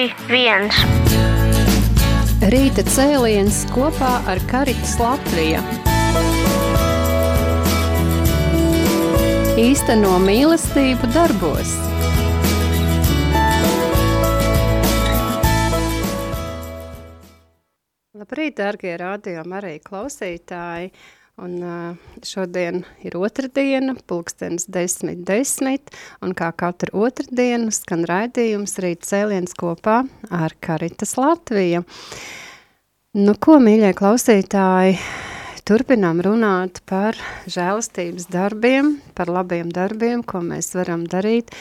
1. 0.00 0.70
Rīta 2.48 2.80
cēliens 2.88 3.58
kopā 3.68 4.12
ar 4.32 4.38
Karitas 4.48 4.94
Latviju. 4.96 5.60
Īsteno 9.60 10.14
mīlestību 10.24 11.10
darbos. 11.12 11.74
Labrīt, 18.16 18.56
darbie 18.62 18.96
rādījumi, 19.04 19.56
arī 19.60 19.76
klausītāji! 19.84 20.94
Un, 21.40 21.54
uh, 21.64 22.16
šodien 22.26 22.82
ir 23.00 23.14
otrdiena, 23.16 23.94
pulkstenis 24.10 24.66
10, 24.68 25.22
10, 25.24 25.92
un 26.20 26.34
kā 26.36 26.50
katru 26.52 27.06
otrdienu 27.06 27.72
skan 27.72 28.04
raidījums 28.08 28.76
rīt 28.84 29.08
cēliens 29.08 29.56
kopā 29.56 30.02
ar 30.28 30.56
Karitas 30.60 31.16
Latviju. 31.16 31.80
Nu, 33.16 33.32
ko, 33.40 33.56
mīļie 33.64 33.94
klausītāji, 33.96 34.98
turpinām 35.70 36.18
runāt 36.26 36.80
par 36.90 37.14
žēlastības 37.46 38.26
darbiem, 38.32 38.96
par 39.14 39.30
labiem 39.30 39.68
darbiem, 39.70 40.24
ko 40.26 40.40
mēs 40.42 40.72
varam 40.74 41.04
darīt 41.06 41.52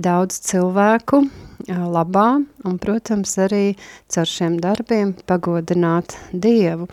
daudz 0.00 0.38
cilvēku 0.48 1.20
labā, 1.68 2.40
un, 2.64 2.78
protams, 2.80 3.34
arī 3.44 3.76
caur 4.08 4.30
šiem 4.30 4.56
darbiem 4.62 5.12
pagodināt 5.28 6.16
Dievu. 6.32 6.88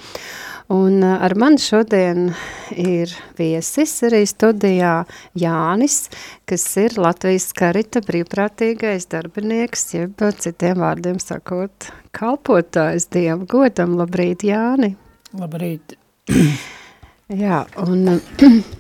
Un 0.76 1.00
ar 1.06 1.38
mani 1.40 1.62
šodien 1.64 2.32
ir 2.76 3.14
viesis 3.40 3.96
arī 4.04 4.26
studijā 4.28 5.06
Jānis, 5.38 6.10
kas 6.50 6.66
ir 6.82 7.00
Latvijas 7.00 7.54
karita 7.56 8.04
brīvprātīgais 8.04 9.08
darbinieks, 9.16 9.94
jeb 9.96 10.26
citiem 10.44 10.82
vārdiem 10.84 11.22
sakot, 11.24 11.94
kalpotājs 12.12 13.08
Dievu 13.16 13.48
godam. 13.48 13.96
Labrīt, 14.02 14.44
Jāni! 14.44 14.98
Labrīt! 15.40 16.02
Jā, 17.46 17.64
un 17.82 18.06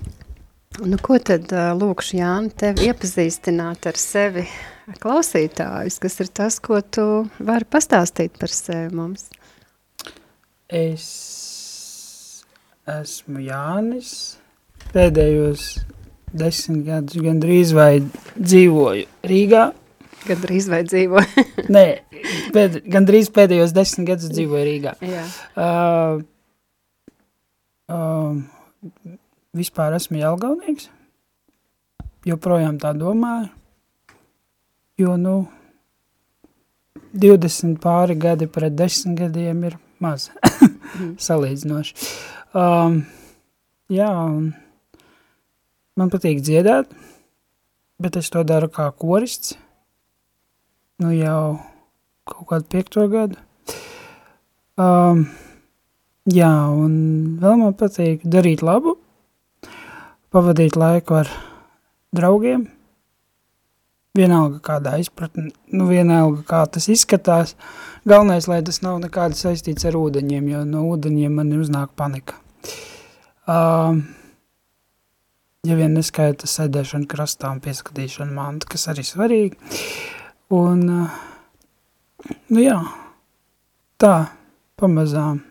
nu, 0.92 1.02
ko 1.02 1.20
tad 1.22 1.52
lūkšu 1.52 2.20
Jāni 2.20 2.54
tevi 2.58 2.90
iepazīstināt 2.90 3.90
ar 3.90 4.00
sevi 4.00 4.46
klausītājus, 5.02 6.00
kas 6.02 6.20
ir 6.22 6.30
tas, 6.34 6.60
ko 6.62 6.82
tu 6.82 7.06
vari 7.40 7.68
pastāstīt 7.70 8.38
par 8.42 8.54
sevi 8.54 8.94
mums? 8.96 9.30
Es 10.70 11.06
esmu 12.90 13.42
Jānis. 13.46 14.12
Pēdējos 14.94 15.66
desmit 16.36 16.86
gadus 16.88 17.18
gandrīz 17.24 17.74
vai 17.76 18.04
dzīvoju 18.38 19.08
Rīgā. 19.30 19.66
Gandrīz 20.26 20.70
vai 20.72 20.82
dzīvoju? 20.88 21.46
Nē, 21.76 21.86
pēd, 22.56 22.80
gandrīz 22.90 23.30
pēdējos 23.34 23.74
desmit 23.76 24.10
gadus 24.14 24.32
dzīvoju 24.34 24.66
Rīgā. 24.70 24.96
Jā. 25.06 25.26
Uh, 25.54 26.24
uh, 27.92 28.38
vispār 29.56 29.96
esmu 29.98 30.20
Jelgavnieks. 30.22 30.90
Joprojām 32.26 32.80
tā 32.82 32.94
domāju. 32.98 33.52
Jo, 34.98 35.18
nu, 35.20 35.36
20 37.16 37.78
pāri 37.84 38.16
gadi 38.20 38.48
pret 38.48 38.76
10 38.76 39.16
gadiem 39.20 39.64
ir 39.68 39.78
maz 40.04 40.30
mhm. 40.36 41.16
salīdzinoši. 41.22 41.96
Um, 42.56 43.02
jā, 43.92 44.10
un 44.10 44.54
man 46.00 46.12
patīk 46.12 46.42
dziedāt, 46.44 46.92
bet 48.00 48.20
es 48.20 48.32
to 48.32 48.44
daru 48.48 48.72
kā 48.72 48.88
korists. 48.92 49.56
Nu 51.04 51.12
jau 51.12 51.60
kaut 52.24 52.48
kādu 52.52 52.70
piekto 52.72 53.04
gadu. 53.12 53.40
Um, 54.80 55.28
jā, 56.30 56.54
un 56.74 56.94
vēl 57.42 57.60
man 57.62 57.76
patīk 57.78 58.24
darīt 58.26 58.64
labu, 58.66 58.98
pavadīt 60.34 60.78
laiku 60.80 61.22
ar 61.22 61.30
draugiem, 62.16 62.66
vienalga 64.16 64.62
kādā 64.64 64.96
izpratne, 65.02 65.52
nu 65.76 65.88
vienalga 65.90 66.44
kā 66.48 66.64
tas 66.72 66.88
izskatās, 66.92 67.56
galvenais, 68.08 68.48
lai 68.52 68.62
tas 68.66 68.82
nav 68.86 69.00
nekāds 69.04 69.44
saistīts 69.46 69.88
ar 69.88 69.98
ūdeņiem, 70.00 70.52
jo 70.54 70.66
no 70.68 70.86
ūdeņiem 70.94 71.40
man 71.40 71.56
uznāk 71.60 71.94
panika. 72.00 72.40
Uh, 73.46 74.00
ja 75.68 75.78
vien 75.78 75.94
neskaita 75.94 76.50
sēdēšana 76.50 77.10
krastā 77.10 77.52
un 77.54 77.62
pieskatīšana 77.62 78.34
mantu, 78.34 78.72
kas 78.74 78.88
arī 78.94 79.06
svarīgi. 79.06 79.60
Un, 80.56 80.86
uh, 80.90 81.20
nu 82.50 82.64
jā, 82.64 82.80
tā, 84.02 84.16
pamazām. 84.80 85.44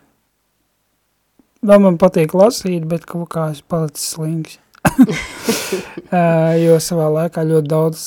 Vēl 1.64 1.80
man 1.80 1.96
patīk 2.00 2.34
lasīt, 2.36 2.84
bet 2.88 3.06
kaut 3.08 3.30
kā 3.32 3.48
es 3.54 3.62
palicis 3.64 4.10
slings. 4.14 4.58
uh, 4.84 6.52
jo 6.64 6.76
savā 6.82 7.08
laikā 7.20 7.46
ļoti 7.48 7.70
daudz 7.72 8.02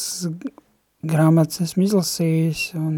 grāmatas 1.08 1.64
esmu 1.66 1.88
izlasījis 1.88 2.70
un 2.78 2.94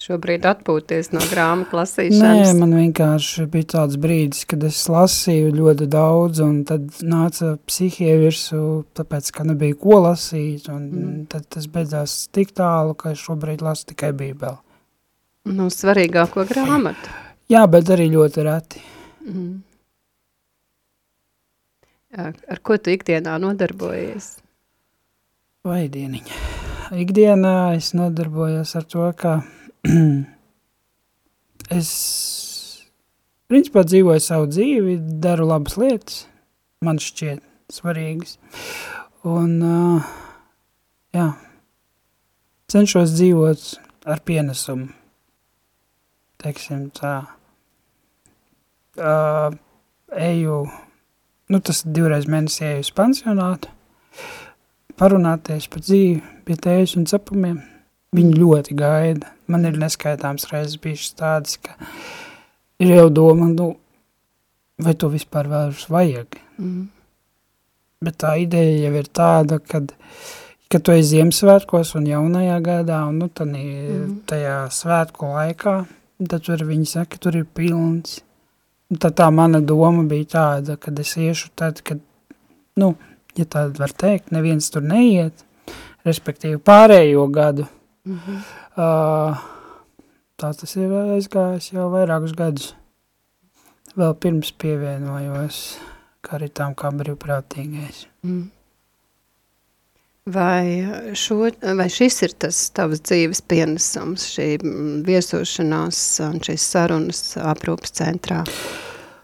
šobrīd 0.00 0.46
atpūties 0.48 1.10
no 1.12 1.20
grāmatu 1.28 1.76
lasīšanas? 1.76 2.22
Nē, 2.22 2.52
man 2.56 2.72
vienkārši 2.78 3.44
bija 3.52 3.68
tāds 3.74 3.98
brīdis, 4.00 4.46
kad 4.48 4.64
es 4.66 4.80
lasīju 4.90 5.52
ļoti 5.58 5.88
daudz, 5.92 6.40
un 6.44 6.62
tad 6.68 7.02
nāca 7.04 7.52
psihie 7.68 8.14
virsū, 8.22 8.62
tāpēc, 8.96 9.30
ka 9.36 9.46
nebija 9.50 9.76
ko 9.80 10.00
lasīt, 10.06 10.70
un 10.72 10.86
mm. 10.88 11.16
tad 11.32 11.46
tas 11.52 11.68
beidzās 11.70 12.22
tik 12.32 12.54
tālu, 12.56 12.96
ka 12.96 13.12
es 13.14 13.20
šobrīd 13.26 13.64
lasu 13.64 13.90
tikai 13.92 14.14
bībeli. 14.16 14.56
Nu, 15.50 15.68
svarīgāko 15.72 16.46
grāmatu. 16.48 17.12
Jā, 17.50 17.64
bet 17.66 17.88
arī 17.90 18.06
ļoti 18.12 18.46
reti. 18.46 18.80
Mm. 19.26 19.58
Ar 22.20 22.60
ko 22.62 22.76
tu 22.78 22.92
ikdienā 22.94 23.36
nodarbojies? 23.42 24.36
Vai 25.66 25.84
dieniņa. 25.90 26.36
Ikdienā 27.02 27.54
es 27.76 27.92
nodarbojos 27.94 28.74
ar 28.78 28.86
to, 28.90 29.08
ka 29.18 29.32
es 31.78 31.90
principā 33.50 33.84
dzīvoju 33.86 34.22
savu 34.24 34.46
dzīvi, 34.50 34.96
daru 35.22 35.46
labas 35.50 35.74
lietas, 35.78 36.22
man 36.86 37.02
šķiet 37.02 37.42
svarīgas. 37.74 38.38
Un, 39.26 39.58
uh, 39.62 40.14
jā, 41.14 41.26
cenšos 42.70 43.14
dzīvot 43.18 43.66
ar 44.10 44.22
pienesumu, 44.26 44.90
teiksim 46.42 46.88
tā. 46.94 47.18
Uh, 49.00 49.54
eju, 50.12 50.64
nu 51.48 51.60
tas 51.64 51.82
divreiz 51.86 52.26
mēnesī 52.30 52.66
eju 52.74 52.84
uz 52.84 52.90
pansionātu, 52.96 53.70
parunāties 55.00 55.68
par 55.72 55.84
dzīvi 55.86 56.20
pie 56.46 56.56
tējas 56.60 56.96
un 57.00 57.06
cepumiem. 57.08 57.60
Viņi 58.16 58.40
ļoti 58.40 58.74
gaida. 58.74 59.28
Man 59.50 59.68
ir 59.68 59.76
neskaitāms 59.78 60.48
reizes 60.50 60.80
bijušas 60.82 61.14
tādas, 61.14 61.58
ka 61.62 61.76
ir 62.82 62.90
jau 62.96 63.06
doma, 63.14 63.46
nu, 63.52 63.68
vai 64.82 64.96
to 64.98 65.10
vispār 65.12 65.46
vairs 65.50 65.84
vajag. 65.92 66.40
Mm. 66.58 66.88
Bet 68.02 68.16
tā 68.18 68.34
ideja 68.42 68.88
jau 68.88 68.94
ir 68.98 69.10
tāda, 69.14 69.60
kad, 69.62 69.92
kad 70.72 70.82
tu 70.82 70.94
esi 70.96 71.12
Ziemassvētkos 71.12 71.94
un 72.00 72.08
jaunajā 72.10 72.58
gadā, 72.66 73.04
un 73.12 73.20
nu, 73.22 73.28
tad 73.30 73.52
mm. 73.54 74.24
tajā 74.30 74.58
svētku 74.74 75.30
laikā, 75.36 75.76
tad 76.24 76.48
tur 76.48 76.66
viņi 76.66 76.90
saka, 76.96 77.20
tur 77.22 77.38
ir 77.38 77.46
pilns. 77.46 78.18
Tad 78.98 79.14
tā 79.14 79.28
mana 79.30 79.60
doma 79.62 80.02
bija 80.02 80.26
tāda, 80.34 80.76
kad 80.76 80.98
es 80.98 81.14
iešu 81.16 81.52
tad, 81.54 81.82
kad, 81.86 82.00
nu, 82.76 82.94
ja 83.38 83.44
tāda 83.44 83.78
var 83.78 83.92
teikt, 83.94 84.32
neviens 84.34 84.70
tur 84.70 84.82
neiet, 84.82 85.44
respektīvi 86.04 86.58
pārējo 86.58 87.28
gadu, 87.30 87.68
Mm 88.04 88.20
-hmm. 88.26 88.36
uh, 88.82 89.38
tā 90.36 90.54
tas 90.60 90.76
ir 90.76 90.92
aizgājis 90.92 91.72
jau 91.72 91.90
vairākus 91.92 92.32
gadus. 92.32 92.74
Vēl 93.96 94.14
pirms 94.14 94.52
pievienojos 94.52 95.78
karitām 96.20 96.74
kā 96.74 96.90
brīvprātīgais. 96.90 98.06
Mm. 98.22 98.50
Vai, 100.30 100.86
šo, 101.16 101.48
vai 101.78 101.88
šis 101.90 102.20
ir 102.26 102.34
tas 102.44 102.58
tavs 102.76 103.00
dzīves 103.08 103.40
pienesums, 103.50 104.26
šī 104.34 104.48
viesošanās 105.06 106.00
un 106.26 106.38
šīs 106.44 106.66
sarunas 106.74 107.22
aprūpas 107.40 107.94
centrā? 107.98 108.42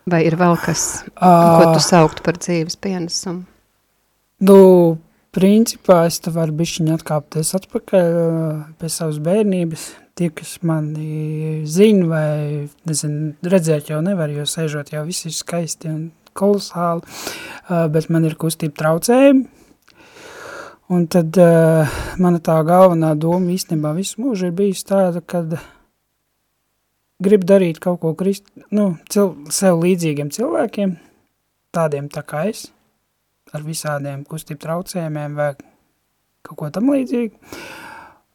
Vai 0.06 0.22
ir 0.28 0.38
vēl 0.38 0.54
kas, 0.62 1.02
uh, 1.18 1.58
ko 1.58 1.74
tu 1.74 1.82
saukt 1.82 2.22
par 2.26 2.38
dzīves 2.38 2.78
pienesumu? 2.78 3.44
Nu, 4.46 4.58
principā 5.36 6.02
es 6.08 6.20
te 6.22 6.32
varu 6.32 6.54
bišķiņ 6.56 6.92
atkāpties 6.96 7.54
atpakaļ 7.58 8.10
pie 8.80 8.90
savas 8.92 9.20
bērnības. 9.24 9.86
Tie, 10.16 10.30
kas 10.32 10.54
mani 10.64 11.66
zina 11.68 12.06
vai, 12.08 12.28
nezinu, 12.88 13.34
redzēt 13.44 13.90
jau 13.92 13.98
nevar, 14.04 14.30
jo 14.32 14.46
sēžot 14.48 14.94
jau 14.94 15.02
viss 15.04 15.28
ir 15.28 15.34
skaisti 15.36 15.90
un 15.92 16.06
kolosāli, 16.36 17.04
bet 17.92 18.08
man 18.12 18.24
ir 18.28 18.38
kustība 18.40 18.78
traucējumi. 18.80 19.44
Un 20.92 21.08
tad 21.10 21.34
uh, 21.42 21.96
mana 22.22 22.38
tā 22.38 22.60
galvenā 22.62 23.16
doma 23.18 23.50
īstenībā 23.50 23.90
visu 23.96 24.20
mūžu 24.22 24.46
ir 24.46 24.52
bijusi 24.54 24.84
tāda, 24.86 25.18
kad 25.18 25.56
grib 27.22 27.46
darīt 27.48 27.80
kaut 27.82 27.98
ko 28.04 28.12
krist, 28.14 28.46
nu, 28.70 28.92
cil, 29.10 29.32
sev 29.50 29.80
līdzīgiem 29.82 30.30
cilvēkiem, 30.30 30.92
tādiem 31.74 32.06
tā 32.12 32.22
kā 32.26 32.44
es, 32.52 32.68
ar 33.50 33.64
visādiem 33.66 34.22
kustību 34.28 34.62
traucējumiem 34.62 35.34
vai 35.34 35.48
kaut 36.46 36.58
ko 36.60 36.70
tam 36.70 36.92
līdzīgi. 36.92 37.34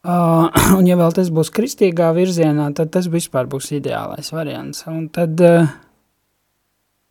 Uh, 0.02 0.50
un 0.80 0.90
ja 0.90 0.98
vēl 1.00 1.14
tas 1.16 1.30
būs 1.32 1.54
kristīgā 1.54 2.10
virzienā, 2.18 2.72
tad 2.76 2.92
tas 2.92 3.08
vispār 3.12 3.48
būs 3.48 3.70
ideālais 3.78 4.32
variants. 4.34 4.84
Un 4.90 5.06
tad 5.14 5.40
uh, 5.46 5.70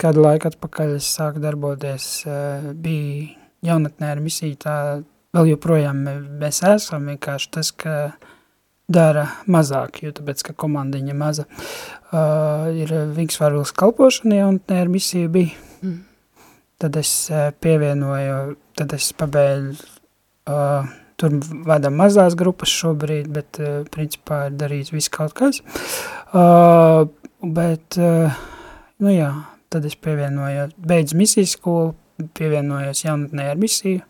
kādu 0.01 0.27
laiku 0.27 0.51
atpakaļ 0.51 0.97
es 0.99 1.09
sāku 1.15 1.41
darboties, 1.41 2.11
uh, 2.27 2.75
bija 2.75 3.31
jaunatnē 3.71 4.11
ar 4.11 4.23
misiju 4.25 4.59
tā 4.61 4.77
vēl 5.37 5.53
joprojām 5.55 6.05
mēs 6.41 6.63
esam, 6.67 7.09
vienkārši 7.11 7.51
tas, 7.55 7.73
ka 7.73 7.97
dara 8.91 9.27
mazāk, 9.51 10.03
jo 10.05 10.13
tāpēc, 10.15 10.43
ka 10.49 10.57
komandiņa 10.59 11.17
maza. 11.17 11.47
Uh, 12.11 12.67
ir 12.75 12.91
Vingsvārvils 13.15 13.73
kalpošana 13.79 14.41
jaunatnē 14.41 14.81
ar 14.83 14.91
misiju 14.91 15.31
bija. 15.31 15.69
Mm. 15.85 16.01
Tad 16.81 16.99
es 16.99 17.13
uh, 17.31 17.51
pievienoju, 17.63 18.57
tad 18.79 18.97
es 18.97 19.13
pabēļu, 19.21 19.77
uh, 20.51 20.91
tur 21.21 21.39
vada 21.69 21.93
mazās 21.95 22.35
grupas 22.39 22.73
šobrīd, 22.75 23.31
bet 23.31 23.63
uh, 23.63 23.81
principā 23.95 24.49
ir 24.49 24.59
darīts 24.59 24.95
viss 24.95 25.13
kaut 25.13 25.37
kas. 25.39 25.63
Uh, 26.35 27.07
bet, 27.47 28.01
uh, 28.01 28.43
nu 29.05 29.15
jā, 29.15 29.31
tad 29.71 29.87
es 29.87 29.95
pievienoju, 29.95 30.73
beidz 30.83 31.15
misijas 31.15 31.55
skolu, 31.55 31.95
pievienojos 32.37 33.07
jaunatnē 33.07 33.53
ar 33.53 33.61
misiju, 33.61 34.03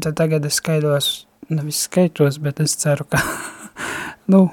tad 0.00 0.16
tagad 0.16 0.46
es 0.48 0.56
skaitos, 0.60 1.26
nevis 1.52 1.82
skaitos, 1.86 2.38
bet 2.40 2.60
es 2.64 2.76
ceru, 2.80 3.04
ka, 3.04 3.20
nu, 4.32 4.46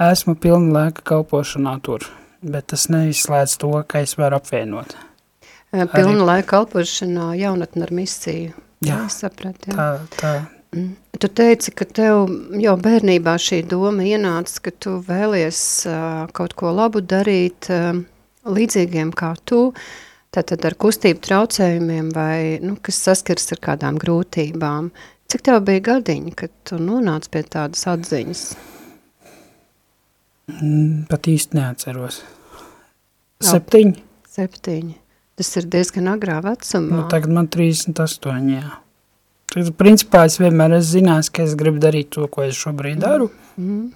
esmu 0.00 0.36
pilna 0.40 0.72
laika 0.78 1.04
kalpošanā 1.12 1.76
tur, 1.84 2.06
bet 2.40 2.70
tas 2.72 2.88
neizslēdz 2.92 3.58
to, 3.60 3.72
ka 3.88 4.04
es 4.06 4.16
varu 4.16 4.40
apvienot. 4.40 4.96
Pilna 5.72 6.14
Arī... 6.14 6.28
laika 6.30 6.48
kalpošanā 6.54 7.32
jaunatne 7.36 7.84
ar 7.84 7.92
misiju. 7.92 8.54
Jā, 8.84 8.94
jā 8.94 9.00
saprat, 9.12 9.68
jā. 9.68 9.76
Tā, 9.76 9.88
tā. 10.16 10.32
Mm. 10.76 10.94
Tu 11.20 11.28
teici, 11.32 11.72
ka 11.72 11.86
tev 11.88 12.26
jau 12.60 12.74
bērnībā 12.80 13.36
šī 13.40 13.62
doma 13.68 14.04
ienāca, 14.04 14.58
ka 14.66 14.72
tu 14.84 14.96
vēlies 15.04 15.60
uh, 15.88 16.26
kaut 16.36 16.56
ko 16.58 16.72
labu 16.76 17.00
darīt 17.00 17.70
uh, 17.72 17.96
līdzīgiem 18.44 19.12
kā 19.16 19.32
tu, 19.48 19.62
uh, 19.70 19.94
tātad 20.36 20.64
ar 20.68 20.76
kustību 20.78 21.22
traucējumiem 21.24 22.12
vai, 22.14 22.38
nu, 22.62 22.76
kas 22.82 23.00
saskars 23.08 23.48
ar 23.56 23.62
kādām 23.64 24.00
grūtībām. 24.00 24.92
Cik 25.32 25.42
tev 25.48 25.62
bija 25.66 25.82
gadiņi, 25.90 26.34
kad 26.38 26.52
tu 26.68 26.78
nonāc 26.78 27.26
pie 27.32 27.42
tādas 27.42 27.82
atziņas? 27.90 28.44
Mm, 30.52 31.06
pat 31.10 31.26
īsti 31.32 31.58
neatceros. 31.58 32.20
Septiņi. 33.42 33.98
Septiņi. 34.36 34.96
Tas 35.36 35.52
ir 35.60 35.66
diezgan 35.72 36.08
agrā 36.14 36.38
vecumā. 36.44 37.02
Nu, 37.02 37.04
tagad 37.12 37.34
man 37.34 37.50
38, 37.52 38.52
jā. 38.54 38.78
Tad, 39.52 39.68
principā, 39.78 40.24
es 40.28 40.38
vienmēr 40.40 40.78
esmu 40.78 41.00
zinājis, 41.00 41.32
ka 41.32 41.44
es 41.44 41.54
gribu 41.58 41.80
darīt 41.82 42.14
to, 42.16 42.24
ko 42.32 42.46
es 42.46 42.58
šobrīd 42.60 43.02
daru. 43.02 43.30
Mm 43.58 43.94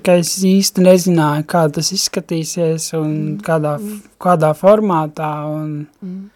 kā 0.00 0.16
es 0.22 0.36
īsti 0.46 0.84
nezināju, 0.86 1.44
kā 1.50 1.66
tas 1.74 1.92
izskatīsies 1.92 2.92
un 2.96 3.10
mm. 3.10 3.40
kādā, 3.44 3.74
kādā 4.22 4.52
formātā. 4.56 5.32
Un... 5.52 5.74
Mm. 6.00 6.30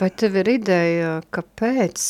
Vai 0.00 0.10
tev 0.12 0.34
ir 0.36 0.48
ideja, 0.52 1.12
kāpēc 1.32 2.02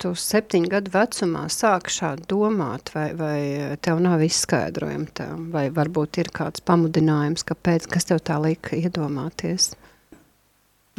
tu 0.00 0.12
septiņu 0.16 0.70
gadu 0.72 0.92
vecumā 0.94 1.42
sāki 1.52 1.92
šādi 1.92 2.24
domāt, 2.30 2.94
vai, 2.94 3.10
vai 3.18 3.40
tev 3.84 4.00
nav 4.04 4.24
izskaidrojumi 4.24 5.10
tev, 5.12 5.34
vai 5.52 5.66
varbūt 5.74 6.22
ir 6.22 6.32
kāds 6.32 6.64
pamudinājums, 6.64 7.44
kāpēc, 7.44 7.90
kas 7.92 8.08
tev 8.08 8.22
tā 8.24 8.38
lika 8.40 8.78
iedomāties? 8.78 9.74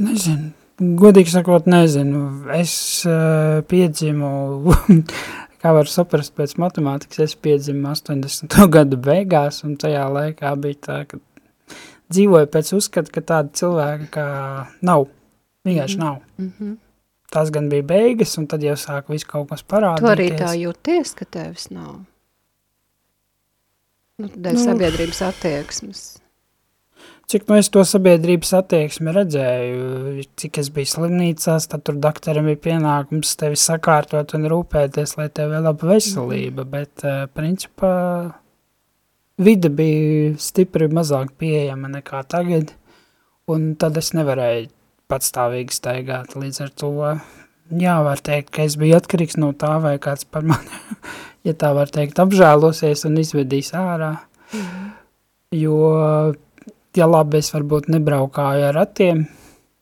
Nezinu, 0.05 0.51
godīgi 1.01 1.33
sakot, 1.33 1.65
nezinu. 1.71 2.25
Es 2.53 2.75
uh, 3.09 3.63
piedzimu 3.65 4.29
kā 5.65 5.73
var 5.73 5.89
saprast 5.89 6.35
pēc 6.37 6.55
matemātikas, 6.61 7.23
es 7.25 7.35
piedzimu 7.41 7.89
80. 7.89 8.53
gadu 8.75 8.99
beigās, 9.01 9.63
un 9.65 9.75
tajā 9.81 10.05
laikā 10.13 10.53
bija 10.61 10.81
tā, 10.87 10.97
ka 11.09 11.19
dzīvoju 12.13 12.49
pēc 12.53 12.73
uzskata, 12.77 13.13
ka 13.13 13.23
tāda 13.33 13.61
cilvēka 13.61 14.09
kā 14.13 14.25
nav, 14.85 15.07
vienkārši 15.65 16.01
nav. 16.01 16.19
Mm 16.37 16.51
-hmm. 16.57 16.75
Tas 17.33 17.49
gan 17.51 17.69
bija 17.69 17.83
beigas, 17.83 18.37
un 18.37 18.45
tad 18.47 18.63
jau 18.63 18.75
sāka 18.75 19.11
visu 19.11 19.27
kaut 19.27 19.49
kas 19.49 19.63
parādīties. 19.63 20.05
Tu 20.05 20.11
arī 20.11 20.27
tā 20.39 20.51
jūties, 20.55 21.15
ka 21.15 21.25
tevis 21.25 21.69
nav? 21.71 21.95
Nu, 24.17 24.27
dēļ 24.27 24.53
nu, 24.53 24.63
sabiedrības 24.63 25.21
attieksmes 25.21 26.03
cik 27.31 27.47
nu 27.49 27.57
es 27.57 27.69
to 27.73 27.81
sabiedrības 27.87 28.53
attieksmi 28.59 29.13
redzēju, 29.15 30.25
cik 30.39 30.59
es 30.61 30.69
biju 30.73 30.91
slimnīcās, 30.93 31.67
tad 31.71 31.85
tur 31.87 31.97
doktoram 32.01 32.49
bija 32.51 32.61
pienākums 32.67 33.35
tevi 33.39 33.57
sakārtot 33.59 34.35
un 34.37 34.49
rūpēties, 34.51 35.17
lai 35.19 35.29
tev 35.33 35.55
ir 35.55 35.65
laba 35.65 35.91
veselība, 35.95 36.65
mhm. 36.65 36.71
bet 36.73 37.05
uh, 37.05 37.25
principā 37.33 37.93
vide 39.41 39.71
bija 39.73 40.35
stipri 40.39 40.87
mazāk 40.91 41.33
pieejama 41.39 41.91
nekā 41.97 42.23
tagad, 42.31 42.75
un 43.51 43.73
tad 43.79 43.97
es 43.99 44.13
nevarēju 44.15 44.69
patstāvīgi 45.11 45.75
staigāt 45.75 46.37
līdz 46.37 46.61
ar 46.65 46.71
to. 46.81 46.93
Jā, 47.81 47.97
var 48.05 48.21
teikt, 48.21 48.51
ka 48.53 48.65
es 48.65 48.77
biju 48.77 48.97
atkarīgs 48.99 49.37
no 49.41 49.51
tā, 49.57 49.75
vai 49.81 49.97
kāds 50.01 50.25
par 50.29 50.45
mani, 50.45 50.81
ja 51.47 51.53
tā 51.57 51.73
var 51.77 51.89
teikt, 51.93 52.21
apžēlosies 52.21 53.05
un 53.09 53.17
izvedīs 53.21 53.73
ārā. 53.77 54.15
Mm. 54.53 54.91
Jo 55.55 55.77
ja 56.97 57.07
labi 57.09 57.39
es 57.41 57.53
varbūt 57.53 57.89
nebraukāju 57.93 58.69
ar 58.69 58.77
ratiem, 58.77 59.25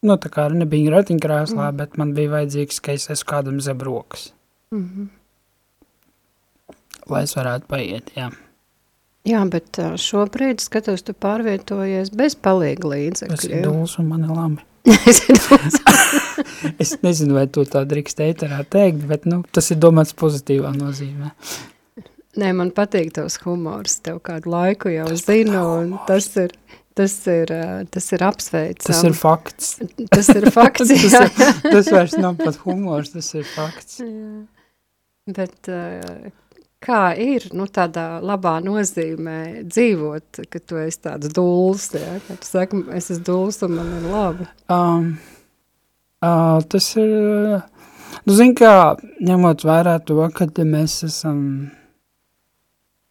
nu 0.03 0.17
tā 0.21 0.31
kā 0.33 0.47
nebija 0.53 0.93
ratiņkrēslā, 0.97 1.67
mm. 1.71 1.81
bet 1.81 1.99
man 2.01 2.13
bija 2.17 2.33
vajadzīgs, 2.37 2.81
ka 2.83 2.95
es 2.97 3.09
esmu 3.13 3.29
kādam 3.29 3.59
zem 3.61 3.81
rokas. 3.81 4.31
Mm 4.73 4.85
-hmm. 4.89 5.07
Lai 7.09 7.23
es 7.23 7.35
varētu 7.35 7.67
paiet, 7.67 8.11
jā. 8.15 8.31
Jā, 9.23 9.49
bet 9.49 9.79
šobrīd, 9.95 10.59
skatos, 10.59 11.03
tu 11.03 11.13
pārvietojies 11.13 12.11
bez 12.15 12.35
palīga 12.35 12.87
līdzekļu. 12.91 13.35
Tas 13.35 13.45
ir 13.45 13.63
dūls 13.63 13.99
un 13.99 14.07
man 14.07 14.23
ir 14.23 14.29
labi. 14.35 14.61
es 16.83 16.97
nezinu, 17.01 17.37
vai 17.37 17.45
to 17.47 17.63
tā 17.63 17.85
drīkst 17.87 18.19
ēterā 18.19 18.63
teikt, 18.67 19.05
bet 19.07 19.25
nu, 19.29 19.43
tas 19.55 19.71
ir 19.71 19.79
domāts 19.79 20.11
pozitīvā 20.19 20.73
nozīmē. 20.75 21.31
Nē, 22.41 22.49
man 22.57 22.71
patīk 22.75 23.13
tavs 23.13 23.37
humors, 23.45 23.99
tev 24.03 24.17
kādu 24.25 24.49
laiku 24.49 24.89
jau 24.89 25.05
tas 25.07 25.23
zinu, 25.27 25.61
un 25.77 25.91
tas 26.07 26.27
ir, 26.41 26.55
Tas 26.93 27.15
ir, 27.31 27.49
tas 27.89 28.11
ir 28.13 28.21
apsveicams. 28.21 28.85
Tas 28.85 29.01
ir 29.07 29.15
fakts. 29.17 29.71
Tas 30.13 30.29
ir 30.29 30.45
fakts, 30.53 30.91
tas, 30.93 31.17
ir, 31.17 31.57
tas 31.65 31.89
vairs 31.89 32.13
nav 32.21 32.37
pat 32.37 32.59
humors, 32.61 33.15
tas 33.15 33.31
ir 33.33 33.47
fakts. 33.49 33.97
Jā. 34.03 34.43
Bet 35.33 35.71
kā 36.83 37.01
ir, 37.19 37.47
nu, 37.55 37.67
tādā 37.71 38.19
labā 38.23 38.57
nozīmē 38.63 39.63
dzīvot, 39.67 40.43
ka 40.51 40.61
tu 40.61 40.79
esi 40.81 41.03
tāds 41.07 41.31
dūls, 41.35 41.89
jā, 41.95 42.17
ka 42.27 42.37
tu 42.39 42.49
saki, 42.49 42.81
es 42.97 43.11
esmu 43.13 43.27
dūls 43.29 43.61
un 43.67 43.77
man 43.77 43.93
ir 43.99 44.09
labi. 44.11 44.49
Um, 44.73 45.07
uh, 46.23 46.59
tas 46.69 46.89
ir, 46.99 47.13
nu, 48.25 48.35
zin 48.35 48.55
kā, 48.59 48.73
ņemot 49.23 49.63
vērā 49.67 49.97
to, 50.07 50.19
kad 50.35 50.59
mēs 50.67 50.99
esam 51.07 51.39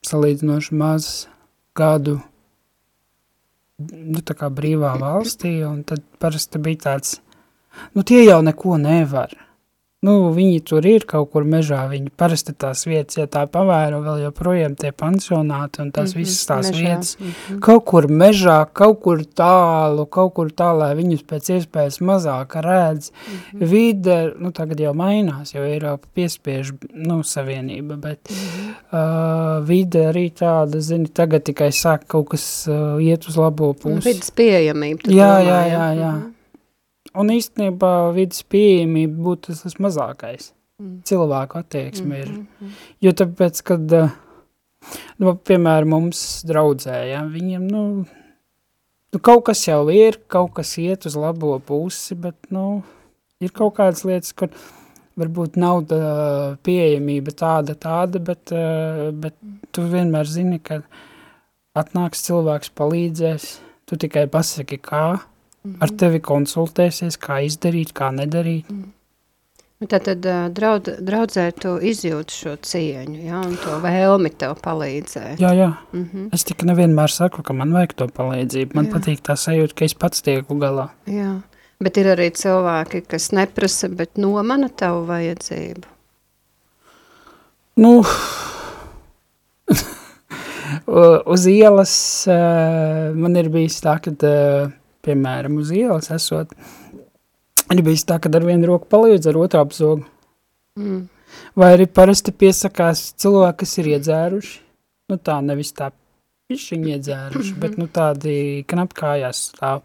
salīdzinoši 0.06 0.76
maz 0.76 1.12
gadu 1.78 2.18
nu, 3.80 4.20
tā 4.24 4.36
kā 4.38 4.50
brīvā 4.52 4.94
valstī, 5.00 5.54
un 5.66 5.82
tad 5.88 6.04
parasti 6.22 6.60
bija 6.62 6.84
tāds, 6.88 7.16
nu, 7.96 8.04
tie 8.04 8.24
jau 8.24 8.40
neko 8.44 8.78
nevar. 8.80 9.34
Nu, 10.02 10.32
viņi 10.34 10.64
tur 10.66 10.86
ir 10.90 11.04
kaut 11.06 11.28
kur 11.30 11.44
mežā, 11.46 11.84
viņi 11.86 12.10
parasti 12.18 12.50
tās 12.58 12.80
vietas, 12.88 13.20
ja 13.20 13.28
tā 13.30 13.44
pavēro 13.46 14.00
vēl 14.02 14.24
joprojām 14.24 14.72
tie 14.74 14.90
pansionāti 14.90 15.78
un 15.84 15.92
tās 15.94 16.10
mm 16.10 16.16
-hmm, 16.16 16.24
visas 16.24 16.48
tās 16.48 16.70
mežā. 16.72 16.80
vietas, 16.80 17.12
mm 17.20 17.26
-hmm. 17.28 17.60
kaut 17.62 17.84
kur 17.84 18.08
mežā, 18.10 18.56
kaut 18.72 18.98
kur 19.04 19.22
tālu, 19.22 20.06
kaut 20.06 20.34
kur 20.34 20.50
tā, 20.50 20.72
lai 20.78 20.90
viņus 20.98 21.22
pēc 21.22 21.52
iespējas 21.54 22.00
mazāk 22.00 22.58
redz. 22.66 23.12
Mm 23.12 23.38
-hmm. 23.60 23.68
Vide, 23.70 24.32
nu, 24.38 24.50
tagad 24.50 24.80
jau 24.80 24.94
mainās, 24.94 25.54
jo 25.54 25.62
Eiropa 25.62 26.08
piespiež, 26.14 26.72
nu, 26.94 27.22
savienība, 27.22 27.96
bet 27.96 28.18
mm 28.30 28.36
-hmm. 28.36 28.74
uh, 29.60 29.68
vide 29.68 30.10
arī 30.10 30.32
tāda, 30.32 30.80
zini, 30.80 31.08
tagad 31.08 31.42
tikai 31.42 31.70
sāk 31.70 31.98
kaut 32.06 32.28
kas 32.28 32.66
uh, 32.68 33.02
iet 33.02 33.28
uz 33.28 33.36
labo 33.36 33.72
pusi. 33.72 34.08
Vides 34.08 34.30
pieejamība. 34.30 35.00
Jā, 35.06 35.38
jā, 35.38 35.60
jā, 35.70 35.94
jā. 35.94 36.12
Mm 36.12 36.22
-hmm. 36.22 36.31
Un 37.18 37.28
īstenībā 37.32 37.92
vidas 38.16 38.40
pieejamība 38.48 39.24
būtu 39.26 39.50
tas, 39.50 39.62
tas 39.66 39.78
mazākais. 39.82 40.52
Mm. 40.80 40.98
Cilvēku 41.08 41.60
attieksme 41.60 42.08
mm, 42.08 42.20
ir. 42.22 42.30
Mm, 42.32 42.46
mm. 42.60 42.76
Jo 43.04 43.12
tāpēc, 43.20 43.60
kad, 43.68 43.94
eh, 43.98 44.14
nu, 45.20 45.34
piemēram, 45.36 45.92
mums 45.92 46.22
draudzē, 46.48 46.96
ja, 47.10 47.22
viņiem, 47.28 47.66
nu, 47.68 47.82
nu, 49.12 49.20
kaut 49.20 49.44
kas 49.50 49.66
jau 49.68 49.84
ir, 49.92 50.22
kaut 50.32 50.54
kas 50.56 50.72
iet 50.80 51.04
uz 51.08 51.18
labo 51.20 51.58
pusi, 51.66 52.16
bet, 52.18 52.38
nu, 52.54 52.80
ir 53.44 53.52
kaut 53.54 53.76
kādas 53.76 54.06
lietas, 54.08 54.32
kur 54.32 54.48
varbūt 55.20 55.58
nav 55.60 55.82
tā 55.90 56.00
pieejamība 56.64 57.34
tāda, 57.36 57.76
tāda, 57.76 58.22
bet, 58.24 58.54
uh, 58.56 59.10
bet 59.12 59.36
tu 59.76 59.84
vienmēr 59.84 60.24
zini, 60.24 60.56
ka 60.64 60.80
atnāks 61.76 62.24
cilvēks, 62.24 62.72
palīdzēs, 62.80 63.50
tu 63.84 64.00
tikai 64.00 64.24
pasaki, 64.32 64.80
kā, 64.80 65.04
mm 65.18 65.31
-hmm. 65.64 65.78
ar 65.80 65.90
tevi 65.90 66.20
konsultēsies, 66.20 67.18
kā 67.18 67.42
izdarīt, 67.46 67.92
kā 67.92 68.10
nedarīt. 68.10 68.70
Mm. 68.70 68.90
Nu, 69.82 69.88
Tātad 69.90 70.22
draud, 70.54 70.86
draudzē 71.02 71.48
tu 71.58 71.72
izjūti 71.82 72.36
šo 72.36 72.52
cieņu, 72.62 73.16
ja, 73.26 73.40
un 73.42 73.56
to 73.58 73.80
vēlmi 73.82 74.30
tev 74.38 74.52
palīdzēt. 74.62 75.40
Jā, 75.42 75.50
jā. 75.58 75.72
Mm 75.92 76.04
-hmm. 76.12 76.28
Es 76.32 76.44
tikai 76.44 76.68
nevienmēr 76.68 77.10
saku, 77.10 77.42
ka 77.42 77.52
man 77.52 77.72
vajag 77.74 77.92
to 77.92 78.06
palīdzību. 78.06 78.74
Man 78.74 78.86
jā. 78.86 78.92
patīk 78.92 79.24
tā 79.26 79.34
sajūta, 79.34 79.74
ka 79.74 79.84
es 79.84 79.94
pats 79.94 80.22
tieku 80.22 80.54
galā. 80.54 80.88
Jā, 81.06 81.40
bet 81.80 81.96
ir 81.96 82.06
arī 82.06 82.30
cilvēki, 82.30 83.00
kas 83.08 83.32
neprasa, 83.32 83.88
bet 83.88 84.16
nomana 84.16 84.68
tavu 84.68 85.02
vajadzību. 85.06 85.82
Nu, 87.76 88.04
uz 91.34 91.46
ielas 91.46 92.26
man 93.14 93.36
ir 93.36 93.48
bijis 93.48 93.80
tā, 93.80 93.98
ka, 93.98 94.10
piemēram, 95.06 95.58
uz 95.62 95.72
ielas 95.74 96.10
esot, 96.14 96.52
ir 97.72 97.82
bijis 97.82 98.06
tā, 98.08 98.18
ka 98.22 98.30
ar 98.32 98.46
vienu 98.46 98.70
roku 98.70 98.88
palīdz 98.92 99.30
ar 99.30 99.40
otru 99.40 99.62
apzogu. 99.62 100.06
Mm. 100.78 101.06
Vai 101.56 101.72
arī 101.74 101.86
parasti 101.88 102.32
piesakās 102.32 103.12
cilvēki, 103.20 103.58
kas 103.62 103.78
ir 103.80 103.90
iedzēruši, 103.94 104.56
nu 105.12 105.18
tā 105.20 105.38
nevis 105.44 105.72
tā 105.76 105.90
pišķiņi 106.50 106.92
iedzēruši, 106.96 107.52
mm 107.52 107.54
-hmm. 107.54 107.60
bet 107.60 107.78
nu 107.80 107.86
tādi 107.88 108.34
knap 108.68 108.92
kājās 108.96 109.46
stāv. 109.52 109.82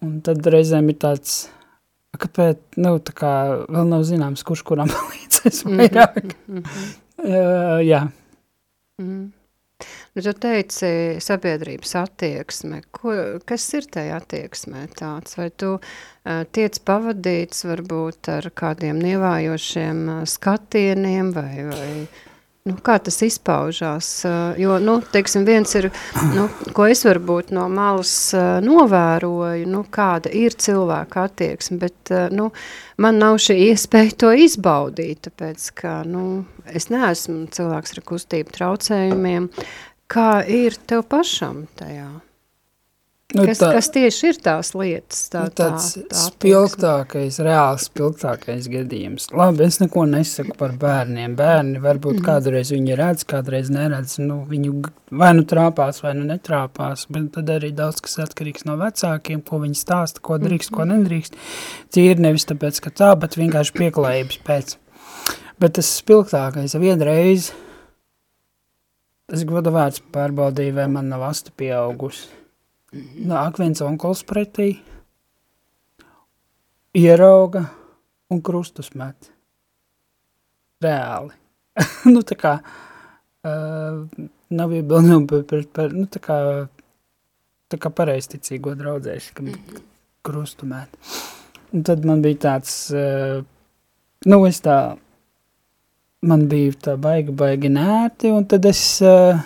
Un 0.00 0.20
tad 0.24 0.46
reizēm 0.46 0.88
ir 0.90 0.96
tāds, 1.02 1.50
kāpēc, 2.16 2.62
nu 2.76 2.96
tā 2.98 3.14
kā 3.16 3.32
vēl 3.68 3.90
nav 3.90 4.06
zināms, 4.08 4.44
kurš 4.46 4.62
kuram 4.70 4.88
palīdzēs 4.96 5.64
vairāk. 5.66 6.34
Mm 6.46 6.62
-hmm. 6.62 6.96
uh, 7.18 7.80
jā. 7.84 8.08
Mm 8.98 9.06
-hmm. 9.06 9.39
Nu, 10.10 10.22
tu 10.26 10.32
teici 10.42 10.88
sabiedrības 11.22 11.92
attieksme. 12.00 12.80
Ko, 12.90 13.12
kas 13.46 13.68
ir 13.78 13.86
tajā 13.94 14.16
attieksmē 14.18 14.88
tāds? 14.98 15.36
Vai 15.38 15.50
tu 15.54 15.76
uh, 15.76 16.40
tiec 16.50 16.80
pavadīts 16.82 17.62
varbūt 17.68 18.32
ar 18.34 18.50
kādiem 18.50 18.98
nievājošiem 19.04 20.02
uh, 20.08 20.24
skatieniem 20.26 21.30
vai, 21.36 21.54
vai 21.68 21.92
Nu, 22.68 22.74
kā 22.84 22.98
tas 23.00 23.16
izpaužās? 23.24 24.08
Jo, 24.60 24.74
nu, 24.84 24.98
teiksim, 25.14 25.46
viens 25.48 25.70
ir, 25.78 25.86
nu, 26.34 26.44
ko 26.76 26.84
es 26.92 27.00
varbūt 27.06 27.54
no 27.56 27.64
malas 27.72 28.12
novēroju, 28.66 29.64
nu, 29.72 29.80
kāda 29.88 30.28
ir 30.36 30.52
cilvēka 30.60 31.24
attieksme, 31.30 31.78
bet 31.80 32.12
nu, 32.36 32.50
man 33.00 33.16
nav 33.22 33.38
šī 33.40 33.56
iespēja 33.70 34.12
to 34.24 34.34
izbaudīt, 34.44 35.22
tāpēc, 35.24 35.70
ka 35.80 35.94
nu, 36.04 36.44
es 36.68 36.90
neesmu 36.92 37.46
cilvēks 37.56 37.96
ar 37.96 38.04
kustību 38.12 38.52
traucējumiem. 38.58 39.48
Kā 40.10 40.40
ir 40.50 40.74
tev 40.90 41.06
pašam 41.10 41.64
tajā? 41.78 42.08
Nu, 43.30 43.44
kas, 43.46 43.60
tā, 43.60 43.68
kas 43.76 43.86
tieši 43.94 44.30
ir 44.32 44.38
tās 44.42 44.72
lietas? 44.74 45.20
Tā, 45.30 45.44
nu, 45.46 45.52
tāds 45.54 45.92
tā, 45.94 46.02
tā 46.10 46.22
spilgtākais, 46.24 47.36
reāls 47.46 47.84
spilgtākais 47.86 48.66
gadījums. 48.72 49.28
Labi, 49.36 49.62
es 49.68 49.78
neko 49.78 50.02
nesaku 50.10 50.56
par 50.58 50.74
bērniem. 50.80 51.36
Bērni 51.38 51.82
varbūt 51.82 52.18
mm. 52.18 52.24
kādreiz 52.26 52.72
viņi 52.74 52.98
redz, 52.98 53.24
kādreiz 53.30 53.70
neredz. 53.70 54.16
Nu, 54.18 54.40
viņu 54.50 54.82
vai 55.22 55.30
nu 55.38 55.46
trāpās, 55.46 56.02
vai 56.02 56.16
nu 56.18 56.26
netrāpās, 56.26 57.06
bet 57.14 57.30
tad 57.38 57.54
arī 57.54 57.70
daudz 57.76 58.02
kas 58.02 58.18
atkarīgs 58.26 58.66
no 58.66 58.74
vecākiem, 58.80 59.44
ko 59.46 59.62
viņi 59.62 59.78
stāsta, 59.78 60.24
ko 60.26 60.40
drīkst, 60.42 60.74
ko 60.74 60.90
nedrīkst. 60.90 61.38
Tīri 61.94 62.26
nevis 62.26 62.50
tāpēc, 62.50 62.82
ka 62.82 62.94
tā, 63.04 63.14
bet 63.20 63.38
vienkārši 63.38 63.78
pieklājības 63.78 64.42
pēc. 64.46 64.78
Bet 65.62 65.78
tas 65.78 65.94
spilgtākais 66.00 66.74
vienreiz, 66.82 67.52
es 69.30 69.46
godu 69.48 69.72
vērts 69.74 70.02
pārbaudīju, 70.14 70.76
vai 70.76 70.90
man 70.90 71.10
nav 71.12 71.28
asta 71.30 71.54
pieaugusi 71.56 72.40
nāk 72.92 73.60
viens 73.60 73.80
onkuls 73.84 74.22
pretī, 74.26 74.72
ierauga 76.96 77.64
un 78.30 78.42
krustus 78.42 78.90
met. 78.98 79.30
Reāli. 80.82 81.34
nu, 82.12 82.22
tā 82.26 82.36
kā, 82.40 82.56
uh, 83.46 84.00
nav 84.50 84.74
iebildumi 84.74 85.28
par, 85.30 85.44
par, 85.50 85.66
par, 85.76 85.94
nu, 85.94 86.08
tā 86.10 86.22
kā, 86.24 86.38
tā 87.70 87.78
kā 87.80 87.92
pareisticīgo 87.94 88.74
draudzēši, 88.78 89.36
ka 89.36 89.46
krustu 90.26 90.68
met. 90.70 90.96
Un 91.70 91.86
tad 91.86 92.02
man 92.08 92.24
bija 92.24 92.40
tāds, 92.48 92.74
uh, 92.90 93.44
nu, 94.26 94.42
es 94.48 94.58
tā, 94.64 94.80
man 96.26 96.46
bija 96.50 96.74
tā 96.86 96.96
baigi, 97.00 97.32
baigi 97.36 97.70
nērti, 97.72 98.32
un 98.34 98.46
tad 98.48 98.66
es, 98.68 98.82
uh, 99.04 99.40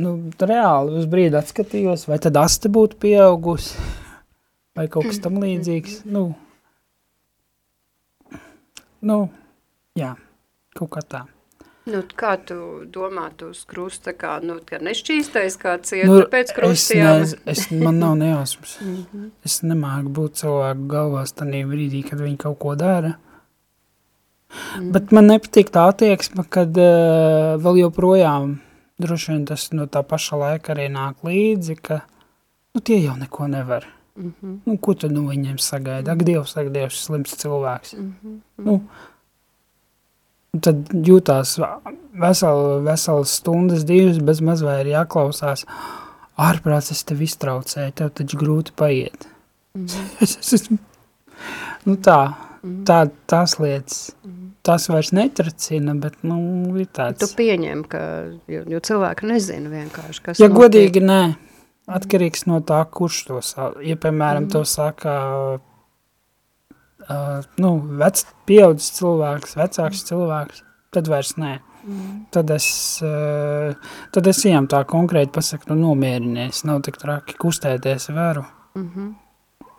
nu, 0.00 0.14
reāli 0.40 0.96
uz 1.00 1.08
brīdi 1.10 1.38
atskatījos, 1.38 2.06
vai 2.08 2.20
tad 2.22 2.38
aste 2.40 2.72
būtu 2.72 3.00
pieaugusi, 3.02 3.76
vai 4.78 4.88
kaut 4.92 5.10
kas 5.10 5.20
tam 5.24 5.40
līdzīgs. 5.42 6.02
Nu, 6.12 6.30
nu 9.04 9.20
jā, 9.98 10.14
kaut 10.78 10.92
kā 10.96 11.04
tā. 11.04 11.26
Nu, 11.82 11.98
kā 12.14 12.36
tu 12.46 12.56
domā, 12.94 13.24
tu 13.34 13.48
uz 13.50 13.64
krusta, 13.66 14.12
kā, 14.14 14.36
nu, 14.46 14.60
ka 14.62 14.78
nešķīstais 14.78 15.56
kāds 15.58 15.90
iet 15.96 16.06
nu, 16.06 16.20
pēc 16.30 16.52
krustiem? 16.54 17.02
Es, 17.24 17.32
ne, 17.34 17.42
es, 17.50 17.64
man 17.74 17.98
nav 17.98 18.14
nejausmas. 18.20 18.78
Mhm. 18.86 19.26
es 19.44 19.58
nemāku 19.66 20.14
būt 20.14 20.38
cilvēku 20.44 20.86
galvās 20.90 21.34
tanī 21.34 21.64
brīdī, 21.66 22.04
kad 22.06 22.22
viņi 22.22 22.38
kaut 22.46 22.60
ko 22.62 22.76
dara. 22.78 23.16
Mm. 23.16 23.31
Bet 24.92 25.12
man 25.12 25.30
nepatīk 25.30 25.70
tā 25.72 25.86
attieksme, 25.92 26.44
kad 26.48 26.76
uh, 26.76 27.56
vēl 27.62 27.78
joprojām 27.86 28.58
droši 29.02 29.32
vien 29.32 29.46
tas 29.48 29.68
no 29.74 29.86
tā 29.90 30.02
paša 30.06 30.38
laika 30.40 30.74
arī 30.74 30.88
nāk 30.92 31.24
līdzi, 31.26 31.76
ka 31.82 32.02
nu, 32.74 32.82
tie 32.84 33.00
jau 33.02 33.16
neko 33.18 33.48
nevar. 33.50 33.86
Mm 34.16 34.32
-hmm. 34.42 34.58
nu, 34.64 34.76
ko 34.78 34.94
tu 34.94 35.08
no 35.08 35.20
viņiem 35.28 35.58
sagaidi? 35.58 36.10
Ak, 36.10 36.22
Dievs, 36.22 36.56
ak, 36.56 36.68
Dievs, 36.72 37.04
slims 37.04 37.36
cilvēks. 37.42 37.94
Mm 37.96 38.14
-hmm. 38.24 38.38
nu, 38.64 38.80
tad 40.60 40.76
jūtās 40.92 41.56
vesel, 42.12 42.82
veselas 42.84 43.34
stundas, 43.40 43.84
divas, 43.84 44.18
bez 44.18 44.40
maz 44.40 44.62
vai 44.62 44.80
ir 44.80 44.86
jāklausās. 44.86 45.64
Ārprāts 46.36 46.90
es 46.90 47.04
tev 47.04 47.22
iztraucēju, 47.22 47.92
tev 47.92 48.10
taču 48.10 48.36
grūti 48.38 48.72
paiet. 48.76 49.26
Mm 49.74 49.86
-hmm. 49.86 50.78
nu 51.84 51.94
tā, 51.94 52.28
mm 52.28 52.34
-hmm. 52.62 52.84
tā, 52.84 53.10
tās 53.26 53.58
lietas. 53.58 54.14
Mm 54.24 54.30
-hmm 54.30 54.41
tas 54.62 54.88
vairs 54.90 55.10
netracina, 55.14 55.94
bet, 55.98 56.20
nu, 56.26 56.38
ir 56.78 56.88
tāds. 56.94 57.20
Tu 57.22 57.28
pieņem, 57.38 57.82
ka, 57.90 58.02
jo, 58.50 58.62
jo 58.70 58.82
cilvēki 58.88 59.28
nezina 59.30 59.72
vienkārši, 59.72 60.22
kas 60.28 60.42
Ja 60.42 60.48
notiek. 60.48 60.58
godīgi, 60.60 61.02
nē, 61.02 61.20
atkarīgs 61.98 62.46
no 62.50 62.60
tā, 62.66 62.82
kurš 62.86 63.24
to 63.30 63.40
saka. 63.44 63.82
Ja, 63.86 63.98
piemēram, 63.98 64.46
mm. 64.46 64.52
to 64.54 64.62
saka, 64.68 65.16
uh, 67.08 67.50
nu, 67.62 67.74
vec, 68.02 68.22
pieaudzis 68.48 68.94
cilvēks, 69.00 69.58
vecāks 69.58 70.04
mm. 70.04 70.08
cilvēks, 70.12 70.64
tad 70.94 71.10
vairs 71.10 71.34
nē. 71.42 71.56
Mm. 71.82 72.10
Tad 72.30 72.50
es, 72.54 72.68
uh, 73.02 73.74
tad 74.14 74.30
es 74.30 74.44
viņam 74.46 74.70
tā 74.70 74.84
konkrēti 74.86 75.34
pasaku, 75.34 75.72
nu, 75.72 75.88
nomierinies, 75.88 76.62
nav 76.68 76.84
tik 76.86 77.00
traki 77.02 77.34
kustēties 77.42 78.12
varu. 78.14 78.46
Mm 78.78 78.88
-hmm. 78.88 79.10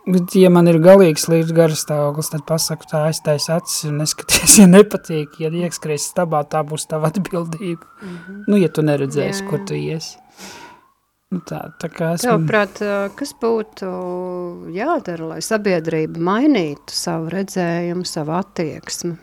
Bet, 0.04 0.34
ja 0.36 0.50
man 0.52 0.68
ir 0.68 0.76
galīgs 0.84 1.24
līdz 1.32 1.54
garastāvoklis, 1.56 2.28
tad 2.34 2.42
pasaku 2.44 2.88
tā 2.90 3.06
aiztais 3.08 3.46
acis 3.48 3.86
un 3.88 4.02
neskaties, 4.02 4.58
ja 4.60 4.66
nepatīk, 4.68 5.38
ja 5.40 5.48
iekskries 5.48 6.10
stabā, 6.10 6.42
tā 6.44 6.60
būs 6.66 6.84
tava 6.90 7.08
atbildība. 7.08 7.86
Mm 8.02 8.18
-hmm. 8.18 8.42
Nu, 8.48 8.56
ja 8.60 8.68
tu 8.68 8.82
neredzēsi, 8.82 9.40
jā, 9.40 9.44
jā. 9.44 9.48
kur 9.50 9.64
tu 9.64 9.74
iesi. 9.74 10.18
Nu, 11.30 11.40
tā, 11.40 11.72
tā 11.80 11.88
kā 11.88 12.12
esmu... 12.14 12.30
Tavuprāt, 12.30 12.82
kas 13.16 13.32
būtu 13.40 13.86
jādara, 14.74 15.24
lai 15.32 15.40
sabiedrība 15.42 16.20
mainītu 16.20 16.92
savu 16.92 17.32
redzējumu, 17.32 18.04
savu 18.04 18.32
attieksmi? 18.32 19.16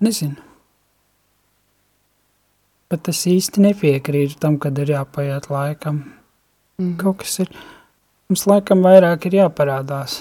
Nezinu. 0.00 0.36
Bet 2.88 3.08
es 3.08 3.24
īsti 3.26 3.60
nepiekrītu 3.60 4.38
tam, 4.38 4.58
kad 4.58 4.78
ir 4.78 4.94
jāpaiet 4.94 5.50
laikam. 5.50 5.94
Mm 6.78 6.84
-hmm. 6.84 6.96
Kaut 6.96 7.18
kas 7.24 7.38
ir... 7.38 7.48
Mums 8.28 8.42
laikam 8.44 8.82
vairāk 8.84 9.22
ir 9.24 9.38
jāparādās, 9.38 10.18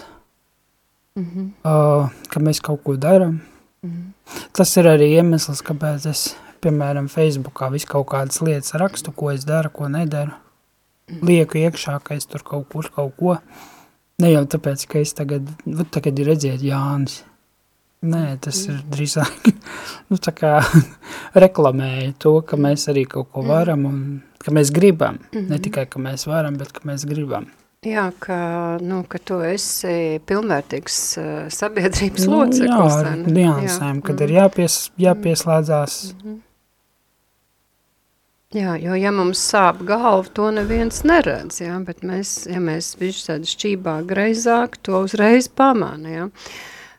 mm 1.17 1.23
-hmm. 1.23 1.47
uh, 1.67 2.09
ka 2.31 2.39
mēs 2.39 2.61
kaut 2.63 2.83
ko 2.83 2.95
darām. 2.95 3.41
Mm 3.83 3.89
-hmm. 3.89 4.45
Tas 4.53 4.77
ir 4.77 4.85
arī 4.85 5.07
iemesls, 5.15 5.61
kāpēc 5.61 6.09
es, 6.09 6.35
piemēram, 6.61 7.09
Facebookā 7.09 7.71
visu 7.71 7.87
kaut 7.87 8.07
kādas 8.07 8.41
lietas 8.41 8.73
rakstu, 8.73 9.11
ko 9.11 9.31
es 9.31 9.43
daru, 9.45 9.69
ko 9.69 9.89
nedaru. 9.89 10.31
Mm 10.31 11.15
-hmm. 11.15 11.27
Lieku 11.27 11.57
iekšā, 11.57 11.99
ka 12.03 12.15
es 12.15 12.25
tur 12.25 12.43
kaut 12.43 12.69
kur 12.69 12.89
kaut 12.95 13.13
ko. 13.17 13.37
Ne 14.19 14.31
jau 14.31 14.45
tāpēc, 14.45 14.87
ka 14.87 14.99
es 14.99 15.13
tagad, 15.13 15.41
nu, 15.65 15.83
tagad 15.83 16.19
ir 16.19 16.27
redziet 16.27 16.61
Jānis. 16.61 17.23
Nē, 18.01 18.37
tas 18.39 18.67
ir 18.67 18.83
drīzāk, 18.91 19.53
nu, 20.09 20.17
tā 20.17 20.31
kā 20.31 20.63
reklamēja 21.43 22.13
to, 22.19 22.41
ka 22.41 22.57
mēs 22.57 22.87
arī 22.87 23.05
kaut 23.05 23.31
ko 23.31 23.41
varam 23.41 23.85
un 23.85 24.21
ka 24.37 24.51
mēs 24.51 24.71
gribam. 24.71 25.19
Ne 25.33 25.59
tikai, 25.59 25.85
ka 25.85 25.99
mēs 25.99 26.27
varam, 26.27 26.57
bet 26.57 26.71
ka 26.71 26.79
mēs 26.83 27.05
gribam. 27.05 27.47
Jā, 27.85 28.07
ka, 28.17 28.37
nu, 28.81 29.03
ka 29.05 29.19
tu 29.21 29.37
esi 29.45 30.17
pilnvērtīgs 30.25 30.95
uh, 31.21 31.25
sabiedrības 31.53 32.23
nu, 32.25 32.39
loceklis. 32.39 32.95
Jā, 32.97 33.11
ar 33.11 33.19
niansēm, 33.21 33.99
kad 34.01 34.17
mm. 34.17 34.23
ir 34.25 34.33
jāpies, 34.33 34.77
jāpieslēdzās. 34.97 35.97
Mm 36.15 36.21
-hmm. 36.23 36.39
Jā, 38.55 38.77
jo 38.81 38.95
ja 38.95 39.11
mums 39.11 39.37
sāp 39.53 39.83
galva, 39.85 40.25
to 40.33 40.51
neviens 40.51 41.03
neredz, 41.03 41.61
jā, 41.61 41.77
bet 41.85 42.01
mēs, 42.01 42.47
ja 42.49 42.59
mēs 42.59 42.95
bišķi 42.97 43.27
tādi 43.27 43.51
šķībā 43.51 43.95
greizāk, 44.07 44.77
to 44.81 45.03
uzreiz 45.03 45.47
pamana, 45.47 46.09
jā. 46.09 46.29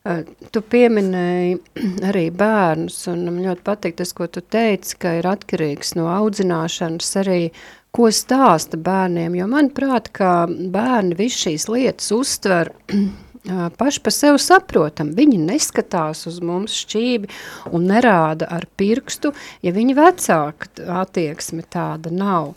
Uh, 0.04 0.23
tu 0.52 0.62
pieminēji 0.62 1.58
arī 2.11 2.30
bērnus, 2.30 3.06
un 3.08 3.25
man 3.25 3.42
ļoti 3.42 3.62
patīk 3.64 3.97
tas, 3.97 4.12
ko 4.12 4.26
tu 4.26 4.40
teici, 4.40 4.94
ka 4.99 5.18
ir 5.18 5.26
atkarīgs 5.26 5.97
no 5.97 6.06
audzināšanas 6.06 7.16
arī 7.16 7.50
uh, 7.50 7.77
ko 7.95 8.11
stāsta 8.14 8.78
bērniem, 8.80 9.37
jo 9.38 9.47
manuprāt, 9.50 10.11
ka 10.14 10.47
bērni 10.49 11.16
visu 11.18 11.47
šīs 11.47 11.68
lietas 11.73 12.12
uztver 12.14 12.73
paši 13.80 14.02
pa 14.04 14.12
sevi 14.14 14.40
saprotam. 14.42 15.14
Viņi 15.16 15.38
neskatās 15.42 16.26
uz 16.30 16.40
mums 16.45 16.76
šķībi 16.85 17.30
un 17.73 17.88
nerāda 17.90 18.50
ar 18.54 18.68
pirkstu, 18.78 19.33
ja 19.64 19.73
viņi 19.76 19.97
vecāka 19.99 20.90
attieksme 21.02 21.64
tāda 21.71 22.12
nav. 22.12 22.54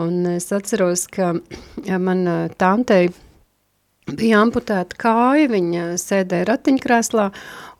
Un 0.00 0.24
es 0.38 0.48
atceros, 0.56 1.04
ka 1.12 1.34
man 2.00 2.24
tantei 2.56 3.10
bija 4.08 4.40
amputēta 4.42 4.96
kāja, 4.98 5.50
viņa 5.52 5.82
sēdēja 6.00 6.48
ratiņkrēslā, 6.48 7.26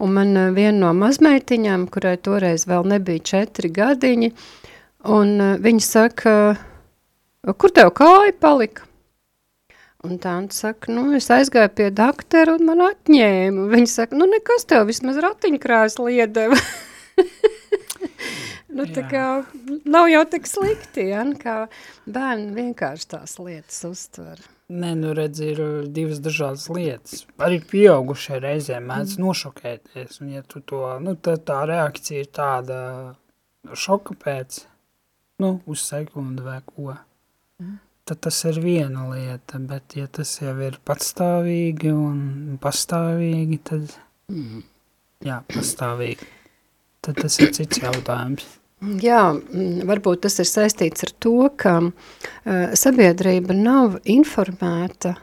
un 0.04 0.12
man 0.18 0.36
viena 0.56 0.76
no 0.84 0.92
mazmeitiņām, 0.98 1.88
kurai 1.92 2.18
toreiz 2.20 2.66
vēl 2.68 2.84
nebija 2.92 3.24
četri 3.32 3.72
gadiņi, 3.72 4.30
un 5.08 5.34
viņa 5.64 5.86
saka, 5.86 6.34
kur 7.58 7.72
tev 7.74 7.88
kāja 7.98 8.30
palika? 8.38 8.84
Un 10.06 10.18
tāda 10.22 10.54
saka, 10.54 10.90
nu, 10.94 11.08
es 11.14 11.26
aizgāju 11.30 11.70
pie 11.78 11.88
doktora 11.94 12.56
un 12.58 12.64
man 12.66 12.80
atņēma. 12.88 13.68
Viņa 13.70 13.90
saka, 13.90 14.18
nu, 14.18 14.26
nekas 14.30 14.66
tev 14.70 14.88
vismaz 14.88 15.18
ratiņkrāsli 15.22 16.16
iedeva. 16.16 16.58
nu, 18.76 18.86
tā 18.94 19.04
kā 19.10 19.26
nav 19.82 20.08
jau 20.10 20.22
tik 20.30 20.48
slikti, 20.50 21.08
ja, 21.10 21.22
nu, 21.26 21.34
kā 21.38 21.68
bērni 22.06 22.50
vienkārši 22.56 23.10
tās 23.14 23.36
lietas 23.42 23.78
uztver. 23.90 24.42
Nē, 24.72 24.94
nu 24.98 25.10
redz, 25.14 25.42
ir 25.42 25.62
uh, 25.62 25.76
divas 25.86 26.22
dažādas 26.22 26.66
lietas. 26.70 27.26
Arī 27.42 27.58
pieaugušie 27.74 28.38
reizēm 28.42 28.86
mēdz 28.90 29.18
mm. 29.18 29.26
nošokēties, 29.26 30.18
un 30.22 30.34
ja 30.38 30.42
tu 30.46 30.62
to, 30.66 30.82
nu, 31.02 31.18
tā, 31.18 31.38
tā 31.42 31.62
reakcija 31.70 32.22
ir 32.22 32.34
tāda 32.34 32.82
šoka 33.74 34.18
pēc, 34.18 34.64
nu, 35.42 35.56
uz 35.70 35.86
sekundi 35.90 36.46
vai 36.46 36.60
ko. 36.66 36.90
Mm. 36.94 37.08
Tad 38.02 38.18
tas 38.26 38.40
ir 38.50 38.56
viena 38.58 39.04
lieta, 39.12 39.60
bet 39.62 39.94
ja 39.94 40.08
tas 40.10 40.34
jau 40.40 40.56
ir 40.66 40.80
patstāvīgi 40.82 41.92
un 41.94 42.56
pastāvīgi, 42.62 43.58
tad, 43.68 43.92
mm. 44.32 44.62
jā, 45.22 45.36
pastāvīgi, 45.52 46.26
tad 47.06 47.20
tas 47.22 47.38
ir 47.38 47.52
cits 47.54 47.78
jautājums. 47.84 48.48
Jā, 48.98 49.20
varbūt 49.86 50.24
tas 50.24 50.40
ir 50.42 50.48
saistīts 50.50 51.06
ar 51.06 51.12
to, 51.22 51.36
ka 51.54 51.76
uh, 51.78 51.92
sabiedrība 52.74 53.54
nav 53.54 54.00
informēta 54.02 55.14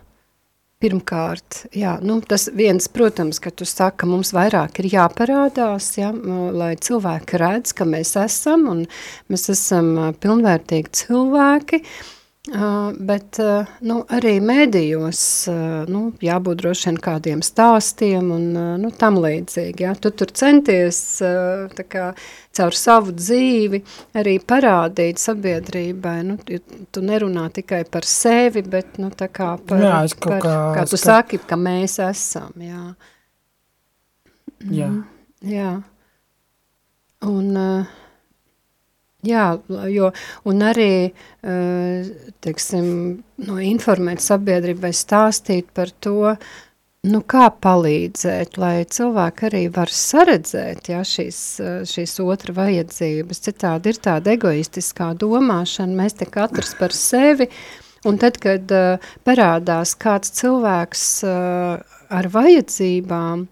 Pirmkārt, 0.79 1.65
jā, 1.75 1.98
nu, 2.00 2.21
tas 2.24 2.45
viens, 2.55 2.86
protams, 2.88 3.41
ka 3.43 3.51
tu 3.51 3.65
saki, 3.67 3.98
ka 4.00 4.07
mums 4.07 4.29
vairāk 4.31 4.79
ir 4.79 4.86
jāparādās, 4.93 5.89
ja, 6.00 6.13
lai 6.55 6.69
cilvēki 6.79 7.41
redz, 7.41 7.74
ka 7.75 7.83
mēs 7.83 8.13
esam 8.21 8.63
un 8.71 8.86
mēs 9.27 9.50
esam 9.51 9.89
pilnvērtīgi 10.24 10.93
cilvēki, 11.01 11.81
uh, 11.83 12.15
Uh, 12.50 12.94
bet 12.98 13.38
uh, 13.44 13.68
nu, 13.86 14.00
arī 14.10 14.39
mēdījos 14.41 15.20
uh, 15.51 15.58
nu, 15.86 16.00
jābūt 16.24 16.63
droši 16.63 16.88
vien 16.88 16.96
kādiem 17.06 17.44
stāstiem 17.46 18.32
un 18.34 18.48
nu, 18.82 18.89
tam 18.98 19.20
līdzīgi. 19.22 19.86
Ja? 19.86 19.91
Tu 19.94 20.10
tur 20.18 20.34
centies 20.34 20.98
kā, 21.94 22.08
caur 22.58 22.77
savu 22.79 23.13
dzīvi 23.13 23.84
arī 24.18 24.39
parādīt 24.41 25.22
sabiedrībai. 25.22 26.16
Nu, 26.25 26.40
tu 26.90 27.05
nerunā 27.05 27.46
tikai 27.53 27.83
par 27.85 28.09
sevi, 28.09 28.66
bet 28.66 28.98
nu, 28.98 29.12
kā 29.14 29.51
par, 29.70 29.85
jā, 29.85 30.01
par, 30.18 30.42
kā, 30.42 30.57
kā 30.79 30.90
tu 30.90 30.98
skat... 30.98 31.05
saki, 31.05 31.44
ka 31.46 31.59
mēs 31.59 32.00
esam. 32.09 32.57
Jā. 32.57 32.83
Jā. 34.74 34.90
Mm, 34.90 35.01
jā. 35.53 35.72
Un... 37.29 37.50
Uh, 37.53 37.98
Jā, 39.27 39.58
jo, 39.92 40.14
un 40.48 40.62
arī, 40.64 41.12
eh, 41.44 42.05
teiksim, 42.40 43.20
no 43.44 43.58
informēt 43.60 44.24
sabiedrībai 44.24 44.94
stāstīt 44.96 45.74
par 45.75 45.92
to, 46.00 46.38
nu 47.03 47.20
kā 47.22 47.50
palīdzēt, 47.51 48.58
lai 48.58 48.86
cilvēki 48.86 49.46
arī 49.50 49.64
var 49.75 49.92
saredzēt, 49.92 50.88
ja, 50.88 51.01
šīs, 51.03 51.60
eh, 51.60 51.84
šīs 51.84 52.16
otra 52.24 52.53
vajadzības. 52.53 53.44
Citādi 53.44 53.88
ir 53.88 54.00
tāda 54.00 54.38
egoistiskā 54.38 55.12
domāšana, 55.18 56.00
mēs 56.00 56.16
te 56.16 56.25
katrs 56.25 56.74
par 56.79 56.96
sevi, 56.96 57.50
un 58.05 58.18
tad, 58.18 58.38
kad 58.40 58.72
uh, 58.72 58.98
parādās 59.27 59.92
kāds 60.00 60.32
cilvēks 60.32 61.24
ar 61.27 62.27
vajadzībām, 62.32 63.50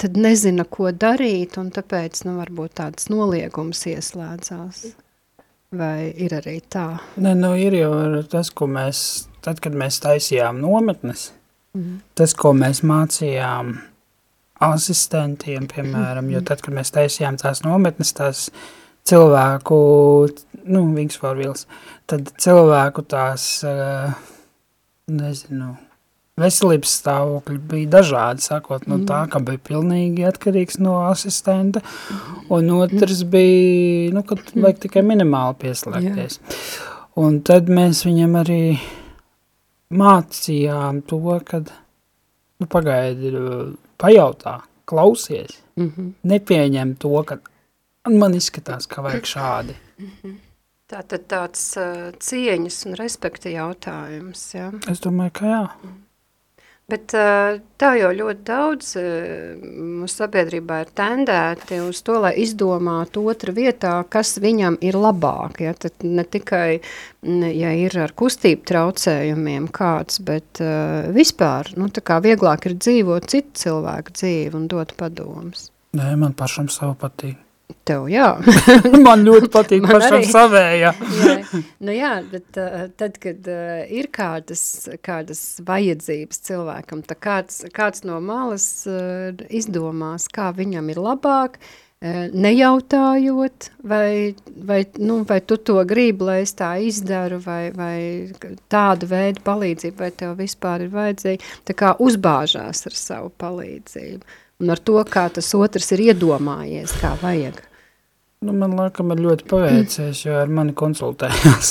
tad 0.00 0.18
nezina, 0.20 0.66
ko 0.66 0.90
darīt, 0.90 1.58
un 1.60 1.70
tāpēc, 1.74 2.24
nu, 2.28 2.38
varbūt 2.40 2.76
tāds 2.80 3.08
noliegums 3.12 3.86
ieslēdzās. 3.90 4.84
Vai 5.74 6.12
ir 6.22 6.36
arī 6.36 6.60
tā? 6.70 7.00
Ne, 7.18 7.32
nu, 7.38 7.54
ir 7.58 7.74
jau 7.74 7.94
tas, 8.30 8.52
ko 8.54 8.68
mēs, 8.70 9.26
tad, 9.42 9.58
kad 9.64 9.74
mēs 9.74 9.98
taisījām 10.04 10.60
nometnes, 10.62 11.32
mm. 11.74 11.98
tas, 12.18 12.34
ko 12.38 12.52
mēs 12.54 12.84
mācījām 12.86 13.74
asistentiem, 14.64 15.66
piemēram, 15.70 16.30
jo 16.30 16.42
tad, 16.46 16.62
kad 16.64 16.76
mēs 16.76 16.94
taisījām 16.94 17.38
tās 17.40 17.64
nometnes, 17.66 18.14
tās 18.16 18.44
cilvēku, 19.08 19.78
nu, 20.70 20.84
Vingsforvils, 20.94 21.66
tad 22.10 22.30
cilvēku 22.40 23.04
tās, 23.10 23.48
nezinu, 25.10 25.74
veselības 26.40 26.96
stāvokļi 26.98 27.60
bija 27.70 27.90
dažādi, 27.98 28.42
sakot 28.42 28.88
no 28.90 28.98
tā, 29.06 29.20
ka 29.30 29.40
bija 29.44 29.60
pilnīgi 29.68 30.26
atkarīgs 30.26 30.80
no 30.82 30.96
asistenta, 31.06 31.82
un 32.52 32.72
otrs 32.74 33.22
bija, 33.30 34.10
nu, 34.16 34.24
kad 34.26 34.42
vajag 34.56 34.82
tikai 34.86 35.04
minimāli 35.06 35.60
pieslēgties. 35.62 36.40
Un 37.22 37.38
tad 37.46 37.70
mēs 37.70 38.02
viņam 38.08 38.34
arī 38.40 38.60
mācījām 39.94 41.04
to, 41.06 41.22
kad, 41.46 41.70
nu, 42.58 42.66
pagaidi, 42.70 43.30
pajautā, 44.02 44.58
klausies, 44.90 45.60
mm 45.78 45.90
-hmm. 45.90 46.12
nepieņem 46.34 46.96
to, 46.98 47.14
ka 47.22 47.38
man 48.10 48.34
izskatās, 48.34 48.90
ka 48.90 49.02
vajag 49.02 49.24
šādi. 49.24 49.76
Mm 49.98 50.10
-hmm. 50.22 50.34
Tātad 50.90 51.22
tāds 51.28 51.62
uh, 51.80 52.12
cieņas 52.20 52.86
un 52.86 52.94
respekta 52.94 53.48
jautājums, 53.48 54.54
jā? 54.54 54.72
Es 54.90 55.00
domāju, 55.00 55.30
ka 55.32 55.46
jā. 55.46 55.68
Mm. 55.84 56.03
Bet 56.84 57.14
tā 57.80 57.90
jau 57.96 58.10
ļoti 58.12 58.42
daudz 58.44 58.90
mūsu 59.64 60.18
sabiedrībā 60.20 60.82
ir 60.82 60.90
tendēti 60.92 61.78
uz 61.80 62.02
to, 62.04 62.18
lai 62.20 62.34
izdomātu 62.42 63.22
otra 63.32 63.54
vietā, 63.56 63.94
kas 64.12 64.34
viņam 64.44 64.76
ir 64.84 64.98
labāk. 65.00 65.62
Ja? 65.64 65.72
Tad 65.72 66.04
ne 66.04 66.26
tikai, 66.28 66.82
ja 67.24 67.70
ir 67.80 67.96
ar 68.04 68.12
kustību 68.12 68.68
traucējumiem 68.68 69.70
kāds, 69.72 70.20
bet 70.28 70.60
vispār, 71.16 71.72
nu 71.80 71.88
tā 71.88 72.04
kā 72.04 72.20
vieglāk 72.24 72.68
ir 72.68 72.76
dzīvot 72.76 73.30
citu 73.32 73.64
cilvēku 73.64 74.18
dzīvi 74.20 74.60
un 74.60 74.68
dot 74.68 74.92
padomus. 75.00 75.70
Nē, 75.96 76.12
man 76.20 76.36
pašam 76.36 76.68
savu 76.68 76.98
patīk. 77.00 77.40
Tev, 77.84 78.06
jā. 78.12 78.30
Man 79.06 79.24
ļoti 79.26 79.48
patīk 79.52 79.84
Man 79.84 79.96
pašam 79.96 80.18
arī. 80.18 80.28
savējā. 80.32 80.90
jā. 81.20 81.62
Nu 81.84 81.92
jā, 81.92 82.12
bet 82.32 82.58
uh, 82.60 82.86
tad, 82.96 83.16
kad 83.20 83.48
uh, 83.50 83.84
ir 83.92 84.08
kādas, 84.12 84.62
kādas 85.04 85.42
vajadzības 85.64 86.44
cilvēkam, 86.48 87.02
tad 87.08 87.20
kāds, 87.24 87.62
kāds 87.76 88.04
no 88.08 88.20
malas 88.24 88.66
uh, 88.88 89.32
izdomās, 89.52 90.28
kā 90.32 90.50
viņam 90.56 90.92
ir 90.92 91.00
labāk, 91.04 91.58
uh, 91.60 92.24
nejautājot, 92.32 93.68
vai, 93.88 94.34
vai, 94.56 94.80
nu, 95.00 95.22
vai 95.28 95.40
tu 95.40 95.56
to 95.56 95.80
gribi, 95.88 96.24
lai 96.28 96.38
es 96.44 96.52
tā 96.56 96.74
izdaru, 96.84 97.40
vai, 97.44 97.68
vai 97.76 97.98
tādu 98.72 99.08
veidu 99.08 99.44
palīdzību, 99.44 100.00
vai 100.04 100.10
tev 100.12 100.36
vispār 100.40 100.84
ir 100.84 100.92
vajadzīga, 100.92 101.52
tā 101.68 101.76
kā 101.76 101.94
uzbāžās 102.00 102.84
ar 102.88 102.98
savu 102.98 103.32
palīdzību 103.40 104.40
un 104.62 104.74
ar 104.74 104.82
to, 104.82 104.98
kā 105.08 105.28
tas 105.34 105.54
otrs 105.58 105.92
ir 105.96 106.08
iedomājies, 106.10 106.94
kā 107.00 107.14
vajag. 107.22 107.62
Nu, 108.44 108.52
man 108.52 108.74
laikam 108.76 109.14
ir 109.14 109.22
ļoti 109.24 109.46
paveicies, 109.48 110.26
jo 110.26 110.36
ar 110.36 110.50
mani 110.52 110.74
konsultējās. 110.76 111.70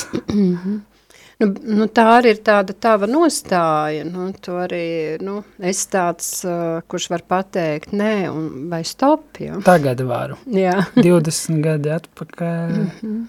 nu, 1.39 1.49
nu, 1.77 1.87
tā 1.93 2.05
arī 2.15 2.33
ir 2.33 2.41
tāda 2.45 2.73
tava 2.73 3.09
nostāja, 3.09 4.05
nu, 4.07 4.31
tu 4.41 4.55
arī, 4.57 5.19
nu, 5.21 5.41
es 5.61 5.83
tāds, 5.91 6.31
uh, 6.47 6.81
kurš 6.89 7.11
var 7.13 7.25
pateikt 7.29 7.93
nē 7.93 8.15
un 8.31 8.47
vai 8.71 8.81
stop, 8.87 9.37
ja? 9.43 9.59
Tagad 9.65 10.01
varu. 10.09 10.39
Jā. 10.49 10.79
20 10.97 11.61
gadi 11.63 11.93
atpakaļ. 11.93 12.73
-hmm. 12.79 13.21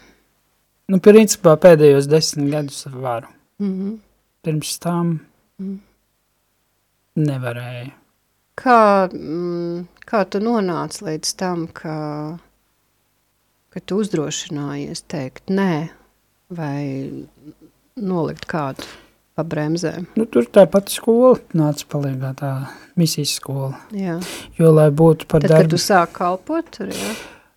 Nu, 0.92 1.00
principā 1.00 1.56
pēdējos 1.56 2.08
10 2.08 2.50
gadus 2.52 2.86
varu. 2.92 3.28
-hmm. 3.60 3.98
Pirms 4.44 4.78
tam. 4.78 5.20
Nevarēju. 7.16 8.03
Kā, 8.54 9.10
mm, 9.10 9.86
kā 10.06 10.24
tu 10.30 10.40
nonāci 10.42 11.04
līdz 11.08 11.32
tam, 11.40 11.66
ka, 11.74 11.96
ka 13.74 13.82
tu 13.82 13.98
uzdrošinājies 14.02 15.04
teikt 15.10 15.50
nē 15.50 15.88
vai 16.54 16.84
nolikt 17.98 18.46
kādu 18.50 18.86
pa 19.34 19.42
bremzēm? 19.42 20.06
Nu, 20.14 20.26
tur 20.30 20.46
tā 20.46 20.68
pati 20.70 20.94
skola 20.94 21.34
nāca 21.58 21.88
palīgā, 21.90 22.34
tā 22.38 22.54
misijas 23.00 23.34
skola. 23.40 23.74
Jā. 23.94 24.20
Jo, 24.58 24.70
lai 24.74 24.90
būtu 24.94 25.26
par 25.26 25.42
Tad, 25.42 25.50
kad 25.50 25.64
darbu... 25.64 25.74
tu 25.74 25.82
sāk 25.82 26.14
kalpot 26.20 26.70
tur, 26.78 26.94
jā? 26.94 27.14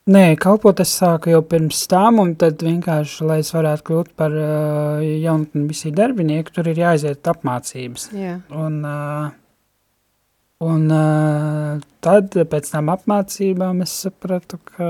Nē, 0.08 0.38
kalpot 0.40 0.80
es 0.80 0.94
sāku 0.96 1.34
jau 1.34 1.42
pirms 1.44 1.82
tam, 1.92 2.22
un 2.24 2.30
tad 2.40 2.62
vienkārši, 2.64 3.26
lai 3.28 3.42
es 3.42 3.50
varētu 3.52 3.84
kļūt 3.90 4.14
par 4.16 4.32
uh, 4.32 5.02
jaunatni 5.04 5.66
misiju 5.66 5.98
darbinieku, 5.98 6.54
tur 6.56 6.70
ir 6.72 6.80
jāaiziet 6.80 7.28
apmācības. 7.28 8.06
Jā. 8.16 8.38
Un, 8.56 8.78
uh, 8.88 9.36
un 10.64 10.90
uh, 10.90 11.78
tad 12.02 12.38
pēc 12.52 12.72
tam 12.72 12.92
apmācībām 12.94 13.84
es 13.86 13.94
sapratu, 14.06 14.60
ka 14.72 14.90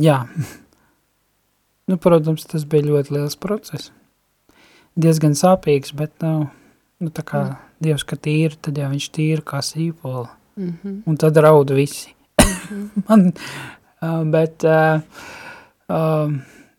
jā, 0.00 0.18
nu, 1.88 1.96
protams, 1.96 2.46
tas 2.50 2.66
bija 2.66 2.88
ļoti 2.90 3.16
liels 3.18 3.38
process. 3.40 3.92
Diezgan 5.00 5.36
sāpīgs, 5.38 5.94
bet 5.96 6.16
nav, 6.24 6.48
nu, 7.00 7.10
tā 7.14 7.24
kā 7.26 7.44
Mm. 7.48 7.66
Dievs, 7.80 8.04
ka 8.04 8.16
tīri, 8.20 8.58
tad 8.60 8.76
jau 8.76 8.90
viņš 8.92 9.08
tīri 9.16 9.44
kā 9.46 9.62
sīpola. 9.64 10.28
Mm 10.56 10.72
-hmm. 10.82 10.96
Un 11.06 11.16
tad 11.16 11.36
rauda 11.36 11.74
visi. 11.74 12.14
Man, 13.08 13.32
uh, 14.02 14.24
bet, 14.24 14.64
uh, 14.64 15.00
uh, 15.88 16.32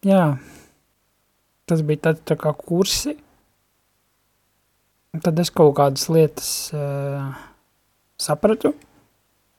jā, 0.05 0.37
tas 1.65 1.81
bija 1.81 1.97
tad 1.97 2.21
tā 2.25 2.37
kā 2.37 2.53
kursi. 2.53 3.15
Tad 5.19 5.39
es 5.43 5.49
kaut 5.51 5.73
kādas 5.75 6.05
lietas 6.07 6.49
uh, 6.71 7.33
sapratu, 8.15 8.71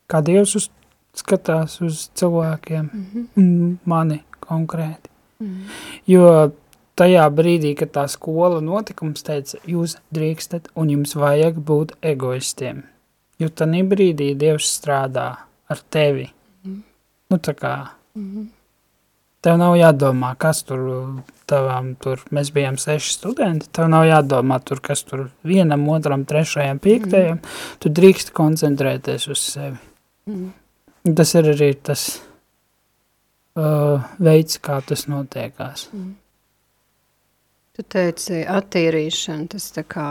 kā 0.09 0.23
Dievs 0.25 0.55
uz, 0.57 0.69
skatās 1.13 1.75
uz 1.85 2.07
cilvēkiem, 2.17 2.89
Mm 2.93 3.07
-hmm. 3.13 3.27
un 3.37 3.79
mani 3.85 4.23
konkrēti. 4.41 5.11
Mm. 5.41 5.67
Jo 6.07 6.53
tajā 6.97 7.29
brīdī, 7.31 7.75
kad 7.77 7.93
tā 7.93 8.09
skola 8.09 8.61
notikums 8.61 9.23
teica, 9.23 9.59
jūs 9.67 9.97
drīkstat 10.15 10.69
un 10.75 10.91
jums 10.91 11.15
vajag 11.15 11.55
būt 11.55 11.93
egoistiem. 12.03 12.83
Jo 13.39 13.49
tanī 13.49 13.83
brīdī 13.89 14.35
Dievs 14.37 14.81
strādā 14.81 15.37
ar 15.69 15.79
tevi. 15.91 16.31
Mhm. 16.65 16.81
Nu 17.31 17.37
tā 17.37 17.55
kā, 17.55 17.89
Mm. 18.15 18.49
Tev 19.43 19.59
nav 19.61 19.77
jādomā, 19.79 20.33
kas 20.41 20.63
tur 20.67 20.83
tavām 21.51 21.93
tur, 22.01 22.23
mēs 22.35 22.53
bijām 22.55 22.79
seši 22.81 23.15
studenti, 23.17 23.69
tev 23.75 23.91
nav 23.93 24.07
jādomā 24.09 24.59
tur, 24.65 24.81
kas 24.85 25.05
tur 25.09 25.27
vienam, 25.47 25.85
otram, 25.93 26.25
trešajam, 26.29 26.81
piektajam, 26.83 27.43
tu 27.83 27.93
drīkst 27.93 28.33
koncentrēties 28.37 29.29
uz 29.33 29.45
sevi. 29.53 29.79
Mm. 30.31 30.53
Tas 31.19 31.35
ir 31.35 31.51
arī 31.51 31.73
tas 31.83 32.07
uh, 33.59 34.03
veids, 34.23 34.61
kā 34.63 34.79
tas 34.87 35.09
notiekās. 35.11 35.89
Mm. 35.93 36.15
Tu 37.73 37.85
teici, 37.89 38.43
attīrīšana, 38.45 39.49
tas 39.55 39.71
tā 39.73 39.83
kā 39.89 40.09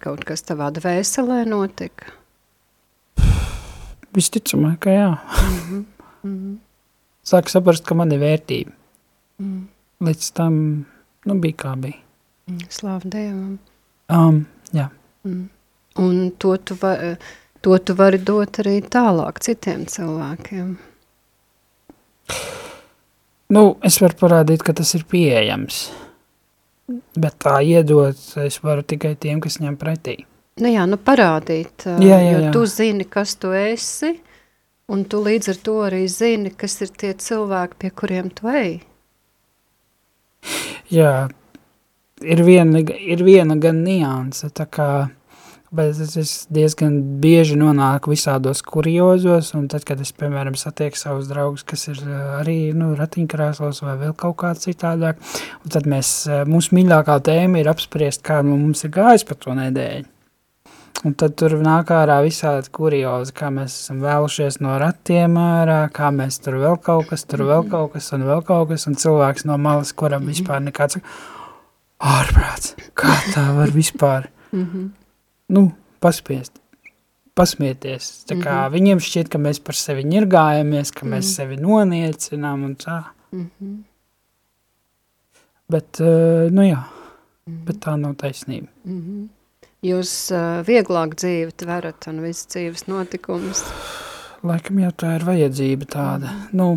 kaut 0.00 0.24
kas 0.26 0.42
tavā 0.48 0.70
dvēselē 0.74 1.42
notika. 1.48 2.14
Visticamāk, 4.16 4.78
ka 4.80 4.90
jā. 4.90 5.10
Mm 5.12 5.84
-hmm. 6.24 6.56
Sāku 7.26 7.50
saprast, 7.50 7.84
ka 7.88 7.96
man 7.98 8.12
ir 8.14 8.20
vērtība. 8.22 8.72
mm. 9.42 9.62
Līdz 10.06 10.26
tam, 10.36 10.56
nu, 11.26 11.34
bija 11.40 11.56
kā 11.62 11.72
bija. 11.80 11.96
Mm. 12.50 12.58
Slāva 12.70 13.08
Dievam. 13.10 13.54
Um, 14.12 14.42
jā. 14.76 14.90
Mm. 15.26 15.46
Un 15.98 16.18
to 16.38 16.52
tu, 16.60 16.76
va, 16.82 16.92
to 17.64 17.78
tu 17.80 17.94
vari 17.96 18.18
dot 18.20 18.60
arī 18.62 18.76
tālāk 18.92 19.40
citiem 19.42 19.86
cilvēkiem. 19.88 20.74
Nu, 23.54 23.62
es 23.86 23.96
varu 24.02 24.18
parādīt, 24.20 24.62
ka 24.66 24.74
tas 24.76 24.92
ir 24.98 25.04
pieejams. 25.10 25.84
Bet 27.18 27.38
tā 27.42 27.56
iedot, 27.66 28.18
es 28.44 28.58
varu 28.62 28.82
tikai 28.86 29.14
tiem, 29.18 29.40
kas 29.42 29.58
ņem 29.62 29.76
pretī. 29.80 30.20
Nu 30.62 30.70
jā, 30.72 30.84
nu 30.88 30.96
parādīt, 30.96 31.84
Jā, 31.86 32.16
jā, 32.16 32.18
jo 32.32 32.38
jā. 32.46 32.52
tu 32.54 32.62
zini, 32.70 33.04
kas 33.08 33.34
tu 33.40 33.50
esi, 33.56 34.14
un 34.92 35.02
tu 35.10 35.22
līdz 35.22 35.50
ar 35.52 35.58
to 35.68 35.78
arī 35.86 36.04
zini, 36.10 36.52
kas 36.54 36.78
ir 36.84 36.92
tie 36.94 37.12
cilvēki, 37.18 37.80
pie 37.82 37.90
kuriem 37.90 38.30
tu 38.34 38.50
ej. 38.52 38.78
Jā, 40.92 41.26
ir 42.22 42.42
viena, 42.46 42.82
ir 42.82 43.24
viena 43.26 43.56
gan 43.58 43.82
nianse, 43.82 44.52
tā 44.54 44.68
kā, 44.70 44.90
bet 45.74 45.98
es, 45.98 46.36
diezgan 46.54 47.00
bieži 47.22 47.58
nonāku 47.58 48.14
visādos 48.14 48.62
kuriozos, 48.62 49.50
un 49.58 49.66
tad, 49.72 49.82
kad 49.88 50.00
es, 50.04 50.14
piemēram, 50.14 50.54
satieku 50.54 51.00
savus 51.00 51.26
draugus, 51.32 51.66
kas 51.66 51.88
ir 51.90 52.02
ā, 52.06 52.22
arī, 52.44 52.58
nu, 52.78 52.92
ratiņkrēslos 52.98 53.82
vai 53.82 53.96
vēl 54.04 54.14
kaut 54.14 54.38
kā 54.44 54.54
citādāk, 54.54 55.18
un 55.64 55.74
tad 55.74 55.90
mēs, 55.90 56.12
ā, 56.30 56.44
mūsu 56.46 56.78
mīļākā 56.78 57.18
tēma 57.26 57.64
ir 57.64 57.72
apspriest, 57.74 58.22
kā 58.26 58.38
nu, 58.46 58.54
mums 58.60 58.86
ir 58.86 58.94
gājis 58.94 59.26
par 59.26 59.42
to 59.42 59.58
nedēļu. 59.58 60.06
Un 61.04 61.12
tad 61.14 61.34
tur 61.36 61.50
nāk 61.62 61.90
ārā 61.92 62.16
visādi 62.24 62.70
kuriozi, 62.72 63.32
kā 63.36 63.50
mēs 63.52 63.74
esam 63.82 64.00
vēlušies 64.00 64.60
no 64.64 64.78
ratiem 64.80 65.36
ārā, 65.38 65.90
kā 65.92 66.08
mēs 66.10 66.40
tur 66.42 66.54
vēl 66.62 66.78
kaut 66.82 67.08
kas, 67.10 67.24
tur 67.28 67.44
vēl 67.46 67.68
kaut 67.70 67.92
kas 67.92 68.12
un 68.16 68.24
vēl 68.26 68.42
kaut 68.46 68.68
kas, 68.70 68.86
un 68.86 68.94
cilvēks 68.94 69.44
no 69.44 69.58
malas, 69.58 69.92
kuram 69.92 70.24
vispār 70.26 70.60
nekāds 70.64 70.96
ārprāts, 72.00 72.74
kā 72.94 73.12
tā 73.34 73.44
var 73.56 73.68
vispār, 73.70 74.28
-hmm. 74.52 74.88
nu, 75.48 75.72
paspiest, 76.00 76.52
pasmieties. 77.34 78.24
Tā 78.26 78.40
kā 78.40 78.64
Mhm. 78.66 78.72
viņiem 78.74 78.98
šķiet, 78.98 79.28
ka 79.28 79.38
mēs 79.38 79.62
par 79.64 79.74
sevi 79.74 80.02
ņirgājamies, 80.04 80.92
ka 80.94 81.06
mēs 81.06 81.24
Mhm. 81.28 81.34
sevi 81.36 81.56
noniecinām 81.56 82.64
un 82.64 82.76
tā. 82.76 83.04
Bet, 85.68 86.00
eh, 86.00 86.48
nu 86.50 86.62
jā, 86.62 86.82
Mhm. 87.46 87.64
bet 87.64 87.76
tā 87.80 87.96
nav 88.00 88.14
taisnība. 88.16 88.68
-hmm. 88.86 89.28
Jūs 89.86 90.12
uh, 90.34 90.64
vieglāk 90.66 91.14
dzīvi 91.20 91.54
tverat 91.62 92.08
un 92.10 92.20
viss 92.24 92.48
dzīves 92.50 92.88
notikums. 92.90 93.62
Laikam 94.46 94.78
jau 94.82 94.92
tā 94.92 95.16
ir 95.16 95.24
vajadzība 95.26 95.88
tāda. 95.90 96.32
Nu, 96.56 96.76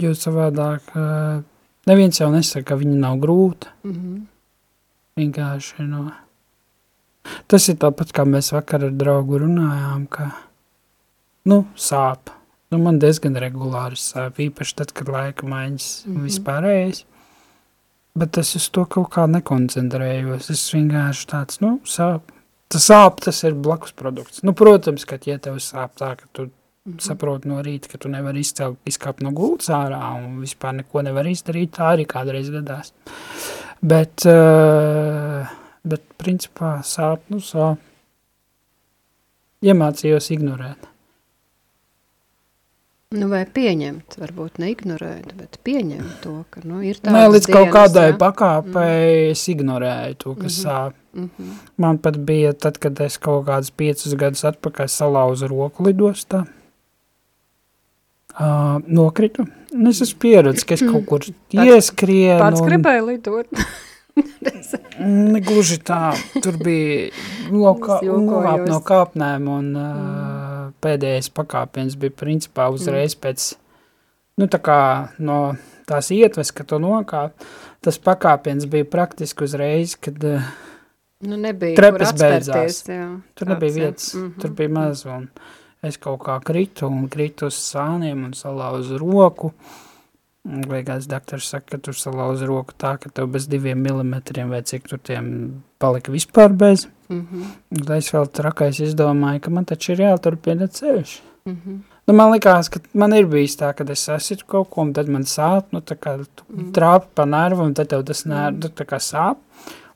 jo 0.00 0.12
savādāk, 0.18 0.92
eh, 0.98 1.42
neviens 1.90 2.20
jau 2.20 2.30
nesaka, 2.32 2.72
ka 2.72 2.78
viņa 2.80 2.96
nav 2.98 3.18
grūta. 3.22 3.72
Mm 3.84 3.92
-hmm. 3.92 4.22
Vienkārši, 5.16 5.86
nu, 5.88 6.10
tas 7.46 7.68
ir 7.68 7.76
tāpat, 7.76 8.12
kā 8.12 8.24
mēs 8.24 8.52
vakar 8.52 8.84
ar 8.84 8.90
draugu 8.90 9.38
runājām, 9.38 10.08
ka, 10.08 10.30
nu, 11.44 11.66
sāp. 11.76 12.32
Nu, 12.70 12.78
man 12.78 12.98
diezgan 12.98 13.36
regulāri 13.36 13.96
sāp, 13.96 14.38
īpaši 14.38 14.74
tad, 14.74 14.92
kad 14.92 15.08
laika 15.08 15.46
maiņas 15.46 16.06
mm. 16.06 16.16
-hmm. 16.16 16.24
vispārējais. 16.24 17.04
Bet 18.14 18.38
es 18.38 18.56
uz 18.56 18.68
to 18.70 18.84
kaut 18.84 19.08
kā 19.10 19.26
nekoncentrējos. 19.26 20.50
Es 20.50 20.74
vienkārši 20.74 21.26
tāds, 21.26 21.60
nu, 21.60 21.80
sāp. 21.84 22.33
Tas 22.74 22.90
sāp, 22.90 23.22
tas 23.22 23.38
ir 23.46 23.54
blakus 23.54 23.94
produkts. 23.94 24.42
Nu, 24.42 24.52
protams, 24.58 25.06
ka, 25.06 25.20
ja 25.26 25.38
tev 25.38 25.60
sāp 25.62 25.94
tā, 26.00 26.14
ka 26.18 26.30
tu 26.32 26.50
Mm 26.84 26.92
-hmm. 26.92 27.00
saproti 27.00 27.48
no 27.48 27.62
rīta, 27.62 27.88
ka 27.88 27.98
tu 27.98 28.08
nevari 28.08 28.40
izcelt, 28.40 28.76
izkāpt 28.84 29.22
no 29.22 29.30
gultas 29.30 29.68
ārā 29.68 30.24
un 30.24 30.40
vispār 30.40 30.72
neko 30.72 31.02
nevar 31.02 31.24
izdarīt, 31.26 31.70
tā 31.70 31.84
arī 31.94 32.04
kādreiz 32.06 32.50
gadās. 32.52 32.92
Bet, 33.80 34.26
uh, 34.26 35.48
bet 35.84 36.02
principā 36.18 36.82
sāp, 36.82 37.18
nu 37.28 37.38
sāp. 37.38 37.78
Iemācījos 39.62 40.30
ignorēt. 40.30 40.93
Nu, 43.12 43.28
vai 43.28 43.44
pieņemt, 43.46 44.16
varbūt 44.18 44.56
neignorēt, 44.58 45.34
bet 45.38 45.58
pieņemt 45.62 46.16
to, 46.22 46.44
ka 46.50 46.60
nu, 46.64 46.80
ir 46.82 46.96
Nē, 47.04 47.12
tādas 47.12 47.34
līdz 47.34 47.46
kaut 47.52 47.68
dienas, 47.68 47.74
kādai 47.76 48.06
ja? 48.10 48.16
pakāpei 48.18 49.30
es 49.30 49.44
ignorēju 49.48 50.16
to, 50.18 50.34
kas 50.34 50.56
Mhm. 50.58 50.64
sāp. 50.66 50.92
Mm 51.14 51.30
-hmm. 51.38 51.52
Man 51.76 51.98
pat 51.98 52.16
bija 52.26 52.52
tad, 52.52 52.78
kad 52.78 53.00
es 53.00 53.16
kaut 53.18 53.46
kādus 53.46 53.70
piecus 53.70 54.14
gadus 54.14 54.42
atpakaļ 54.44 54.86
salauzu 54.88 55.46
roku 55.48 55.84
lidostā. 55.84 56.44
Uh, 58.34 58.80
nokritu. 58.86 59.46
Un 59.72 59.86
es 59.86 60.00
esmu 60.02 60.18
pieredzis, 60.18 60.64
ka 60.64 60.74
es 60.74 60.80
kaut 60.92 61.06
kur 61.06 61.20
ieskrienu. 61.52 62.38
Pats 62.40 62.60
un- 62.60 62.68
gribēja 62.68 63.06
lidot. 63.06 63.46
Ne 65.04 65.40
gluži 65.42 65.80
tā, 65.82 66.14
tur 66.38 66.54
bija 66.62 67.08
lokā, 67.50 67.98
nokāp 68.06 68.68
no 68.70 68.78
kāpnēm 68.86 69.48
un 69.50 69.70
uh, 69.74 70.68
pēdējais 70.84 71.32
pakāpiens 71.34 71.96
bija 71.98 72.14
principā 72.14 72.68
uzreiz 72.70 73.16
pēc, 73.18 73.48
nu 74.38 74.46
tā 74.50 74.60
kā 74.62 74.78
no 75.18 75.40
tās 75.88 76.12
ietves, 76.14 76.52
ka 76.54 76.66
tu 76.68 76.78
nokāp, 76.82 77.34
tas 77.84 77.98
pakāpiens 77.98 78.68
bija 78.70 78.86
praktiski 78.88 79.48
uzreiz, 79.48 79.96
kad 79.98 80.22
Nu, 81.24 81.38
nebija 81.40 81.78
atspērties, 81.78 82.18
beidzās. 82.20 82.80
Jā, 82.90 83.04
tur 83.32 83.48
tāds, 83.48 83.52
nebija 83.54 83.70
jā. 83.72 83.76
vietas, 83.80 84.08
Mhm, 84.14 84.32
tur 84.42 84.50
bija 84.58 84.72
maz 84.74 85.04
un 85.08 85.28
es 85.84 85.96
kaut 86.00 86.20
kā 86.24 86.38
kritu 86.44 86.88
un 86.88 87.08
kritu 87.08 87.48
uz 87.48 87.56
sāniem 87.56 88.26
un 88.26 88.34
salauzu 88.36 88.98
roku 89.00 89.52
Vai 90.44 90.82
kāds 90.84 91.06
doktors 91.08 91.46
saka, 91.48 91.70
ka 91.70 91.78
tu 91.78 91.92
salauzi 91.96 92.44
roku 92.44 92.74
tā, 92.76 92.98
ka 93.00 93.08
tev 93.08 93.30
bez 93.32 93.46
diviem 93.48 93.78
milimetriem 93.80 94.50
vai 94.52 94.60
cik 94.62 94.88
tur 94.90 94.98
tiem 95.00 95.62
palika 95.80 96.12
vispār 96.12 96.52
bez. 96.52 96.86
Mm 97.08 97.26
-hmm. 97.30 97.84
Tad 97.86 97.96
es 97.96 98.10
vēl 98.12 98.28
trakais 98.28 98.80
izdomāju, 98.80 99.40
ka 99.40 99.50
man 99.50 99.64
taču 99.64 99.92
ir 99.92 99.98
jāturpina 99.98 100.68
ceļš. 100.68 101.20
Mm 101.46 101.56
-hmm. 101.56 101.78
Nu, 102.06 102.14
man 102.14 102.32
likās, 102.32 102.68
ka 102.68 102.80
man 102.92 103.12
ir 103.12 103.26
bijis 103.26 103.56
tā, 103.56 103.72
ka 103.74 103.84
es 103.92 104.08
esmu 104.08 104.46
kaut 104.46 104.70
ko, 104.70 104.82
un 104.82 104.92
tad 104.92 105.08
man 105.08 105.22
sāp, 105.22 105.64
nu, 105.72 105.80
tā 105.80 105.96
kā 105.96 106.26
Mm. 106.48 106.72
trāpa 106.72 107.06
pa 107.14 107.24
nervu, 107.24 107.62
un 107.62 107.74
tad 107.74 107.88
tev 107.88 108.04
tas 108.04 108.24
nervu, 108.24 108.58
nu, 108.62 108.68
tā 108.68 108.84
kā 108.84 108.96
sāp, 109.00 109.36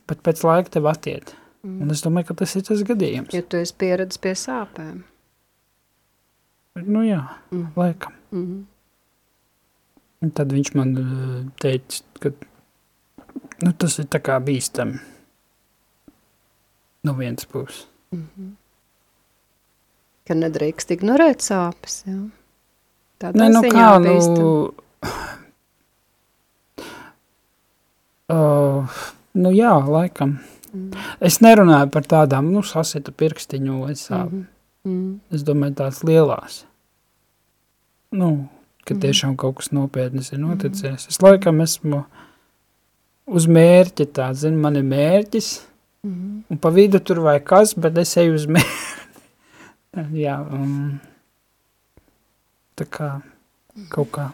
bet 0.07 0.23
pēc 0.23 0.43
laika 0.43 0.69
tev 0.69 0.83
attiet. 0.87 1.35
Mm. 1.63 1.81
Un 1.81 1.91
es 1.91 2.01
domāju, 2.01 2.25
ka 2.27 2.33
tas 2.33 2.55
ir 2.55 2.61
tas 2.61 2.79
gadījums. 2.83 3.33
Jo 3.33 3.41
tu 3.41 3.57
esi 3.57 3.73
pieredzis 3.77 4.17
pie 4.17 4.31
sāpēm. 4.33 5.01
Nu 6.75 6.99
jā, 7.03 7.23
Mm. 7.51 7.67
laikam. 7.75 8.11
Mm. 8.31 8.65
Un 10.19 10.31
tad 10.35 10.51
viņš 10.51 10.73
man 10.75 10.95
eh, 10.99 11.43
teica, 11.63 12.01
ka 12.19 12.31
nu, 13.63 13.71
tas 13.71 13.99
ir 14.01 14.09
tā 14.11 14.19
kā 14.23 14.39
bīstami. 14.43 14.99
No 17.07 17.13
vienas 17.15 17.45
puses. 17.45 17.87
Mm 18.11 18.27
-hmm. 18.35 18.51
Ka 20.27 20.35
nedrīkst 20.35 20.91
ignorēt 20.91 21.41
sāpes, 21.41 22.03
jā. 22.05 22.29
Tādā 23.19 23.39
Nē, 23.39 23.49
nu 23.53 23.61
ziņā 23.61 23.87
kā, 23.87 23.99
bīstam. 24.03 24.37
nu... 24.39 24.73
Uh, 28.29 28.85
nu 29.33 29.49
jā, 29.49 29.89
laikam. 29.89 30.39
Mm. 30.73 30.91
Es 31.19 31.39
nerunāju 31.41 31.89
par 31.89 32.03
tādām, 32.03 32.51
nu, 32.53 32.61
sasita 32.61 33.11
pirkstiņu 33.11 33.79
vai 33.81 33.95
sāp. 33.97 34.29
Mhm. 34.29 34.45
Mm. 34.85 35.19
Es 35.31 35.43
domāju, 35.43 35.75
tās 35.75 36.03
lielās. 36.03 36.65
Nu, 38.11 38.49
ka 38.89 38.95
Mhm. 38.97 39.01
tiešām 39.05 39.35
kaut 39.37 39.59
kas 39.61 39.69
nopietnas 39.75 40.33
ir 40.33 40.41
noticies. 40.41 41.07
Es 41.07 41.21
laikam 41.21 41.61
esmu 41.61 42.03
uz 43.29 43.45
mērķi 43.47 44.09
tā, 44.17 44.31
zinu, 44.33 44.57
man 44.59 44.75
ir 44.75 44.83
mērķis, 44.89 45.61
Mm. 46.05 46.43
un 46.49 46.57
pa 46.57 46.69
vidu 46.71 46.99
tur 47.03 47.19
vai 47.19 47.39
kas, 47.43 47.73
bet 47.75 47.97
es 47.97 48.15
eju 48.17 48.33
uz 48.39 48.45
mērķi. 48.47 48.85
Jā, 50.25 50.37
um, 50.53 50.99
tā 52.79 52.85
kā 52.87 53.09
kaut 53.91 54.11
kā. 54.15 54.29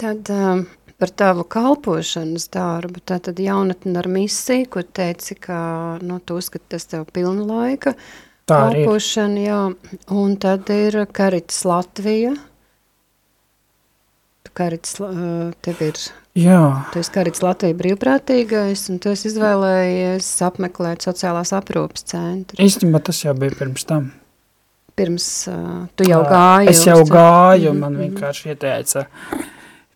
Tad 0.00 0.30
um, 0.32 0.64
par 0.98 1.10
tavu 1.14 1.44
kalpošanas 1.44 2.48
darbu, 2.54 3.02
tātad 3.06 3.38
jaunatne 3.42 3.98
ar 4.00 4.08
misiju, 4.10 4.68
kur 4.72 4.82
teici, 4.82 5.36
ka 5.38 5.98
nu, 6.02 6.18
tu 6.24 6.38
uzskati 6.40 6.72
tas 6.74 6.86
tev 6.90 7.04
pilna 7.12 7.44
laika 7.46 7.94
Tā 8.48 8.58
arī 8.68 8.84
kalpošana, 8.84 9.42
jā, 9.46 9.58
un 10.10 10.32
tad 10.42 10.70
ir 10.74 10.96
Karitas 11.14 11.60
Latvija. 11.68 12.32
Tu 14.42 14.50
Karitas, 14.58 14.96
uh, 15.00 15.52
tev 15.62 15.82
ir, 15.86 16.00
Jā, 16.34 16.58
tu 16.92 16.98
esi 16.98 17.12
Karitas 17.14 17.42
Latvija 17.44 17.76
brīvprātīgais, 17.76 18.86
un 18.90 18.98
tu 19.04 19.12
esi 19.12 19.28
izvēlējies 19.30 20.30
apmeklēt 20.48 21.04
sociālās 21.06 21.52
aprūpas 21.54 22.06
centru. 22.08 22.56
īstenībā 22.64 23.02
tas 23.04 23.20
jau 23.24 23.34
bija 23.38 23.54
pirms 23.58 23.84
tam. 23.86 24.10
Pirms 24.96 25.26
uh, 25.48 25.86
tu 25.96 26.04
jau 26.08 26.22
gāji. 26.28 26.68
Es 26.72 26.82
jau 26.86 26.98
gāju, 27.08 27.70
Mhm, 27.72 27.78
man 27.80 27.92
mhm. 27.94 28.02
vienkārši 28.08 28.48
ieteica 28.52 29.06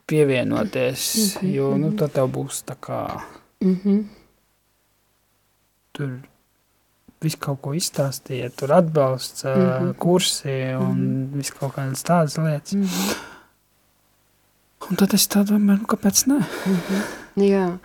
pievienoties, 0.07 1.03
Mhm, 1.43 1.51
jo, 1.57 1.73
nu, 1.77 1.91
tad 1.99 2.13
tev 2.15 2.31
būs 2.33 2.63
tā 2.65 2.77
kā 2.81 3.01
tur 5.93 6.11
visu 7.23 7.39
kaut 7.41 7.61
ko 7.65 7.73
izstāstīja, 7.77 8.51
tur 8.57 8.73
atbalsts, 8.77 9.45
mm. 9.45 9.67
-hmm. 9.67 9.95
kursi 9.99 10.57
un 10.79 10.93
mm 10.93 11.07
-hmm. 11.07 11.37
visu 11.37 11.55
kaut 11.61 11.75
kādas 11.77 12.05
tādas 12.05 12.39
lietas. 12.39 12.73
Mm. 12.73 12.83
Mhm. 12.83 13.15
Un 14.91 14.97
tad 14.97 15.15
es 15.15 15.29
tā 15.29 15.45
domāju, 15.45 15.79
nu, 15.79 15.87
kāpēc 15.87 16.27
ne? 16.27 16.39
Mhm. 16.67 17.03
Jā. 17.37 17.79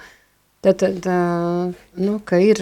Tad, 0.61 0.77
tad 0.77 1.05
nu, 1.95 2.19
ka 2.25 2.37
ir, 2.37 2.59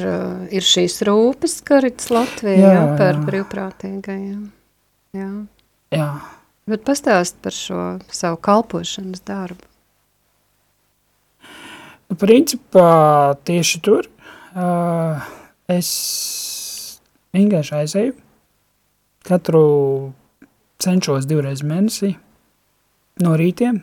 ir 0.52 0.62
šīs 0.62 1.02
rūpes, 1.04 1.64
Karitas 1.64 2.10
Latvijā 2.10 2.58
jā, 2.58 2.74
Jā, 2.74 2.98
par 2.98 3.16
jā. 3.16 3.26
brīvprātīgajiem. 3.26 4.52
Jā. 5.14 5.46
Jā, 5.92 6.22
Bet 6.70 6.84
pastāst 6.86 7.40
par 7.42 7.56
šo 7.56 7.84
savu 8.14 8.38
kalpošanas 8.46 9.24
darbu. 9.26 9.66
nu, 12.10 12.18
principā 12.18 13.34
tieši 13.46 13.82
tur 13.86 14.06
uh, 14.54 15.26
es 15.70 15.90
vienkārši 17.36 17.76
aizēju. 17.82 18.15
Katru 19.28 19.63
cenšos 20.80 21.28
divreiz 21.30 21.63
mēnesī 21.65 22.13
no 23.24 23.36
rītiem. 23.39 23.82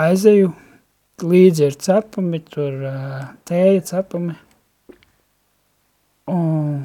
Aizēju, 0.00 0.50
līdzi 1.22 1.68
ir 1.68 1.78
cepumi, 1.78 2.40
tur 2.50 2.82
tēja 3.48 3.84
cepumi 3.90 4.34
un 6.30 6.84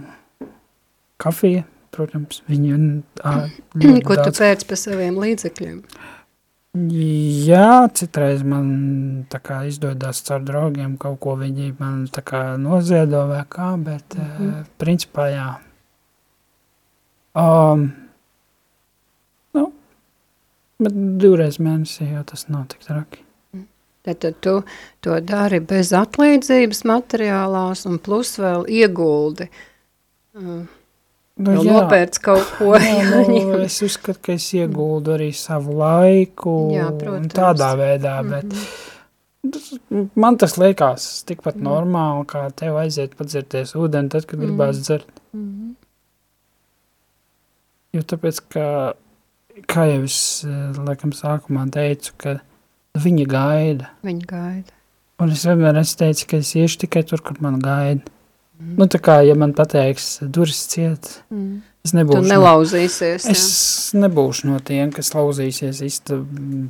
kafija, 1.22 1.66
protams, 1.96 2.44
viņi 2.50 2.74
Ko 4.08 4.16
tu 4.16 4.24
daudz. 4.24 4.40
pēc 4.40 4.66
par 4.70 4.82
saviem 4.82 5.20
līdzekļiem? 5.22 5.84
Jā, 7.50 7.90
citreiz 7.98 8.44
man 8.46 8.68
kā 9.34 9.64
izdodas 9.66 10.22
caur 10.28 10.44
draugiem 10.46 11.00
kaut 11.02 11.18
ko 11.24 11.34
viņi 11.40 11.72
man 11.80 12.04
noziedo 12.62 13.24
vai 13.32 13.42
kā, 13.50 13.72
bet 13.82 14.14
mm. 14.14 14.28
-hmm. 14.38 14.68
principā 14.78 15.26
jā. 15.34 15.50
Um, 17.40 17.84
nu, 19.56 19.66
bet 20.84 20.96
divreiz 21.22 21.60
mēnesī 21.64 22.10
jau 22.14 22.24
tas 22.28 22.48
nav 22.52 22.66
tik 22.74 22.84
traki. 22.88 23.24
Tad, 24.08 24.18
tad 24.24 24.38
tu 24.42 24.54
to 25.04 25.20
dari 25.22 25.60
bez 25.60 25.92
atlīdzības 25.94 26.84
materiālās 26.88 27.86
un 27.90 27.98
plus 28.04 28.36
vēl 28.42 28.68
ieguldi. 28.82 29.50
Uh, 30.40 30.66
Nu, 31.40 31.54
vēl 31.56 31.70
nopērts 31.72 32.20
kaut 32.20 32.50
ko. 32.58 32.74
jā, 32.84 33.22
nu, 33.30 33.60
es 33.64 33.78
uzskatu, 33.86 34.20
ka 34.26 34.34
es 34.36 34.50
ieguldu 34.58 35.14
arī 35.16 35.30
savu 35.32 35.78
laiku 35.80 36.56
Jā, 36.76 36.90
protams. 37.00 37.32
tādā 37.38 37.70
veidā, 37.80 38.18
bet 38.28 38.44
Mhm. 38.44 39.52
tas, 39.54 39.70
man 40.20 40.36
tas 40.42 40.58
liekas 40.60 41.06
tikpat 41.30 41.56
Mhm. 41.56 41.64
normāli, 41.64 42.26
kā 42.28 42.42
tev 42.52 42.76
aiziet 42.82 43.16
padzerties 43.16 43.72
ūdeni 43.80 44.10
tad, 44.12 44.28
kad 44.28 44.36
Mhm. 44.40 44.50
gribās 44.50 44.82
dzert. 44.84 45.08
Mhm. 45.32 45.76
Jo 47.94 48.02
tāpēc, 48.06 48.42
ka, 48.54 48.66
kā 49.70 49.86
jau 49.90 50.04
es 50.06 50.18
eh, 50.46 50.78
laikam 50.78 51.12
sākumā 51.16 51.66
teicu, 51.74 52.14
ka 52.22 52.36
viņi 53.00 53.26
gaida. 53.32 53.90
Viņa 54.06 54.26
gaida. 54.30 54.76
Un 55.20 55.34
es 55.34 55.42
vienmēr 55.48 55.80
esmu 55.82 55.98
teicis, 56.04 56.28
ka 56.30 56.38
es 56.40 56.54
iešu 56.56 56.84
tikai 56.86 57.02
tur, 57.10 57.20
kur 57.26 57.40
man 57.44 57.58
gaida. 57.64 58.06
Mhm. 58.60 58.76
Nu, 58.78 58.86
tā 58.92 59.00
kā, 59.04 59.18
ja 59.26 59.34
man 59.40 59.54
pateiks, 59.56 60.20
durvis 60.22 60.62
ciet, 60.68 61.22
Mhm. 61.32 61.62
es 61.86 61.92
Tu 61.92 61.98
nebūšu. 61.98 62.22
no- 62.22 62.30
nelauzīsies. 62.36 63.26
jā. 63.26 63.32
Es 63.32 63.92
nebūšu 63.96 64.46
no 64.52 64.60
tiem, 64.60 64.92
kas 64.94 65.10
lauzīsies 65.16 65.80
īsta 65.82 66.20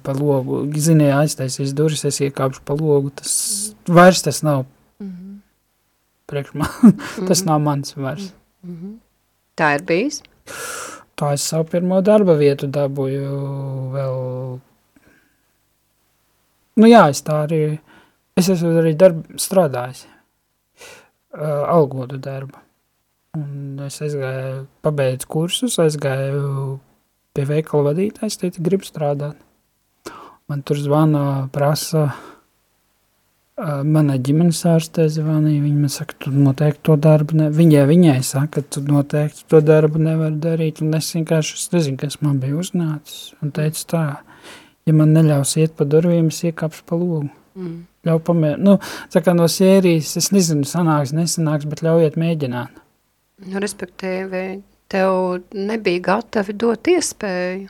pa 0.04 0.14
logu. 0.14 0.64
Ziniet, 0.78 1.14
aiztaisīs 1.18 1.74
durvis, 1.74 2.06
es 2.06 2.20
iekāpšu 2.20 2.62
pa 2.64 2.74
logu. 2.76 3.10
Tas 3.16 3.74
vairs 3.88 4.22
tas 4.24 4.42
nav 4.44 4.66
Mhm. 5.02 5.40
priekš 6.28 6.54
man. 6.54 6.70
tas 7.28 7.42
Mhm. 7.42 7.46
nav 7.46 7.60
mans 7.62 7.94
vairs. 7.94 8.32
Mhm. 8.66 8.98
Tā 9.58 9.76
ir 9.76 9.82
bijis. 9.84 10.22
Tā 11.20 11.34
es 11.36 11.44
savu 11.44 11.68
pirmo 11.68 12.00
darba 12.06 12.38
vietu 12.40 12.70
dabūju 12.72 13.40
vēl. 13.92 14.22
Nu 16.80 16.88
jā, 16.88 17.02
es 17.12 17.20
tā 17.28 17.42
arī, 17.44 17.64
es 18.40 18.48
esmu 18.54 18.72
arī 18.80 18.94
darb, 18.96 19.26
strādājis, 19.36 20.06
uh, 21.36 21.68
algotu 21.68 22.22
darbu. 22.24 22.64
Un 23.36 23.84
es 23.86 24.00
aizgāju, 24.02 24.64
pabeidzu 24.86 25.28
kursus, 25.30 25.76
aizgāju 25.84 26.80
pie 27.36 27.46
veikala 27.52 27.92
vadītājs, 27.92 28.40
teica, 28.40 28.64
grib 28.64 28.88
strādāt. 28.88 29.36
Man 30.50 30.64
tur 30.66 30.80
zvana, 30.80 31.26
prasa, 31.54 32.08
uh, 32.08 32.39
mana 33.84 34.16
ģimenes 34.22 34.62
ārstē 34.70 35.08
zvanīja, 35.12 35.62
viņa 35.64 35.82
man 35.84 35.92
saka, 35.94 36.16
tu 36.24 36.32
noteikti 36.34 36.84
to 36.88 36.96
darbu, 37.02 37.38
ne... 37.40 37.50
viņai, 37.56 37.84
viņai 37.90 38.18
saka, 38.26 38.64
tu 38.64 38.84
noteikti 38.86 39.46
to 39.52 39.62
darbu 39.66 40.02
nevar 40.04 40.36
darīt, 40.40 40.82
un 40.86 40.96
es 40.98 41.12
vienkārši, 41.16 41.58
es 41.60 41.70
nezinu, 41.76 42.00
kas 42.00 42.20
man 42.24 42.40
bija 42.44 42.58
uznācis, 42.60 43.34
un 43.44 43.54
teicu 43.56 43.86
tā, 43.92 44.06
ja 44.88 44.96
man 44.96 45.14
neļaus 45.16 45.58
iet 45.60 45.76
pa 45.78 45.88
durvīm, 45.90 46.32
es 46.34 46.42
iekāpšu 46.50 46.86
pa 46.88 47.00
logu. 47.00 47.28
Mm. 47.60 47.82
Ļauj 48.08 48.22
pamēr, 48.30 48.60
nu, 48.64 48.78
tā 49.12 49.22
kā 49.26 49.34
no 49.36 49.48
sērijas, 49.52 50.14
es 50.22 50.30
nezinu, 50.32 50.68
sanāks, 50.68 51.12
nesanāks, 51.16 51.68
bet 51.70 51.84
ļaujiet 51.84 52.16
mēģināt. 52.20 52.80
Nu, 53.50 53.60
respektīvi, 53.64 54.44
tev 54.92 55.42
nebija 55.56 56.06
gatavi 56.12 56.56
dot 56.60 56.88
iespēju. 56.92 57.68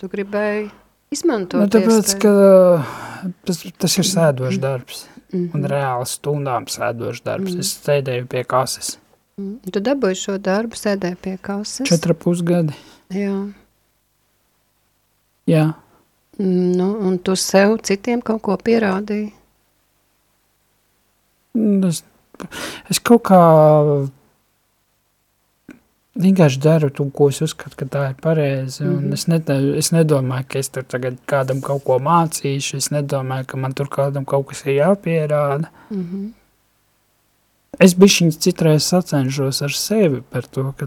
Tu 0.00 0.08
gribēji 0.08 0.68
izmantot 1.12 1.60
Nu, 1.60 1.68
tāpēc, 1.72 2.12
iespēju. 2.14 2.20
ka 2.24 3.32
tas, 3.48 3.64
tas 3.84 3.96
ir 4.00 4.08
sēdošs 4.08 4.60
darbs, 4.62 5.02
Mhm. 5.32 5.50
un 5.54 5.62
reāli 5.70 6.06
stundām 6.06 6.66
sēdošs 6.66 7.22
darbs. 7.22 7.52
Mhm. 7.52 7.60
Es 7.60 7.74
sēdēju 7.86 8.26
pie 8.28 8.44
kases. 8.44 8.96
Mhm. 9.38 9.70
Tu 9.72 9.80
dabūji 9.80 10.16
šo 10.24 10.38
darbu, 10.38 10.74
sēdēji 10.76 11.16
pie 11.22 11.36
kases. 11.42 11.86
Četra 11.88 12.14
pusgadi, 12.14 12.74
Jā. 13.10 13.52
jā. 15.46 15.74
Mm, 16.38 16.76
Nu, 16.76 16.96
un 17.06 17.18
tu 17.18 17.34
sev 17.36 17.78
citiem 17.82 18.22
kaut 18.22 18.42
ko 18.42 18.56
pierādīji. 18.56 19.32
Un 21.54 21.84
Es, 21.84 22.02
es 22.88 22.98
kaut 22.98 23.22
kā 23.24 23.40
vienkārši 26.18 26.58
daru 26.60 26.90
to, 26.90 27.04
ko 27.10 27.28
es 27.28 27.40
uzskatu, 27.42 27.76
ka 27.76 27.86
tā 27.86 28.08
ir 28.10 28.14
pareizi. 28.22 28.84
Mm. 28.84 28.98
-hmm. 28.98 29.12
es, 29.14 29.26
ne, 29.26 29.40
es 29.78 29.90
nedomāju, 29.92 30.44
ka 30.48 30.58
es 30.58 30.68
tur 30.68 30.82
tagad 30.82 31.16
kādam 31.26 31.60
kaut 31.60 31.84
ko 31.84 31.98
mācīšu. 31.98 32.76
Es 32.76 32.90
nedomāju, 32.90 33.46
ka 33.46 33.56
man 33.56 33.72
tur 33.72 33.86
kādam 33.88 34.24
kaut 34.24 34.46
kas 34.48 34.66
ir 34.66 34.72
jāpierāda. 34.82 35.64
Mm 35.90 36.04
-hmm. 36.04 36.30
Es 37.78 37.94
bišķiņ 37.94 38.30
citreiz 38.38 38.82
sacenšos 38.82 39.62
ar 39.62 39.70
sevi 39.70 40.20
par 40.30 40.42
to, 40.46 40.72
ka 40.76 40.86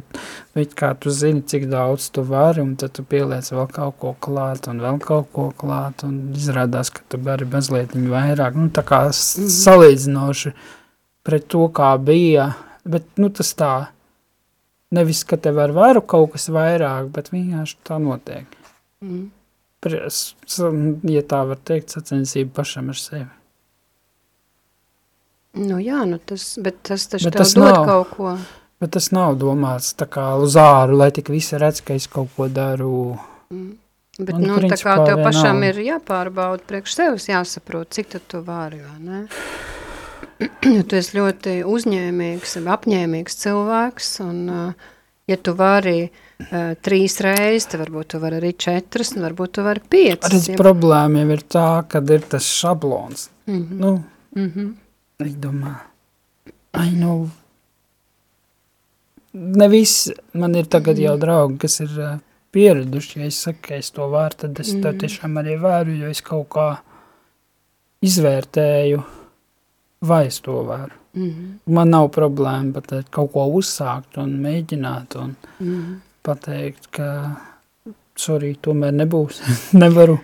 kā 0.53 0.93
tu 0.99 1.09
zini, 1.09 1.41
cik 1.41 1.65
daudz 1.69 2.09
tu 2.11 2.21
vari, 2.23 2.61
un 2.61 2.75
tad 2.75 2.91
tu 2.91 3.03
pieliec 3.03 3.47
vēl 3.51 3.67
kaut 3.71 3.95
ko 3.99 4.15
klāt, 4.21 4.67
un 4.67 4.79
vēl 4.81 4.99
kaut 4.99 5.27
ko 5.33 5.53
klāt, 5.57 6.03
un 6.03 6.33
izrādās, 6.35 6.91
ka 6.93 7.01
tu 7.09 7.17
vari 7.17 7.45
mazliet 7.45 7.95
vairāk, 7.95 8.55
nu 8.55 8.69
tā 8.69 8.83
kā 8.83 9.07
s- 9.09 9.37
Mhm. 9.37 9.47
salīdzinoši 9.47 10.53
pret 11.23 11.47
to, 11.47 11.67
kā 11.69 11.97
bija, 11.97 12.53
bet, 12.85 13.03
nu 13.17 13.29
tas 13.29 13.53
tā, 13.55 13.85
nevis, 14.93 15.23
ka 15.27 15.37
tev 15.41 15.59
ar 15.63 15.73
varu 15.75 16.01
kaut 16.05 16.33
kas 16.35 16.49
vairāk, 16.53 17.09
bet 17.15 17.31
vienkārši 17.33 17.79
tā 17.87 17.97
notiek. 18.01 18.45
Mm. 19.03 19.31
Pres, 19.83 20.19
ja 21.11 21.23
tā 21.27 21.41
var 21.49 21.59
teikt, 21.67 21.91
sacensība 21.91 22.53
pašam 22.61 22.91
ar 22.93 22.99
sevi. 22.99 23.27
Nu 25.53 25.77
jā, 25.83 26.01
nu 26.09 26.17
tas, 26.17 26.55
bet 26.63 26.79
tas 26.87 27.05
taču 27.11 27.29
Bet 27.29 27.37
tas 27.41 27.51
dod 27.53 27.67
nav. 27.67 27.83
kaut 27.85 28.13
ko. 28.15 28.31
Bet 28.81 28.93
tas 28.95 29.11
nav 29.13 29.35
domāts 29.41 29.91
tā 29.99 30.07
kā 30.09 30.31
uz 30.41 30.55
āru, 30.59 30.97
lai 30.97 31.11
tik 31.13 31.29
visi 31.29 31.59
redz, 31.61 31.83
ka 31.85 31.93
es 31.99 32.07
kaut 32.09 32.31
ko 32.37 32.47
daru. 32.49 33.17
Mm. 33.53 33.71
Bet, 34.19 34.35
Un 34.37 34.43
nu, 34.45 34.57
tā 34.69 34.77
kā 34.77 34.93
tev 35.07 35.21
pašam 35.25 35.57
vienalga. 35.61 35.69
ir 35.73 35.85
jāpārbauda 35.87 36.65
priekš 36.69 36.93
sevis, 36.99 37.29
jāsaprot, 37.31 37.89
cik 37.95 38.11
tu 38.29 38.41
vari, 38.45 38.77
vai 38.81 38.99
ne? 39.01 39.21
Tu 40.89 40.95
esi 40.99 41.17
ļoti 41.17 41.53
uzņēmīgs, 41.69 42.57
apņēmīgs 42.75 43.37
cilvēks, 43.43 44.09
un 44.25 44.37
uh, 44.49 44.89
ja 45.29 45.37
tu 45.37 45.53
vari 45.59 45.97
uh, 46.07 46.73
trīs 46.83 47.19
reizes, 47.23 47.67
tad 47.71 47.83
varbūt 47.85 48.13
tu 48.13 48.19
vari 48.23 48.39
arī 48.41 48.51
četras, 48.59 49.13
un 49.15 49.23
varbūt 49.27 49.53
tu 49.57 49.63
vari 49.65 49.83
piecas. 49.89 50.31
Redz, 50.33 50.49
ja? 50.53 50.57
problēma 50.59 51.23
jau 51.23 51.31
ir 51.37 51.43
tā, 51.55 51.67
kad 51.91 52.09
ir 52.15 52.25
tas 52.33 52.47
šablons. 52.61 53.29
Mhm, 53.47 53.79
Nu, 53.83 53.93
mhm, 54.35 54.69
es 55.23 55.33
domāju, 55.43 55.81
ai, 56.79 56.89
nu, 56.97 57.15
ne 59.33 59.67
viss, 59.71 60.09
man 60.37 60.55
ir 60.59 60.67
tagad 60.71 60.99
jau 61.01 61.15
draugi, 61.21 61.57
kas 61.63 61.79
ir 61.85 61.93
uh, 61.99 62.13
pieraduši, 62.53 63.19
ja 63.23 63.29
es 63.31 63.39
saku, 63.45 63.59
ka 63.69 63.79
es 63.81 63.89
to 63.95 64.07
varu, 64.11 64.35
tad 64.45 64.59
es 64.61 64.71
to 64.75 64.91
Mhm. 64.91 64.99
tiešām 65.03 65.39
arī 65.41 65.57
varu, 65.61 65.95
jo 66.03 66.09
es 66.09 66.21
kaut 66.21 66.49
kā 66.53 66.67
izvērtēju, 68.03 69.03
vai 70.03 70.25
es 70.27 70.39
to 70.43 70.59
varu. 70.67 70.91
mhm, 71.15 71.59
Man 71.65 71.89
nav 71.93 72.09
problēma 72.15 72.73
pat 72.73 72.91
ar 72.99 73.03
kaut 73.09 73.31
ko 73.33 73.45
uzsākt 73.59 74.17
un 74.17 74.35
mēģināt 74.43 75.15
un 75.21 75.35
mhm. 75.59 75.95
pateikt, 76.23 76.89
ka, 76.91 77.09
sorry, 78.15 78.55
tomēr 78.61 78.93
nebūs, 79.03 79.41
nevaru. 79.83 80.19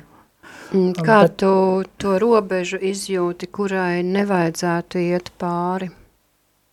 Mm, 0.72 0.92
Kā 1.02 1.24
Bet- 1.26 1.38
tu 1.42 1.84
to 1.98 2.18
robežu 2.22 2.78
izjūti, 2.78 3.48
kurai 3.50 4.04
nevajadzētu 4.06 5.00
iet 5.02 5.32
pāri? 5.42 5.89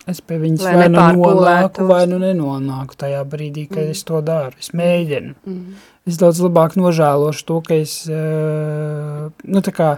Es 0.07 0.21
pie 0.21 0.37
viņas 0.39 0.61
Lai 0.63 0.73
vai 0.77 0.85
nu 0.87 0.99
nonāku, 1.17 1.87
vai 1.89 2.03
nu 2.07 2.19
nenonāku 2.21 2.95
tajā 2.95 3.23
brīdī, 3.27 3.65
kad 3.67 3.83
Mm. 3.83 3.89
es 3.91 4.03
to 4.03 4.21
daru. 4.21 4.53
Es 4.59 4.69
mēģinu. 4.71 5.33
Mhm, 5.45 5.73
Es 6.07 6.15
daudz 6.15 6.39
labāk 6.39 6.77
nožēlošu 6.79 7.43
to, 7.45 7.57
ka 7.61 7.73
es, 7.75 8.07
eh, 8.07 9.27
nu 9.43 9.59
tā 9.65 9.73
kā, 9.75 9.97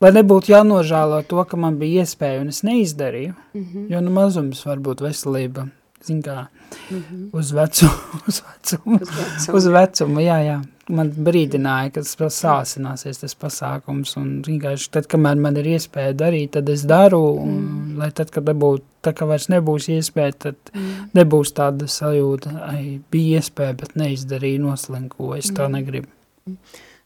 lai 0.00 0.12
nebūtu 0.16 0.52
jānožēlo 0.54 1.22
to, 1.28 1.44
ka 1.44 1.56
man 1.60 1.76
bija 1.80 2.04
iespēja 2.04 2.40
un 2.44 2.48
es 2.54 2.62
neizdarīju, 2.66 3.34
mhm, 3.54 3.86
jo 3.92 4.00
nu 4.00 4.10
mazums 4.16 4.64
var 4.66 4.78
būt 4.80 5.02
veselība, 5.04 5.68
zin 6.06 6.22
kā, 6.24 6.46
mhm. 6.90 7.30
uz 7.36 7.50
vecumu, 7.52 8.20
uz 8.30 8.42
vecumu, 8.46 9.00
Uz 9.02 9.10
vecumu. 9.10 9.56
uz 9.60 9.66
vecumu, 9.76 10.20
jā, 10.24 10.38
jā. 10.46 10.60
Man 10.90 11.12
brīdināja, 11.14 11.92
ka 11.94 12.02
tas 12.02 12.16
sāsināsies 12.40 13.20
tas 13.22 13.36
pasākums, 13.38 14.16
un 14.18 14.40
vienkārši 14.42 14.88
tad, 14.90 15.06
kamēr 15.06 15.36
man 15.38 15.54
ir 15.60 15.68
iespēja 15.76 16.16
darīt, 16.18 16.50
tad 16.56 16.68
es 16.72 16.82
daru, 16.82 17.20
un 17.38 17.52
Mm. 17.60 17.98
lai 18.00 18.08
tad, 18.10 18.30
kad 18.34 18.42
nebūtu, 18.48 18.82
tā 19.04 19.12
kā 19.14 19.26
vairs 19.28 19.46
nebūs 19.52 19.86
iespēja, 19.92 20.32
tad 20.48 20.56
Mhm. 20.74 21.10
nebūs 21.14 21.52
tāda 21.54 21.86
sajūta, 21.86 22.56
ai, 22.72 23.00
bija 23.12 23.38
iespēja, 23.38 23.76
bet 23.76 23.94
neizdarīju 23.94 24.60
noslinko, 24.64 25.36
es 25.38 25.50
tā 25.52 25.68
Mm. 25.68 26.56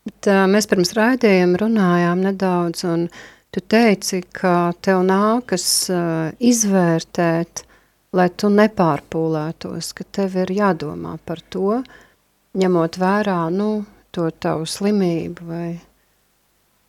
Bet, 0.05 0.27
uh, 0.29 0.45
mēs 0.53 0.67
pirms 0.69 0.93
raidījuma 0.97 1.61
runājām 1.63 2.21
nedaudz, 2.27 2.85
un 2.85 3.07
tu 3.55 3.61
teici, 3.61 4.23
ka 4.37 4.73
tev 4.85 5.01
nākas 5.09 5.65
uh, 5.93 6.35
izvērtēt, 6.45 7.63
lai 8.15 8.29
tu 8.37 8.51
nepārpūlētos, 8.53 9.93
ka 9.97 10.05
tev 10.13 10.37
ir 10.45 10.53
jādomā 10.55 11.17
par 11.25 11.41
to, 11.51 11.81
ņemot 12.55 12.99
vērā, 13.01 13.39
nu, 13.51 13.85
to 14.15 14.29
tavu 14.31 14.67
slimību 14.69 15.49
vai... 15.49 15.69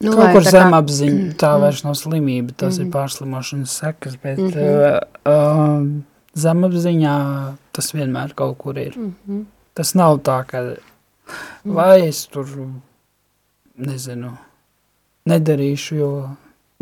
Nu, 0.04 0.12
Kaut 0.12 0.34
kur 0.36 0.44
zemapziņa, 0.44 1.30
tā 1.40 1.54
Mm. 1.56 1.62
vairs 1.64 1.84
nav 1.86 1.94
slimība, 1.96 2.52
tas 2.60 2.76
ir 2.78 2.84
Mhm. 2.86 2.92
pārslimošanas 2.94 3.72
sekas, 3.80 4.18
bet 4.22 4.38
Mhm. 4.38 4.60
uh, 4.60 5.00
uh, 5.26 5.88
zemapziņā 6.36 7.16
tas 7.74 7.92
vienmēr 7.96 8.36
kaut 8.36 8.58
kur 8.58 8.78
ir. 8.78 8.92
Mhm, 8.98 9.46
Tas 9.74 9.94
nav 9.96 10.20
tā, 10.24 10.46
ka 10.48 10.60
Mm. 11.66 11.74
vai 11.74 12.02
es 12.08 12.26
tur, 12.28 12.46
nezinu, 13.78 14.36
nedarīšu, 15.30 15.96
jo 16.00 16.12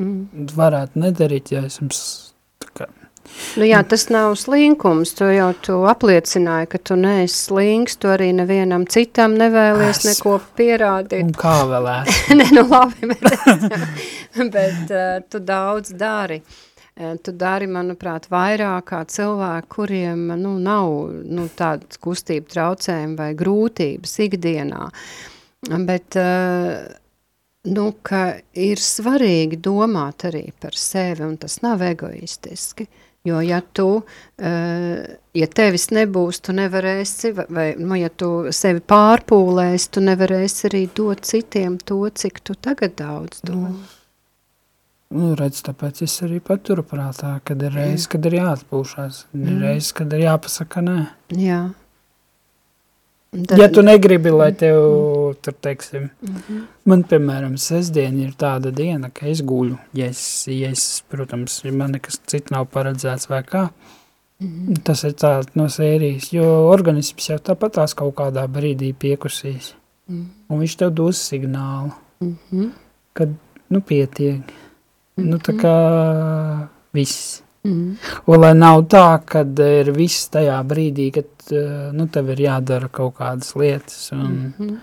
mhm. 0.01 0.49
varētu 0.58 0.99
nedarīt, 1.06 1.53
ja 1.56 1.63
esmu 1.69 1.91
s- 1.93 2.34
tā 2.63 2.73
kā, 2.73 2.89
Nu 3.56 3.65
jā, 3.65 3.79
tas 3.88 4.10
nav 4.12 4.34
slinkums, 4.38 5.13
tu 5.17 5.25
jau 5.32 5.53
tu 5.63 5.77
apliecināji, 5.89 6.67
ka 6.73 6.77
tu 6.89 6.97
neesi 6.99 7.38
slinks, 7.47 7.95
tu 7.97 8.12
arī 8.12 8.27
nevienam 8.36 8.84
citam 8.86 9.34
nevēlies 9.39 10.01
Esmu. 10.03 10.10
neko 10.12 10.34
pierādīt. 10.60 11.23
un 11.23 11.32
kā 11.32 11.56
vēl 11.69 11.88
esmu. 11.93 12.36
Nē, 12.41 12.49
nu 12.58 12.65
labi, 12.67 13.10
bet, 13.23 13.65
bet 14.53 14.93
uh, 14.93 15.23
tu 15.29 15.39
daudz 15.39 15.95
dari. 15.97 16.41
Uh, 16.43 17.15
Tu 17.25 17.32
dari, 17.34 17.65
manuprāt, 17.65 18.27
vairāk 18.29 18.91
kā 18.91 18.99
cilvēki, 19.10 19.69
kuriem 19.73 20.27
nu, 20.38 20.51
nav 20.62 20.91
nu, 21.25 21.47
tādas 21.58 21.97
kustību 21.97 22.51
traucējumi 22.53 23.17
vai 23.17 23.32
grūtības 23.34 24.13
ikdienā. 24.27 24.84
Bet 25.69 26.15
uh, 26.19 26.84
nu, 27.71 27.86
ir 28.60 28.82
svarīgi 28.84 29.62
domāt 29.63 30.26
arī 30.28 30.49
par 30.60 30.76
sevi, 30.76 31.23
un 31.23 31.38
tas 31.39 31.62
nav 31.63 31.82
egoistiski. 31.88 32.88
Jo, 33.23 33.38
ja 33.39 33.62
tu, 33.62 33.86
uh, 34.04 35.04
ja 35.34 35.47
tevis 35.47 35.86
nebūs, 35.95 36.41
tu 36.43 36.52
nevarēsi, 36.52 37.32
vai- 37.47 37.76
nu, 37.80 37.95
ja 37.95 38.10
tu 38.10 38.49
sevi 38.52 38.82
pārpūlēsi, 38.84 39.89
tu 39.95 40.02
nevarēsi 40.04 40.67
arī 40.67 40.82
dot 40.99 41.23
citiem 41.23 41.78
to, 41.80 42.02
cik 42.10 42.41
tu 42.43 42.54
tagad 42.60 42.97
daudz 42.99 43.39
dod. 43.47 43.78
Nu, 45.13 45.36
redz, 45.38 45.62
tāpēc 45.63 46.02
es 46.04 46.17
arī 46.26 46.41
paturu 46.41 46.82
prātā, 46.84 47.36
kad 47.45 47.62
ir 47.63 47.71
reizes, 47.78 48.08
kad 48.10 48.26
ir 48.26 48.32
jāatpūšās, 48.41 49.23
ir 49.38 49.39
Mm. 49.54 49.62
reizes, 49.62 49.93
kad 49.93 50.12
ir 50.13 50.19
jāpasaka 50.26 50.82
nē. 50.84 51.08
Jā. 51.38 51.62
Un 53.34 53.45
Ja 53.58 53.67
tu 53.69 53.82
negribi, 53.82 54.30
lai 54.32 54.52
tev 54.52 54.76
Mm. 54.76 55.22
Tur, 55.41 55.53
teiksim, 55.53 56.09
Mhm. 56.21 56.61
man, 56.85 57.03
piemēram, 57.03 57.57
sestdien 57.57 58.19
ir 58.19 58.31
tāda 58.31 58.71
diena, 58.71 59.09
ka 59.13 59.25
es 59.27 59.41
guļu, 59.41 59.77
ja 59.93 60.05
es, 60.07 60.45
ja 60.47 60.69
es 60.69 61.03
protams, 61.09 61.61
ja 61.63 61.71
man 61.71 61.91
nekas 61.93 62.19
cits 62.27 62.51
nav 62.51 62.67
paredzēts 62.71 63.27
vai 63.29 63.41
kā, 63.43 63.69
Mhm. 64.41 64.83
tas 64.83 65.03
ir 65.03 65.13
tā 65.13 65.45
no 65.55 65.65
sērijas, 65.65 66.31
jo 66.33 66.43
organisms 66.69 67.27
jau 67.29 67.37
tāpat 67.39 67.73
tās 67.73 67.93
kaut 67.95 68.15
kādā 68.15 68.47
brīdī 68.47 68.93
piekusīs, 68.93 69.73
Mhm. 70.09 70.25
un 70.49 70.59
viņš 70.59 70.77
tev 70.77 70.93
dos 70.95 71.17
signālu, 71.31 71.93
Mhm. 72.21 72.71
kad, 73.13 73.33
nu, 73.69 73.81
pietiek, 73.81 74.41
nu, 75.17 75.37
tā 75.37 75.53
kā 75.59 76.67
viss. 76.93 77.41
Mhm. 77.65 77.97
Un 78.27 78.41
lai 78.41 78.53
nav 78.53 78.84
tā, 78.89 79.25
kad 79.25 79.57
ir 79.59 79.86
viss 79.93 80.27
tajā 80.29 80.57
brīdī, 80.67 81.13
kad 81.13 81.25
eh, 81.51 81.91
nu, 81.93 82.07
tev 82.07 82.29
ir 82.29 82.38
jādara 82.38 82.89
kaut 82.91 83.15
kādas 83.15 83.53
lietas, 83.55 84.11
un, 84.11 84.53
Mhm. 84.59 84.77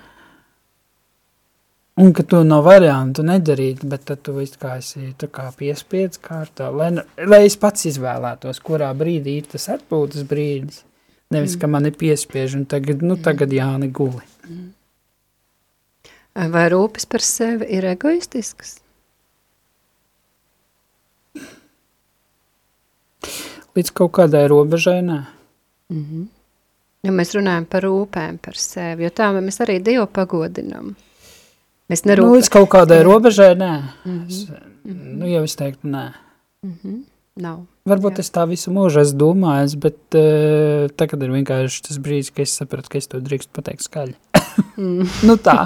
Un 2.01 2.12
ka 2.16 2.22
tu 2.24 2.40
nav 2.46 2.64
variantu 2.64 3.22
nedarīt, 3.26 3.82
bet 3.84 4.07
tad 4.09 4.22
tu 4.24 4.32
kā 4.32 4.76
esi 4.80 5.12
kā 5.20 5.46
piespiedz 5.57 6.20
kārtā, 6.22 6.70
lai, 6.74 6.90
nu- 6.96 7.07
lai 7.26 7.44
es 7.46 7.57
pats 7.57 7.86
izvēlētos, 7.90 8.61
kurā 8.64 8.90
brīdī 8.96 9.36
ir 9.40 9.48
tas 9.53 9.68
atpūtas 9.76 10.24
brīdis. 10.24 10.84
Nevis, 11.30 11.57
ka 11.57 11.68
man 11.70 11.86
ir 11.86 11.92
piespiež, 11.92 12.57
un 12.57 12.64
tagad, 12.66 13.03
nu, 13.03 13.16
tagad 13.16 13.53
jāni 13.55 13.90
guli. 13.92 14.24
Vai 16.34 16.68
rūpes 16.70 17.07
par 17.07 17.20
sevi 17.20 17.68
ir 17.70 17.84
egoistisks? 17.84 18.78
Līdz 23.76 23.92
kaut 23.94 24.12
kādai 24.18 24.48
robežai, 24.51 25.01
nē. 25.07 25.20
Mhm. 25.90 26.28
Ja 27.03 27.12
mēs 27.12 27.30
runājam 27.36 27.64
par 27.70 27.86
rūpēm 27.86 28.40
par 28.42 28.59
sevi, 28.61 29.07
jo 29.07 29.11
tā 29.11 29.30
mēs 29.36 29.61
arī 29.64 29.78
Dievu 29.82 30.07
pagodinam. 30.07 30.96
Mēs 31.91 32.05
Nu, 32.07 32.12
nerūpē. 32.12 32.34
līdz 32.38 32.51
kaut 32.55 32.68
kādai 32.72 33.01
robežai, 33.07 33.53
nē. 33.59 33.70
Es, 34.28 34.45
nu, 34.86 35.26
jau 35.30 35.43
es 35.47 35.57
teiktu, 35.59 35.91
nē. 35.91 36.05
Nav. 37.41 37.64
Varbūt 37.88 38.18
Jā. 38.18 38.22
es 38.24 38.30
tā 38.34 38.45
visu 38.51 38.70
mūžu 38.74 39.01
esmu 39.01 39.18
domājis, 39.22 39.74
bet 39.80 40.16
uh, 40.18 40.86
tagad 41.01 41.22
ir 41.24 41.32
vienkārši 41.34 41.82
tas 41.88 41.99
brīdis, 42.03 42.30
kad 42.34 42.45
es 42.45 42.55
sapratu, 42.61 42.91
ka 42.93 43.01
es 43.01 43.09
to 43.11 43.20
drīkst 43.24 43.51
pateikt 43.57 43.86
skaļi. 43.86 44.14
nu 45.28 45.36
tā. 45.41 45.64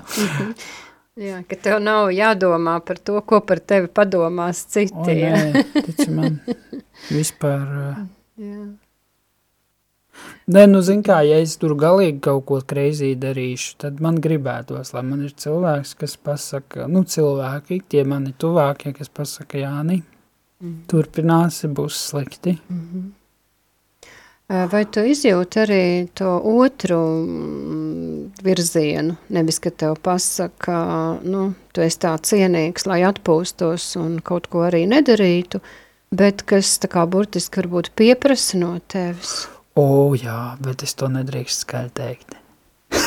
Jā, 1.19 1.41
ka 1.47 1.59
tev 1.63 1.81
nav 1.83 2.09
jādomā 2.15 2.79
par 2.87 2.99
to, 2.99 3.19
ko 3.27 3.41
par 3.47 3.61
tevi 3.63 3.91
padomās 3.91 4.65
O, 4.65 4.71
citi. 4.77 5.19
jā. 5.21 5.35
nē, 5.53 6.09
man. 6.15 6.41
Vispār. 7.19 7.61
Uh, 7.61 8.01
Jā. 8.41 8.63
Nē, 10.45 10.67
nu, 10.69 10.83
zin 10.85 11.01
kā, 11.05 11.23
ja 11.25 11.39
es 11.41 11.55
tur 11.57 11.73
galīgi 11.81 12.19
kaut 12.25 12.45
ko 12.51 12.59
kreizī 12.69 13.15
darīšu, 13.17 13.79
tad 13.81 14.01
man 14.05 14.19
gribētos, 14.21 14.93
lai 14.93 15.03
man 15.07 15.23
ir 15.25 15.33
cilvēks, 15.41 15.95
kas 16.01 16.19
pasaka, 16.21 16.85
nu, 16.91 17.01
cilvēki, 17.09 17.81
tie 17.89 18.03
mani 18.09 18.35
tuvākie, 18.37 18.93
kas 18.97 19.09
pasaka, 19.09 19.63
Jāni, 19.63 20.03
turpināsi, 20.91 21.71
būs 21.73 22.01
slikti. 22.11 22.59
Ā, 22.61 22.67
Vai 24.69 24.83
tu 24.93 25.01
izjūti 25.09 25.63
arī 25.63 25.85
to 26.21 26.35
otru 26.37 27.01
mm, 27.25 28.45
virzienu? 28.45 29.17
Nevis, 29.33 29.57
ka 29.65 29.73
tev 29.73 29.97
pasaka, 30.05 30.77
nu, 31.25 31.55
tu 31.73 31.81
esi 31.81 32.03
tā 32.05 32.13
cienīgs, 32.21 32.85
lai 32.91 33.01
atpūstos 33.09 33.95
un 34.03 34.21
kaut 34.21 34.53
ko 34.53 34.67
arī 34.69 34.85
nedarītu, 34.91 35.63
bet 36.13 36.45
kas 36.45 36.77
tā 36.83 36.93
kā 36.93 37.09
burtiski 37.09 37.63
varbūt 37.63 37.95
pieprasa 37.97 38.61
no 38.61 38.77
tevis. 38.93 39.47
O, 39.77 40.15
jā, 40.15 40.55
bet 40.63 40.85
es 40.87 40.95
to 40.95 41.09
nedrīkst 41.11 41.65
skaļi 41.67 41.95
teikt. 42.01 42.37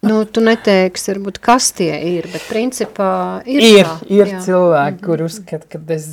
Nu, 0.00 0.22
tu 0.24 0.40
neteiksi, 0.40 1.10
varbūt, 1.12 1.36
kas 1.44 1.66
tie 1.76 1.90
ir, 2.16 2.24
bet 2.32 2.46
principā 2.48 3.08
ir 3.44 3.60
Ir, 3.60 3.84
tā. 3.84 3.96
ir 4.08 4.30
jā. 4.30 4.38
cilvēki, 4.46 5.02
kur 5.04 5.20
uzskata, 5.26 5.66
ka 5.74 5.80
es, 5.92 6.06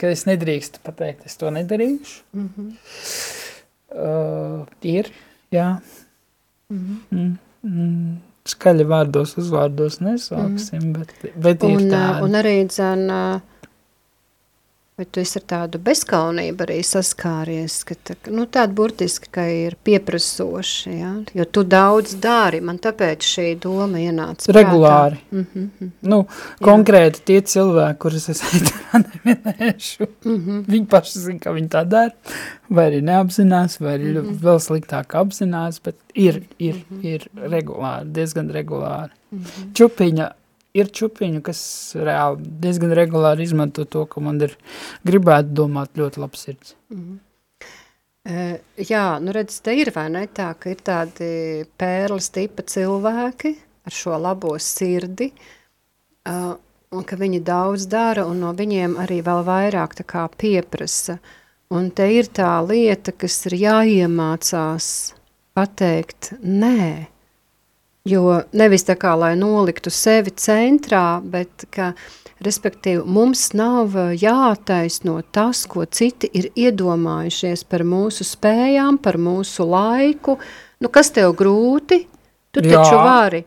ka 0.00 0.08
es 0.08 0.22
nedrīkstu 0.24 0.80
pateikt, 0.86 1.26
es 1.28 1.36
to 1.36 1.50
nedarīšu. 1.52 2.22
Uh, 3.92 4.64
ir, 4.88 5.10
jā. 5.52 5.66
Mm, 6.72 7.34
mm, 7.66 8.10
skaļi 8.54 8.88
vārdos, 8.88 9.36
uzvārdos 9.42 10.00
nesauksim, 10.00 10.92
bet, 10.96 11.12
bet 11.36 11.66
ir 11.68 11.76
Un, 11.76 11.88
ā, 11.90 11.92
tādi. 11.92 12.24
un 12.24 12.38
arī, 12.40 12.56
dzen, 12.72 13.04
ā, 13.12 13.22
vai 15.00 15.06
tu 15.08 15.20
esi 15.22 15.38
ar 15.40 15.44
tādu 15.48 15.78
bezkaunību 15.80 16.64
arī 16.66 16.76
saskāries, 16.84 17.78
ka 17.88 17.94
tā, 18.04 18.16
nu, 18.28 18.44
tāda 18.52 18.74
burtiski, 18.76 19.30
ka 19.32 19.46
ir 19.48 19.76
pieprasoši, 19.86 20.90
ja? 20.92 21.12
jo 21.38 21.46
tu 21.48 21.62
daudz 21.64 22.18
dari, 22.20 22.60
man 22.64 22.76
tāpēc 22.82 23.24
šī 23.24 23.46
doma 23.62 24.02
ienāca 24.02 24.44
prātā. 24.44 24.58
Regulāri. 24.58 25.20
Mm 25.32 25.46
-hmm. 25.54 25.90
Nu, 26.12 26.18
konkrēti 26.60 27.22
tie 27.24 27.40
cilvēki, 27.40 27.98
kurus 27.98 28.28
es 28.28 28.42
neminēšu, 28.52 30.06
mm. 30.24 30.36
-hmm. 30.36 30.64
viņi 30.68 30.86
paši 30.86 31.18
zina, 31.18 31.38
ka 31.38 31.54
viņi 31.56 31.68
tā 31.68 31.84
dara, 31.84 32.12
vai 32.68 32.90
arī 32.90 33.00
neapzinās, 33.00 33.80
vai 33.80 33.94
arī 33.98 34.10
mm. 34.10 34.26
-hmm. 34.26 34.38
vēl 34.44 34.60
sliktāk 34.60 35.16
apzinās, 35.22 35.80
bet 35.84 35.96
ir, 36.14 36.42
ir, 36.58 36.74
mm 36.74 36.96
-hmm. 36.98 37.06
ir 37.06 37.28
regulāri, 37.34 38.12
diezgan 38.12 38.50
regulāri. 38.50 39.12
Mm. 39.32 39.38
-hmm. 39.38 39.72
Čupiņa, 39.74 40.30
ir 40.76 40.90
čupiņu, 40.94 41.42
kas 41.46 41.60
reāli 41.98 42.46
diezgan 42.62 42.94
regulāri 42.96 43.46
izmanto 43.46 43.84
to, 43.88 44.04
ka 44.10 44.22
man 44.24 44.40
ir 44.44 44.54
gribētu 45.06 45.54
domāt 45.62 45.98
ļoti 45.98 46.22
labs 46.22 46.46
sirds. 46.46 46.76
Uh, 48.20 48.56
jā, 48.76 49.04
nu 49.24 49.32
redz, 49.32 49.60
te 49.64 49.74
ir 49.80 49.92
vai 49.94 50.08
ne 50.12 50.26
tā, 50.28 50.50
ka 50.60 50.70
ir 50.70 50.82
tādi 50.84 51.30
pērles 51.80 52.28
tipa 52.34 52.66
cilvēki 52.68 53.54
ar 53.88 53.96
šo 53.96 54.18
labo 54.20 54.52
sirdi, 54.60 55.30
uh, 56.28 56.52
un 56.90 57.06
ka 57.06 57.16
viņi 57.16 57.40
daudz 57.46 57.86
dara, 57.90 58.26
un 58.28 58.42
no 58.44 58.52
viņiem 58.56 58.98
arī 59.00 59.22
vēl 59.26 59.44
vairāk 59.46 59.96
tā 60.02 60.06
kā 60.06 60.26
pieprasa. 60.36 61.20
Un 61.70 61.92
te 61.94 62.08
ir 62.10 62.26
tā 62.34 62.50
lieta, 62.66 63.14
kas 63.14 63.36
ir 63.46 63.54
jāiemācās 63.60 64.86
pateikt 65.54 66.32
nē. 66.42 67.06
Jo 68.08 68.40
nevis 68.56 68.86
tā 68.88 68.96
kā, 68.96 69.12
lai 69.18 69.34
noliktu 69.36 69.90
sevi 69.92 70.32
centrā, 70.32 71.20
bet 71.20 71.66
ka, 71.74 71.90
respektīvi, 72.40 73.02
mums 73.04 73.50
nav 73.52 73.92
ā, 74.00 74.06
jātaisno 74.16 75.18
tas, 75.36 75.66
ko 75.68 75.84
citi 75.84 76.30
ir 76.32 76.48
iedomājušies 76.56 77.66
par 77.68 77.84
mūsu 77.84 78.24
spējām, 78.24 78.96
par 79.04 79.20
mūsu 79.20 79.66
laiku. 79.68 80.38
Nu, 80.80 80.88
kas 80.88 81.12
tev 81.12 81.34
grūti? 81.36 82.06
Tu 82.50 82.64
Jā. 82.64 82.80
taču 82.80 82.96
vari. 82.96 83.44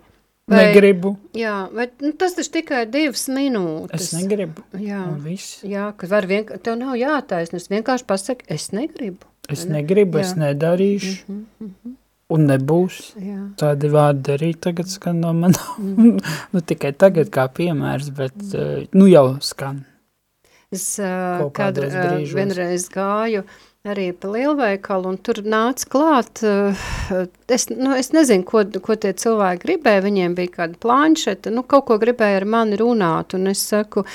Negribu, 0.53 1.15
Jā, 1.39 1.69
vai 1.71 1.87
nu, 2.03 2.11
tas 2.19 2.35
taču 2.35 2.51
tikai 2.59 2.83
divas 2.91 3.29
minūtes. 3.31 3.95
es 3.95 4.13
negribu, 4.13 4.61
Jā, 4.75 5.05
jā 5.63 5.85
ka 5.97 6.07
var 6.11 6.27
vienkārši, 6.27 6.61
tev 6.67 6.75
nav 6.81 6.97
jātaisno, 6.99 7.61
es 7.61 7.69
vienkārši 7.71 8.05
pasaku, 8.05 8.45
es 8.51 8.69
negribu. 8.75 9.23
Es 9.49 9.63
Vai 9.63 9.71
ne? 9.71 9.81
negribu, 9.81 10.19
es 10.19 10.33
Jā. 10.33 10.35
Mhm, 10.35 10.43
nedarīšu, 10.43 11.37
un 12.33 12.47
nebūs. 12.49 12.99
Jā. 13.21 13.39
Tādi 13.59 13.91
vārdi 13.93 14.35
arī 14.35 14.53
tagad 14.59 14.91
skan 14.91 15.21
no 15.23 15.33
man. 15.37 15.57
Mhm. 15.79 16.21
nu, 16.53 16.61
tikai 16.61 16.93
tagad 16.97 17.33
kā 17.33 17.47
piemērs, 17.53 18.13
bet 18.17 18.39
uh, 18.53 18.85
nu 18.97 19.09
jau 19.11 19.27
skan. 19.43 19.83
Es 20.73 20.95
kādos 20.97 21.93
uh, 21.93 21.99
brīžos. 21.99 22.33
vienreiz 22.33 22.89
gāju 22.89 23.43
arī 23.83 24.13
pa 24.15 24.29
lielveikalu, 24.31 25.09
un 25.11 25.17
tur 25.19 25.41
nāca 25.43 25.87
klāt, 25.91 26.39
es, 27.51 27.65
nu, 27.67 27.89
es 27.99 28.13
nezinu, 28.15 28.45
ko, 28.47 28.61
ko 28.85 28.95
tie 28.95 29.11
cilvēki 29.19 29.59
gribēja, 29.65 30.05
viņiem 30.05 30.37
bija 30.37 30.53
kāda 30.53 30.79
planšeta, 30.85 31.51
nu, 31.51 31.65
kaut 31.67 31.89
ko 31.89 31.97
gribēja 31.99 32.39
ar 32.39 32.47
mani 32.47 32.79
runāt, 32.79 33.35
un 33.35 33.51
es 33.51 33.65
saku, 33.73 34.05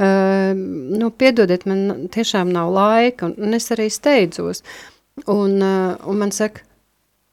nu, 0.00 1.12
piedodiet, 1.20 1.68
man 1.68 2.08
tiešām 2.16 2.48
nav 2.54 2.72
laika, 2.72 3.28
un, 3.28 3.36
un 3.44 3.60
es 3.60 3.68
arī 3.76 3.90
steidzos, 3.92 4.64
un, 5.28 5.60
un 5.60 6.24
man 6.24 6.32
saka, 6.32 6.64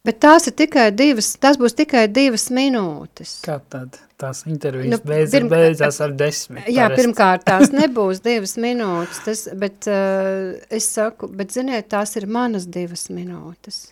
bet 0.08 0.20
tās 0.24 0.48
ir 0.50 0.56
tikai 0.64 0.88
divas, 0.96 1.34
tas 1.44 1.60
būs 1.60 1.76
tikai 1.78 2.06
divas 2.08 2.48
minūtes. 2.56 3.38
Kā 3.46 3.60
tad 3.70 4.00
tās 4.18 4.46
intervijas 4.50 4.96
Nu, 4.96 5.02
beidz, 5.06 5.36
pirm- 5.36 5.52
beidzās 5.52 6.00
ar 6.02 6.16
desmit? 6.18 6.64
Jā, 6.72 6.88
parasti. 6.88 7.04
pirmkārt, 7.04 7.44
tās 7.52 7.74
nebūs 7.82 8.24
divas 8.26 8.56
minūtes, 8.64 9.20
tas, 9.28 9.44
bet 9.62 9.86
uh, 9.92 10.56
es 10.74 10.88
saku, 10.96 11.30
bet 11.38 11.54
ziniet, 11.54 11.90
tās 11.94 12.16
ir 12.18 12.26
manas 12.40 12.66
divas 12.72 13.10
minūtes. 13.14 13.84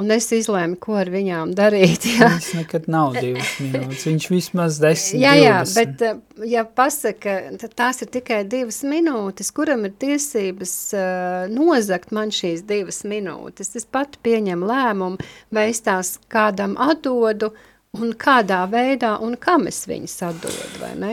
Un 0.00 0.08
es 0.08 0.30
izlēmu, 0.32 0.78
ko 0.80 0.94
ar 0.96 1.10
viņām 1.12 1.50
darīt. 1.52 2.06
Jā, 2.16 2.30
Viņš 2.32 2.46
nekad 2.56 2.86
nav 2.88 3.18
divas 3.18 3.50
minūtes, 3.60 4.06
viņš 4.08 4.28
vismaz 4.32 4.78
desmit, 4.80 5.20
jā, 5.20 5.34
jā 5.36 5.58
20. 5.66 5.74
bet 5.76 6.04
uh, 6.08 6.46
ja 6.48 6.62
pasaka, 6.64 7.34
tad 7.60 7.74
tās 7.76 8.00
ir 8.00 8.08
tikai 8.14 8.38
divas 8.48 8.80
minūtes, 8.88 9.50
kuram 9.52 9.84
ir 9.84 9.92
tiesības 10.00 10.72
uh, 10.96 11.44
nozakt 11.52 12.08
man 12.16 12.32
šīs 12.32 12.64
divas 12.64 13.02
minūtes. 13.04 13.74
Es 13.76 13.84
pat 13.84 14.16
pieņemu 14.24 14.70
lēmumu, 14.72 15.28
vai 15.52 15.66
es 15.74 15.84
tās 15.84 16.14
kādam 16.32 16.78
atdodu, 16.80 17.52
un 17.92 18.14
kādā 18.16 18.62
veidā, 18.72 19.10
un 19.20 19.34
kam 19.36 19.66
es 19.68 19.82
viņas 19.84 20.14
atdodu, 20.24 20.78
vai 20.80 20.92
ne? 20.96 21.10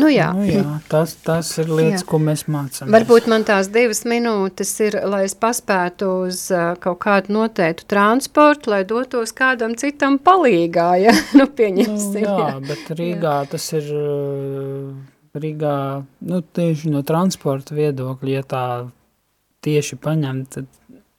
Nu 0.00 0.08
jā. 0.08 0.30
Nu, 0.32 0.46
jā 0.48 0.78
tas, 0.88 1.12
tas 1.20 1.50
ir 1.60 1.68
lietas, 1.68 2.00
Jā. 2.00 2.06
ko 2.08 2.20
mēs 2.24 2.46
mācāmies. 2.48 2.92
Varbūt 2.94 3.28
man 3.28 3.44
tās 3.44 3.68
divas 3.72 4.00
minūtes 4.08 4.72
ir, 4.86 4.96
lai 5.12 5.26
es 5.26 5.34
paspētu 5.36 6.08
uz 6.24 6.46
uh, 6.56 6.70
kaut 6.80 7.02
kādu 7.04 7.34
noteiktu 7.36 7.84
transportu, 7.92 8.72
lai 8.72 8.80
dotos 8.88 9.34
kādam 9.36 9.76
citam 9.76 10.16
palīgā, 10.16 10.88
ja? 11.04 11.12
nu, 11.36 11.44
Nu, 11.44 11.50
pieņemsim. 11.52 12.24
jā, 12.24 12.48
bet 12.64 12.88
Rīgā 12.96 13.36
tas 13.52 13.68
ir, 13.76 13.92
Rīgā, 15.36 15.76
nu, 16.32 16.40
tieši 16.56 16.96
no 16.96 17.04
transporta 17.04 17.76
viedokļa, 17.76 18.32
ja 18.38 18.46
tā 18.48 18.66
tieši 19.66 20.00
paņemt, 20.00 20.48
tad 20.56 20.72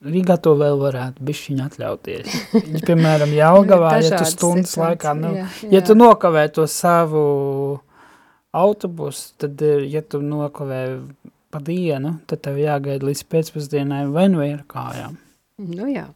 Rīgā 0.08 0.38
to 0.43 0.53
vēl 0.60 0.80
varētu 0.82 1.26
bišķiņ 1.28 1.64
atļauties. 1.66 2.38
Ja, 2.58 2.82
piemēram, 2.88 3.34
Jaugavā, 3.36 3.97
ja 4.03 4.22
tu 4.22 4.30
stundas 4.30 4.74
situācijas, 4.74 4.78
laikā, 4.84 5.14
nu, 5.20 5.34
jā, 5.36 5.47
ja 5.68 5.80
jā. 5.80 5.86
tu 5.89 5.97
nokavē 5.97 6.45
to 6.55 6.68
savu 6.72 7.24
autobusu, 8.58 9.34
tad, 9.43 9.62
eh, 9.62 9.84
ja 9.91 10.01
tu 10.01 10.22
nokavē 10.24 10.82
pa 11.53 11.62
dienu, 11.64 12.18
tad 12.28 12.43
tev 12.45 12.60
jāgaida 12.62 13.08
līdz 13.08 13.26
pēcpusdienai 13.32 14.05
vai 14.12 14.28
nu 14.32 14.43
ir 14.45 14.64
kājām. 14.70 15.18
Nu 15.58 15.88
jā. 15.89 16.08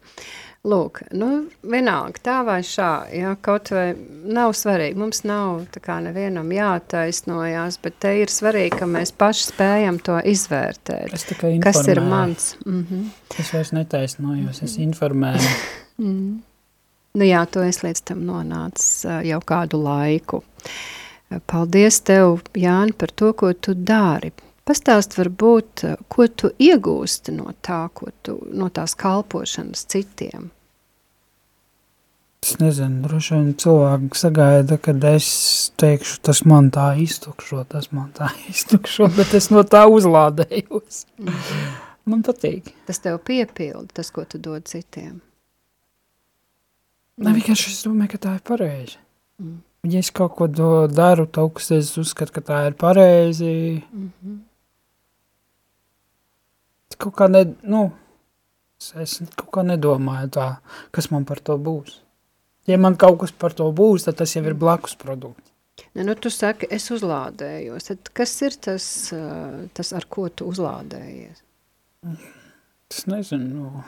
Lūk, 0.62 1.00
nu, 1.18 1.48
vienalga, 1.66 2.22
tā 2.22 2.36
vai 2.46 2.60
šā, 2.62 2.90
jā, 3.18 3.32
kaut 3.42 3.72
vai 3.74 3.96
nav 4.30 4.52
svarīgi, 4.54 4.94
mums 5.02 5.24
nav 5.26 5.64
tā 5.74 5.82
kā 5.82 5.96
nevienam 6.06 6.52
jātaisnojās, 6.54 7.80
bet 7.82 7.98
te 8.06 8.12
ir 8.20 8.30
svarīgi, 8.30 8.78
ka 8.78 8.86
mēs 8.86 9.10
paši 9.18 9.48
spējam 9.48 9.98
to 10.06 10.20
izvērtēt. 10.22 11.16
Es 11.18 11.26
tikai 11.26 11.56
informēju. 11.56 11.66
Kas 11.66 11.90
ir 11.90 12.04
mans? 12.06 12.46
Mhm. 12.68 13.10
Es 13.42 13.50
vairs 13.56 13.74
netaisnojos, 13.74 14.62
es 14.62 14.78
informēju. 14.86 15.56
Nu 17.12 17.26
jā, 17.28 17.42
tu 17.50 17.66
esi 17.66 17.88
līdz 17.88 18.06
tam 18.12 18.22
nonācis 18.30 19.02
jau 19.28 19.42
kādu 19.42 19.82
laiku. 19.82 20.44
Paldies 21.50 21.98
tev, 22.06 22.38
Jāni, 22.54 22.94
par 22.94 23.10
to, 23.18 23.34
ko 23.34 23.50
tu 23.54 23.74
dari. 23.74 24.32
Pastāst 24.72 25.18
varbūt, 25.18 25.82
ko 26.08 26.26
tu 26.32 26.48
iegūsti 26.56 27.34
no 27.36 27.52
tā, 27.60 27.90
ko 27.92 28.06
tu, 28.24 28.38
no 28.56 28.70
tās 28.72 28.94
kalpošanas 28.96 29.82
citiem. 29.92 30.46
Es 32.40 32.54
nezinu, 32.62 33.02
droši 33.04 33.34
vien 33.36 33.50
cilvēki 33.60 34.20
sagaida, 34.22 34.78
kad 34.80 35.04
es 35.10 35.26
teikšu, 35.82 36.22
tas 36.24 36.40
man 36.48 36.70
tā 36.72 36.86
iztukšo, 37.04 37.66
tas 37.68 37.90
man 37.92 38.14
tā 38.16 38.30
iztukšo, 38.54 39.10
bet 39.18 39.34
es 39.36 39.50
no 39.52 39.66
tā 39.68 39.82
uzlādējos. 39.92 41.02
Mm. 41.20 41.42
Man 42.14 42.22
patīk. 42.24 42.70
Tas 42.88 43.04
tev 43.04 43.20
piepilda, 43.28 43.90
tas, 44.00 44.12
ko 44.16 44.24
tu 44.24 44.40
dod 44.40 44.70
citiem. 44.72 45.18
Ne, 47.20 47.34
vienkārši 47.36 47.74
es 47.74 47.82
domāju, 47.90 48.14
ka 48.14 48.22
tā 48.24 48.38
ir 48.40 48.46
pareizi. 48.48 48.96
Mm. 49.44 49.60
Ja 49.92 50.00
es 50.00 50.14
kaut 50.16 50.38
ko 50.40 50.48
do, 50.48 50.72
daru, 50.88 51.28
kas 51.28 51.74
es 51.76 51.92
uzskatu, 52.00 52.38
ka 52.40 52.46
tā 52.54 52.62
ir 52.70 52.80
pareizi, 52.80 53.84
mm 53.92 54.08
-hmm. 54.08 54.40
Kaut 57.02 57.18
kā 57.18 57.28
ne, 57.32 57.44
nu, 57.68 57.86
es 59.02 59.20
kaut 59.36 59.52
kā 59.58 59.66
nedomāju 59.68 60.32
tā, 60.38 60.48
kas 60.96 61.12
man 61.14 61.28
par 61.28 61.42
to 61.44 61.58
būs. 61.62 62.00
Ja 62.70 62.78
man 62.78 62.98
kaut 63.00 63.20
kas 63.24 63.34
par 63.34 63.56
to 63.58 63.68
būs, 63.76 64.06
tad 64.06 64.20
tas 64.22 64.36
jau 64.36 64.44
ir 64.46 64.58
blakus 64.58 64.94
produkts. 65.00 65.52
Ne, 65.96 66.04
nu, 66.06 66.14
tu 66.16 66.30
saki, 66.32 66.70
es 66.72 66.86
uzlādējos. 66.94 67.88
Tad 67.90 68.12
kas 68.16 68.36
ir 68.46 68.58
tas, 68.68 68.86
tas 69.76 69.94
ar 69.98 70.06
ko 70.12 70.28
tu 70.30 70.48
uzlādējies? 70.52 71.42
Es 72.92 73.06
nezinu. 73.10 73.50
Nu, 73.50 73.84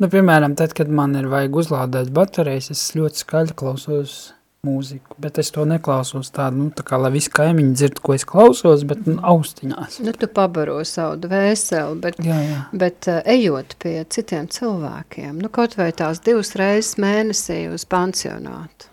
nu, 0.00 0.10
piemēram, 0.12 0.54
tad, 0.58 0.74
kad 0.76 0.90
man 0.92 1.16
ir 1.18 1.28
vajag 1.32 1.58
uzlādēt 1.64 2.12
baterijas, 2.14 2.70
es 2.74 2.84
ļoti 2.96 3.24
skaļi 3.24 3.56
klausos 3.58 4.18
mūziku, 4.66 5.14
bet 5.16 5.38
es 5.40 5.48
to 5.54 5.62
neklausos 5.64 6.28
tādu, 6.36 6.66
nu, 6.66 6.72
tā 6.76 6.84
kā, 6.84 6.98
lai 7.00 7.08
visi 7.14 7.30
kaimiņi 7.32 7.76
dzird, 7.78 8.00
ko 8.04 8.12
es 8.12 8.26
klausos, 8.28 8.82
bet 8.88 9.06
nu, 9.08 9.16
austiņās. 9.24 10.00
Nu, 10.04 10.12
tu 10.12 10.28
pabaro 10.28 10.82
savu 10.84 11.16
dvēseli, 11.22 11.96
bet, 12.02 12.20
jā, 12.24 12.36
jā. 12.44 12.58
bet 12.82 13.08
uh, 13.08 13.22
ejot 13.24 13.72
pie 13.80 13.94
citiem 14.12 14.50
cilvēkiem, 14.52 15.40
nu, 15.40 15.48
kaut 15.48 15.78
vai 15.80 15.88
tās 15.96 16.20
divas 16.26 16.52
reizes 16.60 17.00
mēnesī 17.00 17.62
uz 17.72 17.88
pansionātu. 17.88 18.90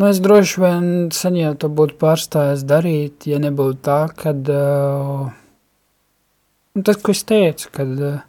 Nu, 0.00 0.08
es 0.08 0.22
droši 0.24 0.64
vien 0.64 0.90
sen 1.12 1.36
jau 1.36 1.52
to 1.60 1.68
būtu 1.68 2.00
pārstājis 2.00 2.64
darīt, 2.64 3.28
ja 3.28 3.36
nebūtu 3.42 3.84
tā, 3.84 4.00
kad, 4.16 4.48
uh, 4.48 5.28
nu, 6.72 6.88
tas, 6.88 7.04
ko 7.04 7.12
es 7.12 7.26
teicu, 7.28 7.68
kad 7.76 7.98
uh, 8.00 8.20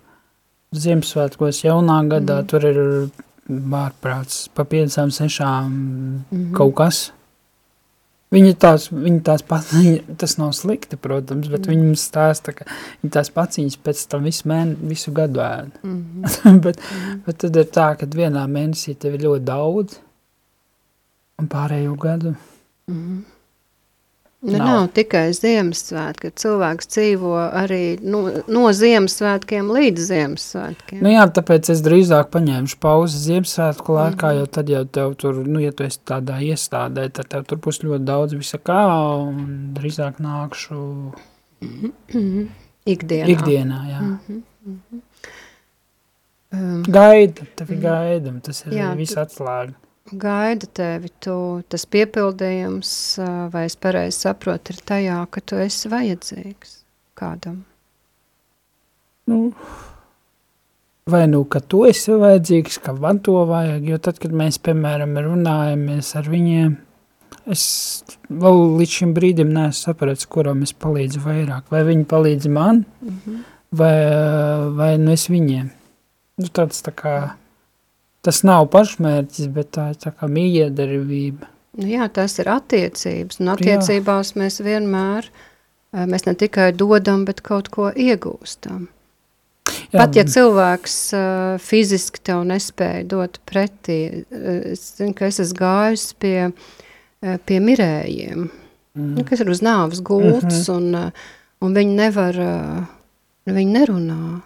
Ziemassvētkos 0.74 1.64
jaunā 1.64 2.02
gadā 2.10 2.42
mm. 2.42 2.48
tur 2.50 2.64
ir 2.66 2.80
ārprāts, 3.50 4.48
pa 4.54 4.64
piecām, 4.64 5.12
sešām 5.12 5.68
mm 5.72 6.24
-hmm. 6.32 6.54
kaut 6.56 6.76
kas. 6.76 7.12
Viņa 8.34 8.54
tās, 8.58 8.88
viņa 8.92 9.20
tās 9.22 9.44
pats, 9.46 9.74
tas 10.22 10.38
nav 10.38 10.54
slikti, 10.58 10.98
protams, 10.98 11.48
bet 11.48 11.68
mm. 11.68 11.70
viņa 11.70 11.84
mums 11.84 12.06
stāsta, 12.10 12.54
ka 12.54 12.66
viņa 13.02 13.12
tās 13.14 13.30
paciņas 13.30 13.78
pēc 13.78 14.08
tam 14.10 14.24
visu, 14.24 14.48
mēne, 14.50 14.76
visu 14.90 15.12
gadu 15.12 15.40
ēd. 15.40 15.70
Mm 15.84 16.06
-hmm. 16.24 16.60
bet, 16.66 16.80
mm 16.80 16.98
-hmm. 16.98 17.20
bet 17.26 17.38
tad 17.38 17.56
ir 17.56 17.66
tā, 17.66 17.96
ka 17.98 18.06
vienā 18.06 18.48
mēnesī 18.48 18.96
tev 18.96 19.14
ir 19.14 19.22
ļoti 19.22 19.44
daudz, 19.44 20.00
un 21.40 21.48
pārējo 21.48 21.96
gadu. 21.98 22.36
Mm 22.88 22.96
-hmm. 22.96 23.33
Nu, 24.44 24.58
nav. 24.58 24.68
nav 24.68 24.86
tikai 24.92 25.30
Ziemassvētki, 25.32 26.34
cilvēks 26.36 26.90
dzīvo 26.92 27.32
arī 27.62 27.96
no, 28.04 28.26
no 28.52 28.64
Ziemassvētkiem 28.76 29.70
līdz 29.72 30.08
Ziemassvētkiem. 30.10 31.00
Nu 31.06 31.14
jā, 31.14 31.24
tāpēc 31.38 31.70
es 31.72 31.80
drīzāk 31.86 32.28
paņēmušu 32.34 32.76
pauzi 32.84 33.22
Ziemassvētku 33.24 33.96
laikā, 33.96 34.34
mm 34.34 34.34
-hmm. 34.34 34.40
jo 34.42 34.50
tad 34.58 34.72
jau 34.74 34.82
tev 34.98 35.14
tur, 35.22 35.40
nu, 35.48 35.62
ja 35.64 35.72
tu 35.72 35.88
esi 35.88 36.02
tādā 36.12 36.42
iestādē, 36.44 37.08
tad 37.10 37.30
tev 37.32 37.46
tur 37.48 37.62
būs 37.64 37.80
ļoti 37.86 38.04
daudz 38.10 38.36
visa 38.36 38.60
kā, 38.60 38.82
un 39.30 39.72
drīzāk 39.78 40.20
nākšu 40.20 40.80
mm 41.62 41.94
-hmm. 42.12 42.48
ikdienā. 42.86 43.30
Ikdienā, 43.38 43.80
jā. 43.94 44.02
Mm 44.02 44.20
-hmm. 44.28 45.00
Um, 46.54 46.84
gaida, 46.84 47.42
tevi 47.56 47.76
mhm. 47.76 47.82
gaida, 47.82 48.34
tas 48.44 48.66
ir 48.66 48.74
jā, 48.74 48.96
viss 48.96 49.18
atslēga 49.18 49.74
gaida 50.12 50.68
tevi, 50.68 51.10
tu, 51.24 51.36
tas 51.72 51.86
piepildījums, 51.88 52.92
vai 53.54 53.66
es 53.70 53.78
pareizi 53.80 54.26
saprotu, 54.26 54.74
ir 54.74 54.84
tajā, 54.88 55.20
ka 55.32 55.42
tu 55.42 55.60
esi 55.64 55.92
vajadzīgs 55.92 56.80
kādam? 57.20 57.62
Nu, 59.30 59.54
vai 61.08 61.24
nu, 61.32 61.44
ka 61.48 61.62
tu 61.64 61.86
esi 61.88 62.16
vajadzīgs, 62.20 62.82
ka 62.84 62.96
man 62.98 63.22
to 63.24 63.38
vajag, 63.48 63.86
jo 63.88 64.00
tad, 64.04 64.20
kad 64.20 64.36
mēs, 64.36 64.60
piemēram, 64.64 65.16
runājamies 65.24 66.12
ar 66.20 66.28
viņiem, 66.32 66.76
es 67.54 67.64
vēl 68.28 68.60
līdz 68.80 68.98
šim 69.00 69.14
brīdim 69.16 69.54
neesmu 69.56 69.88
sapratis, 69.88 70.28
kuram 70.32 70.66
es 70.68 70.76
palīdzu 70.76 71.24
vairāk, 71.24 71.72
vai 71.72 71.86
viņi 71.88 72.10
palīdz 72.12 72.52
man, 72.52 72.84
mm 73.00 73.16
-hmm. 73.24 73.40
vai, 73.72 73.96
vai 74.76 74.92
nu 74.98 75.16
es 75.16 75.30
viņiem. 75.32 75.72
Nu, 76.42 76.48
tāds 76.50 76.82
tā 76.84 76.92
kā 76.92 77.16
tas 78.24 78.44
nav 78.48 78.70
pašmērķis, 78.74 79.50
bet 79.54 79.74
tā 79.78 79.90
ir 79.94 80.00
tā 80.02 80.14
kā 80.16 80.30
mījiedarbība. 80.32 81.50
Nu 81.82 81.90
jā, 81.90 82.06
tas 82.14 82.38
ir 82.38 82.50
attiecības, 82.54 83.40
un 83.42 83.54
attiecībās 83.56 84.34
jā. 84.34 84.42
mēs 84.44 84.60
vienmēr, 84.62 85.30
eh, 85.94 86.06
mēs 86.10 86.28
ne 86.28 86.36
tikai 86.38 86.72
dodam, 86.78 87.26
bet 87.26 87.42
kaut 87.46 87.72
ko 87.74 87.90
iegūstam. 87.90 88.88
Jā. 89.94 90.04
Pat 90.04 90.18
ja 90.18 90.24
cilvēks 90.28 90.96
uh, 91.16 91.62
fiziski 91.62 92.20
tev 92.28 92.42
nespēja 92.50 93.06
dot 93.08 93.38
pretī, 93.48 94.26
es 94.74 94.84
zinu, 94.98 95.14
ka 95.18 95.30
es 95.30 95.40
esmu 95.40 95.60
gājis 95.62 96.06
pie, 96.20 96.50
pie 97.48 97.60
mirējiem, 97.64 98.48
mm. 98.50 99.12
nu, 99.16 99.26
kas 99.28 99.42
ir 99.42 99.52
uz 99.54 99.62
nāvas 99.64 100.02
gultas, 100.04 100.66
mm 100.68 100.74
-hmm. 100.74 100.98
un, 100.98 101.14
un 101.64 101.78
viņi 101.78 101.96
nevar, 101.96 102.42
viņi 103.46 103.78
nerunā. 103.78 104.42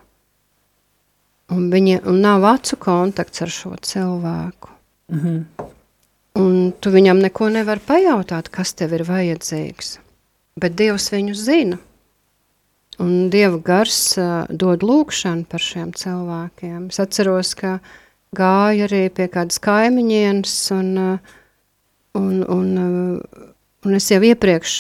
Un 1.56 1.70
viņa 1.72 2.02
un 2.10 2.20
nav 2.22 2.44
acu 2.46 2.76
kontakts 2.82 3.42
ar 3.46 3.50
šo 3.50 3.76
cilvēku. 3.82 4.70
Mm 5.12 5.20
-hmm. 5.20 5.68
Un 6.36 6.74
tu 6.80 6.92
viņam 6.92 7.22
neko 7.22 7.50
nevar 7.50 7.80
pajautāt, 7.80 8.50
kas 8.50 8.74
tev 8.74 8.94
ir 8.94 9.04
vajadzīgs. 9.04 10.00
Bet 10.60 10.76
Dievs 10.76 11.12
viņu 11.12 11.34
zina. 11.34 11.78
Un 13.00 13.30
Dieva 13.30 13.58
gars 13.58 14.18
uh, 14.18 14.46
dod 14.50 14.84
lūkšanu 14.84 15.46
par 15.46 15.60
šiem 15.60 15.94
cilvēkiem. 15.94 16.88
Es 16.90 17.00
atceros, 17.00 17.54
ka 17.54 17.80
gāju 18.36 18.88
arī 18.88 19.10
pie 19.10 19.28
kādas 19.28 19.60
kaimiņienes 19.60 20.72
un, 20.72 21.20
un, 22.14 22.44
un 22.44 23.22
Un 23.88 23.96
es 23.96 24.10
jau 24.12 24.20
iepriekš 24.20 24.72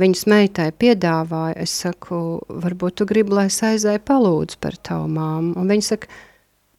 viņas 0.00 0.22
meitai 0.32 0.70
piedāvāju, 0.72 1.58
es 1.60 1.72
saku, 1.82 2.18
varbūt 2.48 3.00
tu 3.00 3.06
gribi, 3.08 3.34
lai 3.36 3.50
es 3.50 3.58
aizēju 3.60 4.00
palūdzu 4.08 4.56
par 4.64 4.78
tavu 4.80 5.10
māmu. 5.12 5.52
Un 5.60 5.68
viņa 5.68 5.84
saka, 5.90 6.08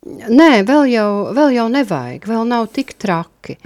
nē, 0.10 0.64
vēl 0.66 0.88
jau, 0.90 1.10
vēl 1.38 1.54
jau 1.60 1.68
nevajag, 1.70 2.26
vēl 2.32 2.48
nav 2.50 2.72
tik 2.74 2.96
traki. 2.98 3.60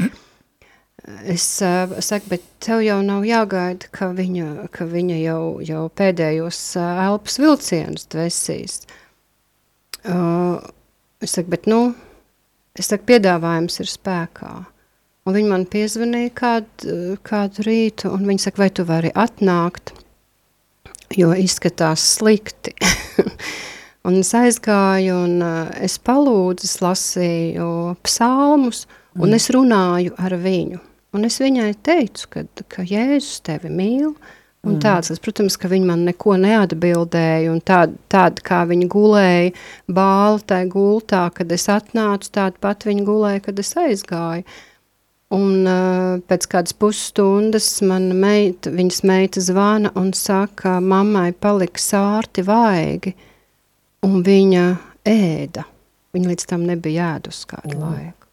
Es 1.26 1.45
uh, 1.63 1.95
saku, 2.03 2.28
bet 2.36 2.43
tev 2.61 2.84
jau 2.86 2.99
nav 3.01 3.24
jāgaida, 3.26 3.88
ka 3.95 4.11
viņa, 4.13 4.67
ka 4.76 4.86
viņa 4.86 5.15
jau, 5.24 5.43
jau 5.65 5.86
pēdējos 5.97 6.59
uh, 6.78 6.99
elpas 7.07 7.39
vilcienus 7.41 8.05
dvesīs. 8.11 8.84
Uh, 10.03 10.59
es 11.24 11.34
saku, 11.34 11.55
bet 11.55 11.65
nu, 11.72 11.80
es 12.78 12.91
saku, 12.91 13.07
piedāvājums 13.09 13.80
ir 13.82 13.89
spēkā. 13.89 14.51
Un 15.30 15.36
viņi 15.36 15.49
man 15.51 15.63
piezvanīja 15.69 16.30
kādu, 16.34 16.93
kādu 17.21 17.61
rītu, 17.67 18.09
un 18.09 18.23
viņi 18.25 18.41
saka, 18.47 18.63
vai 18.63 18.69
tu 18.73 18.82
vari 18.88 19.11
atnākt, 19.13 19.91
jo 21.13 21.30
izskatās 21.38 22.01
slikti. 22.15 22.73
un 24.09 24.17
es 24.23 24.32
aizgāju, 24.34 25.19
un 25.27 25.43
uh, 25.45 25.67
es 25.86 25.99
palūdzu, 26.01 26.65
es 26.65 26.80
lasīju 26.82 27.67
psalmus, 28.07 28.88
mm. 28.89 29.21
un 29.21 29.38
es 29.38 29.45
runāju 29.53 30.15
ar 30.17 30.34
viņu. 30.41 30.82
Un 31.13 31.30
es 31.30 31.38
viņai 31.41 31.75
teicu, 31.86 32.25
ka, 32.34 32.43
ka 32.73 32.86
Jēzus 32.89 33.43
tevi 33.45 33.69
mīl, 33.69 34.15
un 34.65 34.80
mm. 34.80 34.80
tāds, 34.82 35.13
protams, 35.21 35.59
ka 35.61 35.69
viņi 35.69 35.91
man 35.91 36.07
neko 36.09 36.39
neatbildēja, 36.41 37.51
un 37.53 37.61
tāda, 37.61 37.93
tād, 38.09 38.41
kā 38.49 38.63
viņi 38.69 38.89
gulēja 38.89 39.53
bāli 39.86 40.41
tai 40.49 40.63
gultā, 40.73 41.27
kad 41.38 41.53
es 41.53 41.69
atnācu, 41.69 42.34
tāda 42.34 42.57
pat 42.65 42.89
viņi 42.89 43.05
gulēja, 43.05 43.45
kad 43.45 43.61
es 43.61 43.75
aizgāju. 43.77 44.47
Un 45.30 45.67
uh, 45.69 46.17
pēc 46.25 46.47
kādas 46.49 46.73
pusstundas 46.73 47.67
mana 47.86 48.15
meita, 48.17 48.71
viņas 48.73 49.03
meita 49.05 49.41
zvana 49.45 49.91
un 49.99 50.09
saka, 50.17 50.80
mammai 50.82 51.30
palika 51.38 51.82
sārti 51.82 52.41
vaigi, 52.47 53.13
un 54.07 54.23
viņa 54.25 54.63
ēda. 55.05 55.67
Viņa 56.17 56.32
līdz 56.32 56.47
tam 56.49 56.63
nebija 56.65 57.11
ēdus 57.19 57.43
kādu 57.49 57.75
mm. 57.75 57.84
laiku. 57.84 58.30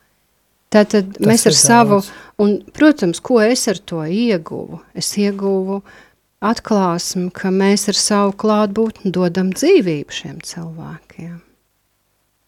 Tātad 0.73 1.11
Tas 1.19 1.29
mēs 1.29 1.45
ar 1.51 1.57
savu, 1.57 1.99
un, 2.43 2.57
protams, 2.75 3.21
ko 3.21 3.43
es 3.45 3.67
ar 3.69 3.77
to 3.85 4.01
ieguvu? 4.09 4.81
Es 4.97 5.13
ieguvu 5.21 5.83
atklāsmi, 6.45 7.29
ka 7.37 7.53
mēs 7.53 7.91
ar 7.93 8.01
savu 8.01 8.33
klātbūtni 8.41 9.13
dodam 9.13 9.53
dzīvību 9.53 10.17
šiem 10.17 10.41
cilvēkiem. 10.49 11.37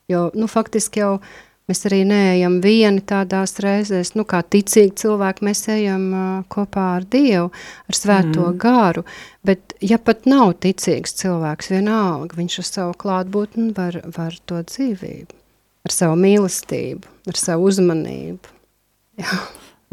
Jo, 0.08 0.30
nu, 0.32 0.48
faktiski 0.48 1.04
jau 1.04 1.12
uh, 1.18 1.36
Mēs 1.68 1.84
arī 1.84 1.98
neejam 2.08 2.58
vieni 2.64 3.02
tādās 3.04 3.58
reizēs, 3.60 4.14
nu, 4.16 4.24
kā 4.24 4.40
ticīgi 4.40 4.94
cilvēki, 5.02 5.44
mēs 5.44 5.66
ejam 5.74 6.04
uh, 6.16 6.28
kopā 6.48 6.86
ar 6.96 7.04
Dievu, 7.12 7.50
ar 7.84 7.98
svēto 7.98 8.46
mm. 8.46 8.54
garu, 8.62 9.04
bet 9.44 9.74
ja 9.84 9.98
pat 10.00 10.24
nav 10.30 10.54
ticīgs 10.64 11.12
cilvēks, 11.20 11.68
vienalga, 11.74 12.38
viņš 12.40 12.58
ar 12.62 12.68
savu 12.70 12.94
klātbūtni 13.04 13.74
var, 13.76 14.00
var 14.16 14.38
to 14.48 14.62
dzīvību. 14.64 15.36
ar 15.88 15.94
savu 15.94 16.16
mīlestību, 16.20 17.12
ar 17.28 17.40
savu 17.40 17.68
uzmanību. 17.68 18.56
Jā. 19.20 19.36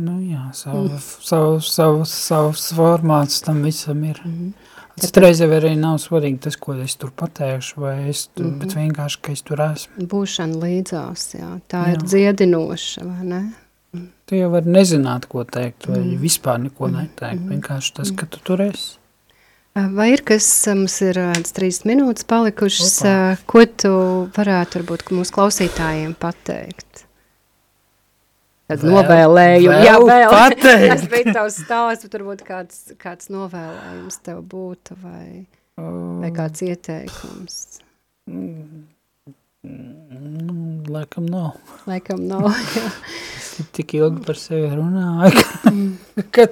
Nu 0.05 0.17
jā, 0.23 0.45
savu, 0.55 0.89
mm. 0.89 1.03
savu, 1.27 1.59
savu, 1.63 2.07
savs 2.07 2.69
formāts 2.75 3.43
tam 3.43 3.61
visam 3.67 4.03
ir. 4.07 4.23
Mm 4.23 4.53
-hmm. 4.95 5.05
Citreiz 5.05 5.39
jau 5.39 5.49
arī 5.51 5.75
nav 5.75 5.97
svarīgi 5.99 6.39
tas, 6.39 6.55
ko 6.55 6.73
es 6.73 6.95
tur 6.95 7.11
pateikšu, 7.11 7.81
vai 7.81 8.09
es 8.09 8.27
tur, 8.27 8.45
mm 8.45 8.51
-hmm. 8.51 8.59
bet 8.59 8.75
vienkārši, 8.75 9.19
ka 9.21 9.31
es 9.31 9.41
tur 9.41 9.61
esmu. 9.61 10.07
Būšana 10.07 10.55
līdzās, 10.63 11.35
jā, 11.35 11.59
tā 11.67 11.85
jā. 11.85 11.91
ir 11.93 11.97
dziedinoša, 12.03 13.05
vai 13.05 13.23
ne? 13.23 13.43
Tu 14.25 14.35
jau 14.35 14.49
vari 14.51 14.69
nezināt, 14.69 15.25
ko 15.25 15.43
teikt, 15.43 15.87
vai 15.87 15.99
mm. 15.99 16.17
vispār 16.21 16.59
neko 16.59 16.87
mm. 16.87 16.93
neteikt, 16.93 17.41
mm. 17.41 17.49
vienkārši 17.49 17.93
tas, 17.93 18.11
ka 18.11 18.25
tu 18.25 18.39
tur 18.43 18.61
esi. 18.61 18.97
Vai 19.75 20.13
ir 20.13 20.21
kas, 20.23 20.67
mums 20.71 21.01
ir 21.03 21.19
trīs 21.51 21.81
minūtes 21.83 22.23
palikušas, 22.23 23.01
Opa. 23.01 23.37
ko 23.45 23.65
tu 23.65 23.91
varētu 24.37 24.79
varbūt 24.79 25.11
mūsu 25.11 25.35
klausītājiem 25.35 26.15
pateikt? 26.15 27.04
Tad 28.65 28.81
vēl, 28.81 28.95
novēlēju, 28.95 29.69
vēl 29.69 29.83
jā, 29.85 29.97
vēl. 30.01 30.31
Pateikt. 30.33 30.87
Tas 30.89 31.03
bija 31.11 31.33
tavs 31.35 31.57
stāsts, 31.61 32.07
bet 32.07 32.15
varbūt 32.17 32.39
kāds, 32.47 32.79
kāds 33.01 33.29
novēlējums 33.29 34.17
tev 34.25 34.39
būtu 34.49 34.97
vai, 35.03 35.27
um, 35.77 36.23
vai 36.23 36.31
kāds 36.33 36.63
ieteikums. 36.65 37.59
Mm, 38.25 38.87
laikam 40.89 41.27
nav. 41.29 41.59
Laikam 41.85 42.25
nav, 42.25 42.49
jā. 42.77 42.89
Es 43.37 43.51
tik 43.77 43.93
ilgi 43.99 44.25
par 44.25 44.41
sevi 44.41 44.71
runāju, 44.73 45.29
ka, 45.37 45.75
ka 46.33 46.47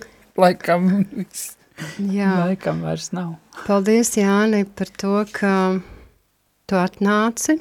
laikam 0.46 0.82
viss. 1.16 1.56
Jā. 1.98 2.30
Laikam 2.44 2.86
vairs 2.86 3.10
nav. 3.18 3.34
Paldies, 3.64 4.14
Jāni, 4.22 4.62
par 4.70 4.94
to, 5.02 5.16
ka 5.34 5.56
tu 6.70 6.78
atnāci, 6.78 7.58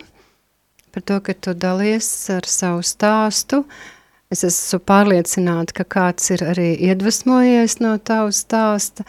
par 0.92 1.09
to, 1.09 1.16
ka 1.24 1.32
tu 1.40 1.57
dalies 1.57 2.12
ar 2.36 2.44
savu 2.44 2.84
stāstu, 2.84 3.64
uh, 3.64 3.98
Es 4.33 4.41
esmu 4.47 4.78
pārliecināta, 4.89 5.74
ka 5.76 5.85
kāds 5.99 6.30
ir 6.33 6.41
arī 6.47 6.70
iedvesmojies 6.89 7.76
no 7.85 7.99
tavas 8.01 8.39
stāsta. 8.47 9.05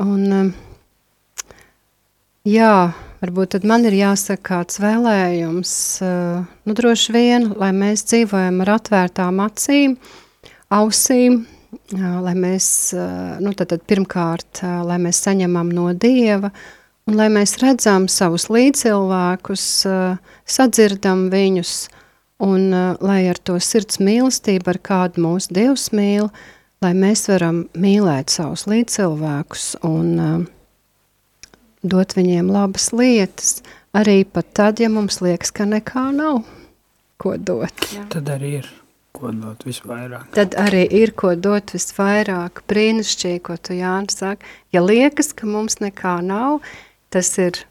Un, 0.00 0.22
um, 0.32 0.46
jā, 2.48 2.94
varbūt 3.20 3.52
tad 3.56 3.66
man 3.68 3.84
ir 3.84 3.98
jāsaka 3.98 4.40
kāds 4.48 4.80
vēlējums, 4.80 5.72
uh, 6.06 6.46
nu 6.64 6.76
droši 6.78 7.12
vien, 7.12 7.50
lai 7.60 7.74
mēs 7.76 8.06
dzīvojam 8.08 8.62
ar 8.64 8.70
atvērtām 8.78 9.42
acīm, 9.44 9.98
ausīm, 10.72 11.42
lai 11.92 12.32
mēs, 12.32 12.68
uh, 12.96 13.34
nu 13.44 13.52
tad, 13.52 13.74
tad 13.74 13.84
pirmkārt, 13.84 14.62
uh, 14.62 14.80
lai 14.88 14.96
mēs 15.02 15.20
saņemam 15.26 15.74
no 15.76 15.90
Dieva, 15.92 16.48
un 17.04 17.20
lai 17.20 17.28
mēs 17.28 17.58
redzam 17.60 18.08
savus 18.08 18.48
līdzcilvēkus, 18.48 19.66
sadzirdam 20.56 21.26
viņus, 21.28 21.74
Un 22.42 22.72
uh, 22.74 22.96
lai 23.04 23.28
ar 23.30 23.38
to 23.38 23.58
sirds 23.62 24.00
mīlestību, 24.02 24.66
ar 24.72 24.80
kādu 24.82 25.22
mūsu 25.22 25.54
Dievs 25.54 25.90
mīl, 25.94 26.30
lai 26.82 26.90
mēs 26.98 27.28
varam 27.30 27.64
mīlēt 27.78 28.34
savus 28.34 28.66
līdzcilvēkus 28.70 29.68
un 29.86 30.08
uh, 30.18 30.40
dot 31.84 32.16
viņiem 32.18 32.50
labas 32.50 32.90
lietas, 32.96 33.60
arī 33.94 34.24
pat 34.26 34.50
tad, 34.56 34.82
ja 34.82 34.90
mums 34.90 35.20
liekas, 35.22 35.54
ka 35.54 35.68
nekā 35.68 36.08
nav 36.16 36.42
ko 37.20 37.36
dot. 37.38 37.86
Jā. 37.94 38.06
Tad 38.12 38.32
arī 38.34 38.56
ir 38.60 38.70
ko 39.14 39.30
dot 39.30 39.62
visvairāk. 39.66 40.32
Tad 40.34 40.56
arī 40.58 40.82
ir 41.02 41.14
ko 41.16 41.34
dot 41.38 41.74
visvairāk. 41.76 42.64
Brīnišķīgi, 42.70 43.42
ko 43.46 43.56
tu 43.56 43.76
Jānis 43.78 44.18
saka. 44.18 44.48
Ja 44.74 44.82
liekas, 44.82 45.30
ka 45.36 45.46
mums 45.46 45.78
nekā 45.82 46.18
nav, 46.26 46.64
tas 47.14 47.30
ir 47.38 47.62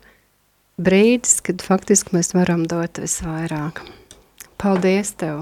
brīdis, 0.80 1.42
kad 1.44 1.66
faktiski 1.66 2.16
mēs 2.16 2.32
varam 2.38 2.64
dot 2.70 3.02
visvairāk. 3.04 3.84
Paldies 4.64 5.10
Tev! 5.20 5.42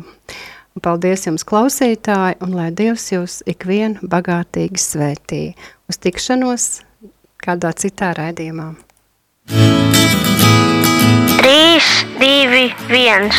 Un 0.74 0.82
paldies 0.82 1.28
jums, 1.28 1.43
klausītāji, 1.45 2.39
un 2.41 2.55
lai 2.57 2.72
Dievs 2.74 3.03
jūs 3.11 3.45
ikvienu 3.45 4.01
bagātīgi 4.09 4.82
svētī. 4.82 5.53
Uz 5.86 6.01
tikšanos 6.01 6.82
kādā 7.45 7.69
citā 7.78 8.17
raidījumā. 8.17 8.74
3, 9.51 9.59
2, 12.17 12.74
1. 12.89 13.30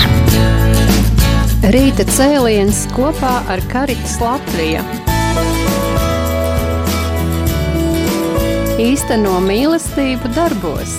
Rīta 1.75 2.07
cēliens 2.15 2.87
kopā 2.95 3.43
ar 3.51 3.59
Karitas 3.75 4.23
Latviju. 4.23 4.87
Īsteno 8.87 9.35
mīlestību 9.51 10.31
darbos. 10.39 10.95